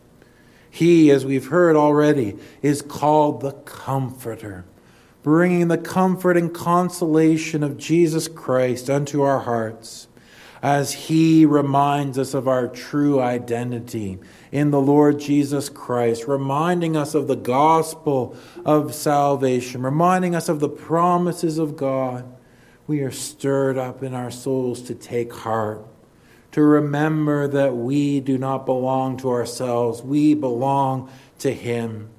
He, 0.69 1.09
as 1.11 1.25
we've 1.25 1.47
heard 1.47 1.77
already, 1.77 2.37
is 2.61 2.81
called 2.81 3.41
the 3.41 3.53
Comforter 3.53 4.65
bringing 5.23 5.67
the 5.67 5.77
comfort 5.77 6.37
and 6.37 6.53
consolation 6.53 7.63
of 7.63 7.77
Jesus 7.77 8.27
Christ 8.27 8.89
unto 8.89 9.21
our 9.21 9.39
hearts 9.39 10.07
as 10.61 10.91
he 10.91 11.45
reminds 11.45 12.17
us 12.17 12.33
of 12.33 12.47
our 12.47 12.67
true 12.67 13.21
identity 13.21 14.19
in 14.51 14.71
the 14.71 14.81
Lord 14.81 15.19
Jesus 15.19 15.69
Christ, 15.69 16.27
reminding 16.27 16.97
us 16.97 17.15
of 17.15 17.27
the 17.27 17.35
gospel 17.35 18.35
of 18.65 18.93
salvation, 18.93 19.81
reminding 19.81 20.35
us 20.35 20.49
of 20.49 20.59
the 20.59 20.69
promises 20.69 21.57
of 21.57 21.77
God. 21.77 22.25
We 22.87 23.01
are 23.01 23.11
stirred 23.11 23.77
up 23.77 24.03
in 24.03 24.13
our 24.13 24.31
souls 24.31 24.81
to 24.83 24.95
take 24.95 25.31
heart, 25.31 25.85
to 26.51 26.61
remember 26.61 27.47
that 27.47 27.75
we 27.75 28.19
do 28.19 28.37
not 28.37 28.65
belong 28.65 29.17
to 29.17 29.29
ourselves, 29.29 30.01
we 30.01 30.33
belong 30.33 31.09
to 31.39 31.53
Him. 31.53 32.09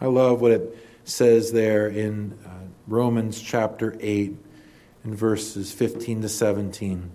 I 0.00 0.06
love 0.06 0.40
what 0.40 0.52
it 0.52 0.78
says 1.04 1.52
there 1.52 1.86
in 1.86 2.36
uh, 2.44 2.48
Romans 2.88 3.40
chapter 3.40 3.96
8 4.00 4.43
in 5.04 5.14
verses 5.14 5.72
15 5.72 6.22
to 6.22 6.28
17. 6.28 7.10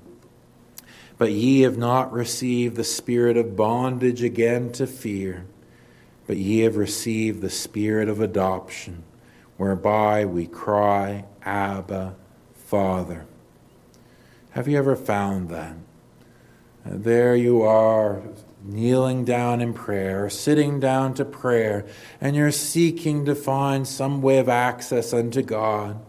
But 1.17 1.31
ye 1.31 1.61
have 1.61 1.77
not 1.77 2.13
received 2.13 2.75
the 2.75 2.83
spirit 2.83 3.35
of 3.35 3.55
bondage 3.55 4.23
again 4.23 4.71
to 4.73 4.87
fear, 4.87 5.45
but 6.27 6.37
ye 6.37 6.59
have 6.59 6.77
received 6.77 7.41
the 7.41 7.49
spirit 7.49 8.07
of 8.07 8.21
adoption, 8.21 9.03
whereby 9.57 10.25
we 10.25 10.45
cry, 10.45 11.25
Abba, 11.43 12.15
Father. 12.53 13.25
Have 14.51 14.67
you 14.67 14.77
ever 14.77 14.95
found 14.95 15.49
that? 15.49 15.75
Uh, 16.85 16.91
there 16.93 17.35
you 17.35 17.63
are, 17.63 18.21
kneeling 18.63 19.25
down 19.25 19.61
in 19.61 19.73
prayer, 19.73 20.29
sitting 20.29 20.79
down 20.79 21.13
to 21.15 21.25
prayer, 21.25 21.85
and 22.21 22.35
you're 22.35 22.51
seeking 22.51 23.25
to 23.25 23.35
find 23.35 23.87
some 23.87 24.21
way 24.21 24.37
of 24.37 24.47
access 24.47 25.13
unto 25.13 25.41
God. 25.41 25.99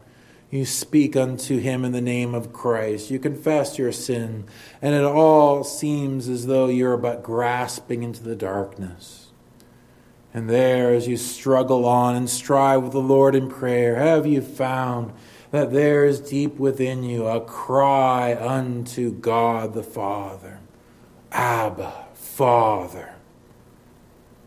You 0.50 0.64
speak 0.64 1.14
unto 1.14 1.58
him 1.58 1.84
in 1.84 1.92
the 1.92 2.00
name 2.00 2.34
of 2.34 2.52
Christ. 2.52 3.10
You 3.10 3.20
confess 3.20 3.78
your 3.78 3.92
sin, 3.92 4.44
and 4.82 4.94
it 4.94 5.04
all 5.04 5.62
seems 5.62 6.28
as 6.28 6.46
though 6.46 6.66
you're 6.66 6.96
but 6.96 7.22
grasping 7.22 8.02
into 8.02 8.24
the 8.24 8.34
darkness. 8.34 9.28
And 10.34 10.50
there, 10.50 10.92
as 10.92 11.06
you 11.06 11.16
struggle 11.16 11.84
on 11.84 12.16
and 12.16 12.28
strive 12.28 12.82
with 12.82 12.92
the 12.92 13.00
Lord 13.00 13.34
in 13.36 13.48
prayer, 13.48 13.96
have 13.96 14.26
you 14.26 14.40
found 14.40 15.12
that 15.52 15.72
there 15.72 16.04
is 16.04 16.20
deep 16.20 16.56
within 16.56 17.04
you 17.04 17.26
a 17.26 17.40
cry 17.40 18.36
unto 18.36 19.12
God 19.12 19.74
the 19.74 19.82
Father? 19.82 20.60
Abba, 21.32 22.06
Father. 22.14 23.14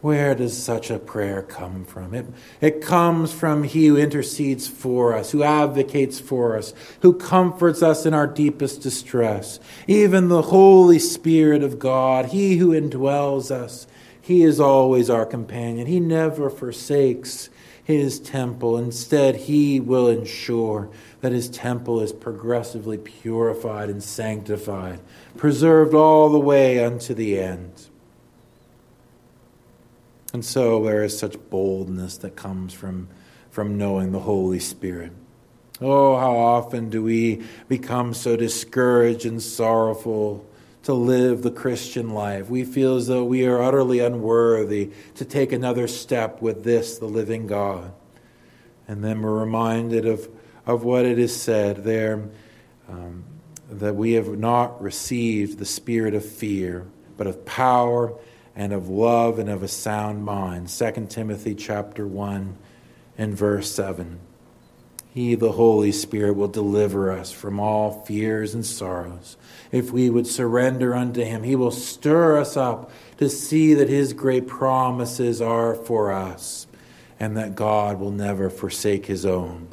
Where 0.03 0.35
does 0.35 0.61
such 0.61 0.91
a 0.91 0.99
prayer 0.99 1.41
come 1.41 1.85
from? 1.85 2.13
It, 2.13 2.25
it 2.59 2.81
comes 2.81 3.31
from 3.31 3.63
He 3.63 3.87
who 3.87 3.95
intercedes 3.95 4.67
for 4.67 5.13
us, 5.15 5.31
who 5.31 5.43
advocates 5.43 6.19
for 6.19 6.57
us, 6.57 6.73
who 7.03 7.13
comforts 7.13 7.81
us 7.81 8.05
in 8.05 8.13
our 8.13 8.27
deepest 8.27 8.81
distress. 8.81 9.61
Even 9.87 10.27
the 10.27 10.41
Holy 10.41 10.99
Spirit 10.99 11.63
of 11.63 11.79
God, 11.79 12.25
He 12.25 12.57
who 12.57 12.71
indwells 12.71 13.49
us, 13.49 13.87
He 14.19 14.43
is 14.43 14.59
always 14.59 15.09
our 15.09 15.25
companion. 15.25 15.87
He 15.87 16.01
never 16.01 16.49
forsakes 16.49 17.49
His 17.81 18.19
temple. 18.19 18.77
Instead, 18.77 19.37
He 19.37 19.79
will 19.79 20.09
ensure 20.09 20.89
that 21.21 21.31
His 21.31 21.47
temple 21.47 22.01
is 22.01 22.11
progressively 22.11 22.97
purified 22.97 23.89
and 23.89 24.03
sanctified 24.03 24.99
preserved 25.37 25.93
all 25.93 26.27
the 26.29 26.37
way 26.37 26.83
unto 26.83 27.13
the 27.13 27.39
end. 27.39 27.87
And 30.33 30.43
so 30.43 30.83
there 30.83 31.03
is 31.03 31.17
such 31.17 31.37
boldness 31.51 32.17
that 32.17 32.35
comes 32.35 32.73
from, 32.73 33.07
from 33.51 33.77
knowing 33.77 34.11
the 34.11 34.19
Holy 34.19 34.59
Spirit. 34.59 35.11
Oh, 35.79 36.17
how 36.17 36.35
often 36.35 36.89
do 36.89 37.03
we 37.03 37.43
become 37.67 38.13
so 38.15 38.35
discouraged 38.35 39.25
and 39.25 39.41
sorrowful 39.41 40.45
to 40.83 40.93
live 40.93 41.43
the 41.43 41.51
Christian 41.51 42.09
life? 42.09 42.49
We 42.49 42.63
feel 42.63 42.95
as 42.95 43.07
though 43.07 43.23
we 43.23 43.45
are 43.45 43.61
utterly 43.61 43.99
unworthy 43.99 44.91
to 45.15 45.25
take 45.25 45.51
another 45.51 45.87
step 45.87 46.41
with 46.41 46.63
this, 46.63 46.97
the 46.97 47.05
living 47.05 47.45
God. 47.45 47.93
And 48.87 49.03
then 49.03 49.21
we're 49.21 49.39
reminded 49.39 50.05
of, 50.05 50.27
of 50.65 50.83
what 50.83 51.05
it 51.05 51.19
is 51.19 51.35
said 51.35 51.83
there. 51.83 52.27
Um, 52.89 53.23
that 53.69 53.95
we 53.95 54.13
have 54.13 54.27
not 54.37 54.81
received 54.81 55.57
the 55.57 55.65
spirit 55.65 56.13
of 56.13 56.25
fear, 56.25 56.85
but 57.17 57.27
of 57.27 57.45
power 57.45 58.13
and 58.55 58.73
of 58.73 58.89
love 58.89 59.39
and 59.39 59.49
of 59.49 59.63
a 59.63 59.67
sound 59.67 60.23
mind. 60.23 60.67
2 60.67 61.07
Timothy 61.09 61.55
chapter 61.55 62.07
1 62.07 62.55
and 63.17 63.35
verse 63.35 63.71
7. 63.71 64.19
He, 65.13 65.35
the 65.35 65.51
Holy 65.51 65.91
Spirit, 65.91 66.35
will 66.35 66.47
deliver 66.47 67.11
us 67.11 67.31
from 67.31 67.59
all 67.59 68.03
fears 68.03 68.55
and 68.55 68.65
sorrows. 68.65 69.37
If 69.71 69.91
we 69.91 70.09
would 70.09 70.25
surrender 70.25 70.95
unto 70.95 71.23
Him, 71.23 71.43
He 71.43 71.55
will 71.55 71.71
stir 71.71 72.39
us 72.39 72.57
up 72.57 72.91
to 73.17 73.29
see 73.29 73.75
that 73.75 73.89
His 73.89 74.13
great 74.13 74.47
promises 74.47 75.39
are 75.39 75.75
for 75.75 76.11
us 76.11 76.65
and 77.19 77.37
that 77.37 77.55
God 77.55 77.99
will 77.99 78.11
never 78.11 78.49
forsake 78.49 79.05
His 79.05 79.23
own. 79.23 79.67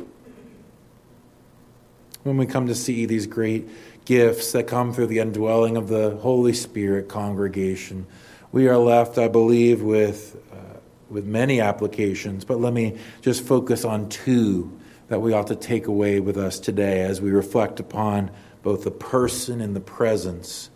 When 2.23 2.37
we 2.37 2.45
come 2.45 2.67
to 2.67 2.75
see 2.75 3.07
these 3.07 3.27
great 3.27 3.67
gifts 4.05 4.53
that 4.53 4.67
come 4.67 4.93
through 4.93 5.07
the 5.07 5.21
indwelling 5.21 5.77
of 5.77 5.89
the 5.89 6.17
Holy 6.17 6.53
Spirit 6.53 7.09
congregation. 7.09 8.07
We 8.53 8.69
are 8.69 8.79
left, 8.79 9.19
I 9.19 9.29
believe, 9.29 9.83
with, 9.83 10.37
uh, 10.53 10.79
with 11.09 11.25
many 11.25 11.61
applications, 11.61 12.45
but 12.45 12.61
let 12.61 12.73
me 12.73 12.97
just 13.23 13.45
focus 13.45 13.85
on 13.85 14.09
two 14.09 14.79
that 15.09 15.21
we 15.21 15.33
ought 15.33 15.49
to 15.49 15.57
take 15.57 15.87
away 15.87 16.21
with 16.21 16.37
us 16.37 16.59
today 16.59 17.03
as 17.03 17.21
we 17.21 17.31
reflect 17.31 17.81
upon 17.81 18.31
both 18.63 18.85
the 18.85 18.91
person 18.91 19.61
and 19.61 19.75
the 19.75 19.81
presence 19.81 20.71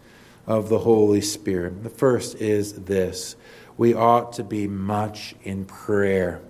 of 0.46 0.68
the 0.68 0.78
Holy 0.78 1.20
Spirit. 1.20 1.82
The 1.82 1.90
first 1.90 2.36
is 2.36 2.72
this 2.72 3.36
we 3.76 3.92
ought 3.92 4.34
to 4.34 4.44
be 4.44 4.68
much 4.68 5.34
in 5.42 5.64
prayer 5.64 6.40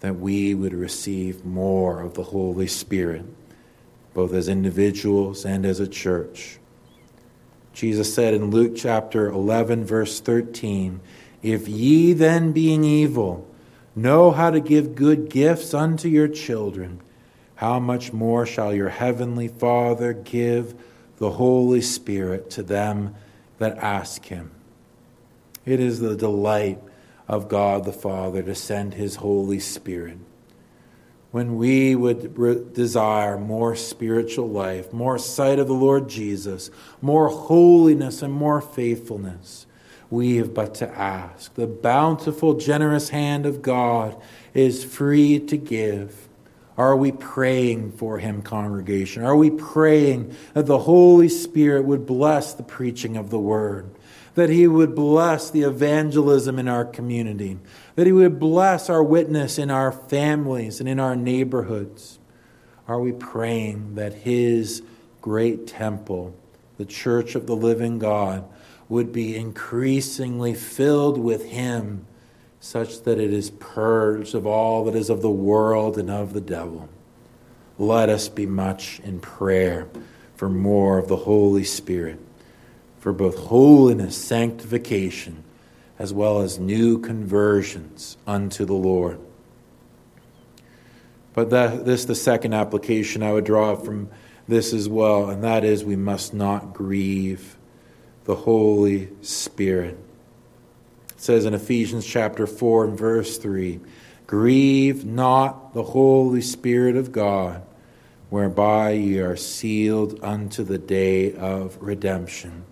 that 0.00 0.18
we 0.18 0.54
would 0.54 0.74
receive 0.74 1.44
more 1.44 2.00
of 2.00 2.14
the 2.14 2.22
Holy 2.22 2.66
Spirit 2.66 3.24
both 4.18 4.32
as 4.32 4.48
individuals 4.48 5.44
and 5.44 5.64
as 5.64 5.78
a 5.78 5.86
church. 5.86 6.57
Jesus 7.78 8.12
said 8.12 8.34
in 8.34 8.50
Luke 8.50 8.72
chapter 8.74 9.28
11, 9.28 9.84
verse 9.84 10.18
13, 10.18 11.00
If 11.44 11.68
ye 11.68 12.12
then, 12.12 12.50
being 12.50 12.82
evil, 12.82 13.48
know 13.94 14.32
how 14.32 14.50
to 14.50 14.58
give 14.58 14.96
good 14.96 15.30
gifts 15.30 15.72
unto 15.72 16.08
your 16.08 16.26
children, 16.26 17.00
how 17.54 17.78
much 17.78 18.12
more 18.12 18.44
shall 18.44 18.74
your 18.74 18.88
heavenly 18.88 19.46
Father 19.46 20.12
give 20.12 20.74
the 21.18 21.30
Holy 21.30 21.80
Spirit 21.80 22.50
to 22.50 22.64
them 22.64 23.14
that 23.58 23.78
ask 23.78 24.24
him? 24.24 24.50
It 25.64 25.78
is 25.78 26.00
the 26.00 26.16
delight 26.16 26.80
of 27.28 27.48
God 27.48 27.84
the 27.84 27.92
Father 27.92 28.42
to 28.42 28.56
send 28.56 28.94
his 28.94 29.14
Holy 29.14 29.60
Spirit 29.60 30.18
when 31.30 31.56
we 31.56 31.94
would 31.94 32.38
re- 32.38 32.62
desire 32.72 33.38
more 33.38 33.76
spiritual 33.76 34.48
life, 34.48 34.92
more 34.92 35.18
sight 35.18 35.58
of 35.58 35.66
the 35.66 35.74
Lord 35.74 36.08
Jesus, 36.08 36.70
more 37.02 37.28
holiness, 37.28 38.22
and 38.22 38.32
more 38.32 38.60
faithfulness, 38.60 39.66
we 40.10 40.36
have 40.36 40.54
but 40.54 40.74
to 40.76 40.88
ask. 40.88 41.54
The 41.54 41.66
bountiful, 41.66 42.54
generous 42.54 43.10
hand 43.10 43.44
of 43.44 43.60
God 43.60 44.20
is 44.54 44.82
free 44.82 45.38
to 45.40 45.56
give. 45.56 46.28
Are 46.78 46.96
we 46.96 47.12
praying 47.12 47.92
for 47.92 48.18
him, 48.18 48.40
congregation? 48.40 49.24
Are 49.24 49.36
we 49.36 49.50
praying 49.50 50.34
that 50.54 50.66
the 50.66 50.78
Holy 50.78 51.28
Spirit 51.28 51.84
would 51.84 52.06
bless 52.06 52.54
the 52.54 52.62
preaching 52.62 53.16
of 53.16 53.30
the 53.30 53.38
word? 53.38 53.90
That 54.38 54.50
he 54.50 54.68
would 54.68 54.94
bless 54.94 55.50
the 55.50 55.62
evangelism 55.62 56.60
in 56.60 56.68
our 56.68 56.84
community, 56.84 57.58
that 57.96 58.06
He 58.06 58.12
would 58.12 58.38
bless 58.38 58.88
our 58.88 59.02
witness 59.02 59.58
in 59.58 59.68
our 59.68 59.90
families 59.90 60.78
and 60.78 60.88
in 60.88 61.00
our 61.00 61.16
neighborhoods. 61.16 62.20
Are 62.86 63.00
we 63.00 63.10
praying 63.10 63.96
that 63.96 64.14
His 64.14 64.80
great 65.20 65.66
temple, 65.66 66.36
the 66.76 66.84
church 66.84 67.34
of 67.34 67.48
the 67.48 67.56
living 67.56 67.98
God, 67.98 68.48
would 68.88 69.12
be 69.12 69.34
increasingly 69.34 70.54
filled 70.54 71.18
with 71.18 71.46
Him, 71.46 72.06
such 72.60 73.02
that 73.02 73.18
it 73.18 73.32
is 73.32 73.50
purged 73.50 74.36
of 74.36 74.46
all 74.46 74.84
that 74.84 74.94
is 74.94 75.10
of 75.10 75.20
the 75.20 75.28
world 75.28 75.98
and 75.98 76.12
of 76.12 76.32
the 76.32 76.40
devil? 76.40 76.88
Let 77.76 78.08
us 78.08 78.28
be 78.28 78.46
much 78.46 79.00
in 79.00 79.18
prayer 79.18 79.88
for 80.36 80.48
more 80.48 80.96
of 80.96 81.08
the 81.08 81.16
Holy 81.16 81.64
Spirit, 81.64 82.20
for 82.98 83.12
both 83.12 83.36
holiness, 83.36 84.16
sanctification, 84.16 85.44
as 85.98 86.12
well 86.12 86.40
as 86.40 86.58
new 86.58 86.98
conversions 86.98 88.16
unto 88.26 88.64
the 88.64 88.74
Lord. 88.74 89.18
But 91.34 91.50
that, 91.50 91.84
this 91.84 92.04
the 92.04 92.14
second 92.14 92.54
application 92.54 93.22
I 93.22 93.32
would 93.32 93.44
draw 93.44 93.76
from 93.76 94.08
this 94.48 94.72
as 94.72 94.88
well, 94.88 95.30
and 95.30 95.44
that 95.44 95.64
is 95.64 95.84
we 95.84 95.96
must 95.96 96.34
not 96.34 96.72
grieve 96.72 97.56
the 98.24 98.34
Holy 98.34 99.08
Spirit. 99.22 99.96
It 101.10 101.20
says 101.20 101.44
in 101.44 101.54
Ephesians 101.54 102.06
chapter 102.06 102.46
4 102.46 102.86
and 102.86 102.98
verse 102.98 103.38
3 103.38 103.80
Grieve 104.26 105.06
not 105.06 105.72
the 105.72 105.82
Holy 105.82 106.42
Spirit 106.42 106.96
of 106.96 107.12
God, 107.12 107.62
whereby 108.28 108.90
ye 108.90 109.18
are 109.18 109.36
sealed 109.36 110.22
unto 110.22 110.62
the 110.62 110.76
day 110.76 111.32
of 111.34 111.78
redemption. 111.80 112.64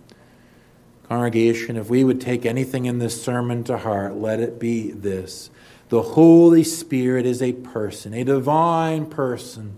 Congregation, 1.09 1.77
if 1.77 1.89
we 1.89 2.03
would 2.03 2.19
take 2.19 2.45
anything 2.45 2.85
in 2.85 2.99
this 2.99 3.21
sermon 3.21 3.63
to 3.65 3.77
heart, 3.77 4.15
let 4.15 4.39
it 4.39 4.59
be 4.59 4.91
this. 4.91 5.49
The 5.89 6.01
Holy 6.01 6.63
Spirit 6.63 7.25
is 7.25 7.41
a 7.41 7.53
person, 7.53 8.13
a 8.13 8.25
divine 8.25 9.05
person. 9.05 9.77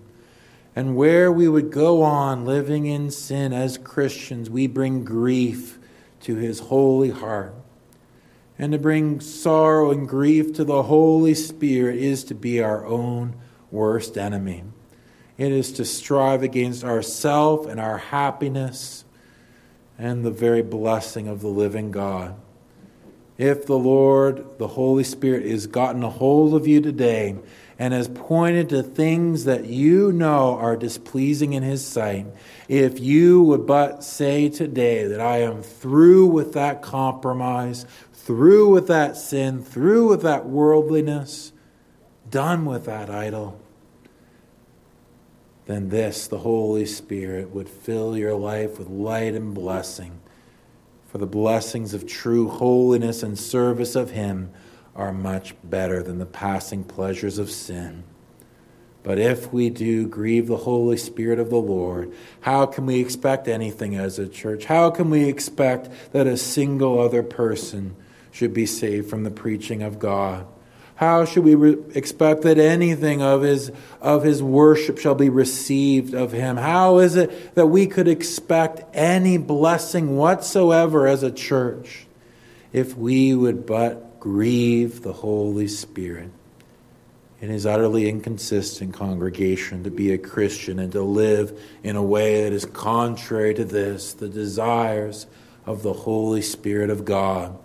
And 0.75 0.95
where 0.95 1.31
we 1.31 1.47
would 1.47 1.71
go 1.71 2.01
on 2.01 2.45
living 2.45 2.87
in 2.87 3.11
sin 3.11 3.53
as 3.53 3.77
Christians, 3.77 4.49
we 4.49 4.65
bring 4.65 5.03
grief 5.03 5.77
to 6.21 6.35
his 6.35 6.59
holy 6.61 7.11
heart. 7.11 7.53
And 8.57 8.71
to 8.71 8.79
bring 8.79 9.19
sorrow 9.19 9.91
and 9.91 10.07
grief 10.07 10.53
to 10.55 10.63
the 10.63 10.83
Holy 10.83 11.35
Spirit 11.35 11.97
is 11.97 12.23
to 12.25 12.35
be 12.35 12.61
our 12.61 12.85
own 12.85 13.35
worst 13.71 14.17
enemy. 14.17 14.63
It 15.37 15.51
is 15.51 15.71
to 15.73 15.85
strive 15.85 16.43
against 16.43 16.83
ourself 16.83 17.67
and 17.67 17.79
our 17.79 17.97
happiness 17.97 19.05
and 19.99 20.25
the 20.25 20.31
very 20.31 20.61
blessing 20.61 21.27
of 21.27 21.41
the 21.41 21.47
living 21.47 21.91
God. 21.91 22.35
If 23.37 23.65
the 23.65 23.77
Lord, 23.77 24.57
the 24.57 24.67
Holy 24.67 25.03
Spirit, 25.03 25.45
has 25.45 25.67
gotten 25.67 26.03
a 26.03 26.09
hold 26.09 26.53
of 26.53 26.67
you 26.67 26.81
today 26.81 27.35
and 27.77 27.93
has 27.93 28.07
pointed 28.09 28.69
to 28.69 28.83
things 28.83 29.45
that 29.45 29.65
you 29.65 30.11
know 30.11 30.57
are 30.57 30.75
displeasing 30.75 31.53
in 31.53 31.63
his 31.63 31.85
sight, 31.85 32.25
if 32.67 32.99
you 32.99 33.41
would 33.43 33.65
but 33.65 34.03
say 34.03 34.49
today 34.49 35.05
that 35.07 35.21
I 35.21 35.37
am 35.37 35.61
through 35.61 36.27
with 36.27 36.53
that 36.53 36.81
compromise, 36.81 37.85
through 38.13 38.69
with 38.69 38.87
that 38.87 39.15
sin, 39.15 39.63
through 39.63 40.09
with 40.09 40.21
that 40.23 40.45
worldliness, 40.45 41.53
done 42.29 42.65
with 42.65 42.85
that 42.85 43.09
idol, 43.09 43.59
then 45.69 45.89
this, 45.89 46.25
the 46.25 46.39
Holy 46.39 46.83
Spirit, 46.83 47.51
would 47.51 47.69
fill 47.69 48.17
your 48.17 48.33
life 48.33 48.79
with 48.79 48.89
light 48.89 49.35
and 49.35 49.53
blessing. 49.53 50.19
For 51.09 51.19
the 51.19 51.27
blessings 51.27 51.93
of 51.93 52.07
true 52.07 52.47
holiness 52.47 53.21
and 53.21 53.37
service 53.37 53.95
of 53.95 54.09
Him 54.09 54.49
are 54.95 55.13
much 55.13 55.53
better 55.63 56.01
than 56.01 56.17
the 56.17 56.25
passing 56.25 56.83
pleasures 56.83 57.37
of 57.37 57.51
sin. 57.51 58.03
But 59.03 59.19
if 59.19 59.53
we 59.53 59.69
do 59.69 60.07
grieve 60.07 60.47
the 60.47 60.57
Holy 60.57 60.97
Spirit 60.97 61.37
of 61.37 61.51
the 61.51 61.57
Lord, 61.57 62.15
how 62.41 62.65
can 62.65 62.87
we 62.87 62.99
expect 62.99 63.47
anything 63.47 63.95
as 63.95 64.17
a 64.17 64.27
church? 64.27 64.65
How 64.65 64.89
can 64.89 65.11
we 65.11 65.29
expect 65.29 66.11
that 66.13 66.25
a 66.25 66.35
single 66.35 66.99
other 66.99 67.21
person 67.21 67.95
should 68.31 68.55
be 68.55 68.65
saved 68.65 69.07
from 69.07 69.23
the 69.23 69.29
preaching 69.29 69.83
of 69.83 69.99
God? 69.99 70.47
How 70.99 71.23
should 71.23 71.45
we 71.45 71.55
re- 71.55 71.77
expect 71.95 72.41
that 72.41 72.57
anything 72.57 73.21
of 73.21 73.41
his, 73.41 73.71
of 74.01 74.23
his 74.23 74.43
worship 74.43 74.97
shall 74.97 75.15
be 75.15 75.29
received 75.29 76.13
of 76.13 76.33
him? 76.33 76.57
How 76.57 76.97
is 76.97 77.15
it 77.15 77.55
that 77.55 77.67
we 77.67 77.87
could 77.87 78.09
expect 78.09 78.81
any 78.93 79.37
blessing 79.37 80.17
whatsoever 80.17 81.07
as 81.07 81.23
a 81.23 81.31
church 81.31 82.05
if 82.73 82.97
we 82.97 83.33
would 83.33 83.65
but 83.65 84.19
grieve 84.19 85.01
the 85.01 85.13
Holy 85.13 85.69
Spirit? 85.69 86.31
It 87.39 87.49
is 87.49 87.65
utterly 87.65 88.09
inconsistent, 88.09 88.93
congregation, 88.93 89.85
to 89.85 89.91
be 89.91 90.11
a 90.11 90.17
Christian 90.17 90.79
and 90.79 90.91
to 90.91 91.01
live 91.01 91.57
in 91.81 91.95
a 91.95 92.03
way 92.03 92.43
that 92.43 92.51
is 92.51 92.65
contrary 92.65 93.53
to 93.53 93.63
this, 93.63 94.11
the 94.11 94.27
desires 94.27 95.27
of 95.65 95.81
the 95.81 95.93
Holy 95.93 96.41
Spirit 96.41 96.89
of 96.89 97.05
God 97.05 97.57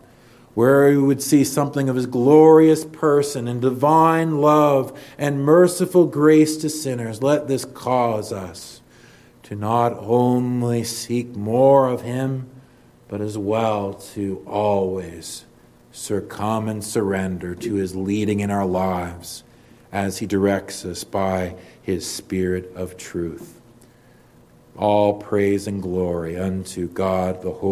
where 0.55 0.89
we 0.89 0.99
would 0.99 1.23
see 1.23 1.45
something 1.45 1.89
of 1.89 1.97
his 1.97 2.07
glorious 2.07 2.85
person 2.85 3.49
and 3.49 3.61
divine 3.61 4.41
love 4.41 4.99
and 5.19 5.45
merciful 5.45 6.07
grace 6.07 6.57
to 6.59 6.71
sinners, 6.71 7.23
let 7.23 7.49
this 7.49 7.65
cause 7.65 8.33
us 8.33 8.81
to 9.43 9.55
not 9.55 9.93
only 9.95 10.85
seek 10.85 11.37
more 11.37 11.89
of 11.89 12.03
him, 12.03 12.49
but 13.09 13.21
as 13.21 13.37
well 13.37 13.95
to 13.95 14.43
always 14.47 15.45
succumb 15.93 16.69
and 16.69 16.83
surrender 16.83 17.55
to 17.55 17.75
his 17.75 17.95
leading 17.95 18.41
in 18.41 18.51
our 18.51 18.67
lives 18.67 19.45
as 19.93 20.19
he 20.19 20.27
directs 20.27 20.85
us 20.85 21.05
by 21.05 21.55
his 21.81 22.11
Spirit 22.11 22.73
of 22.75 22.97
truth. 22.97 23.61
All 24.77 25.21
praise 25.21 25.69
and 25.69 25.81
glory 25.81 26.37
unto 26.37 26.89
God 26.89 27.43
the 27.43 27.53
Holy. 27.53 27.61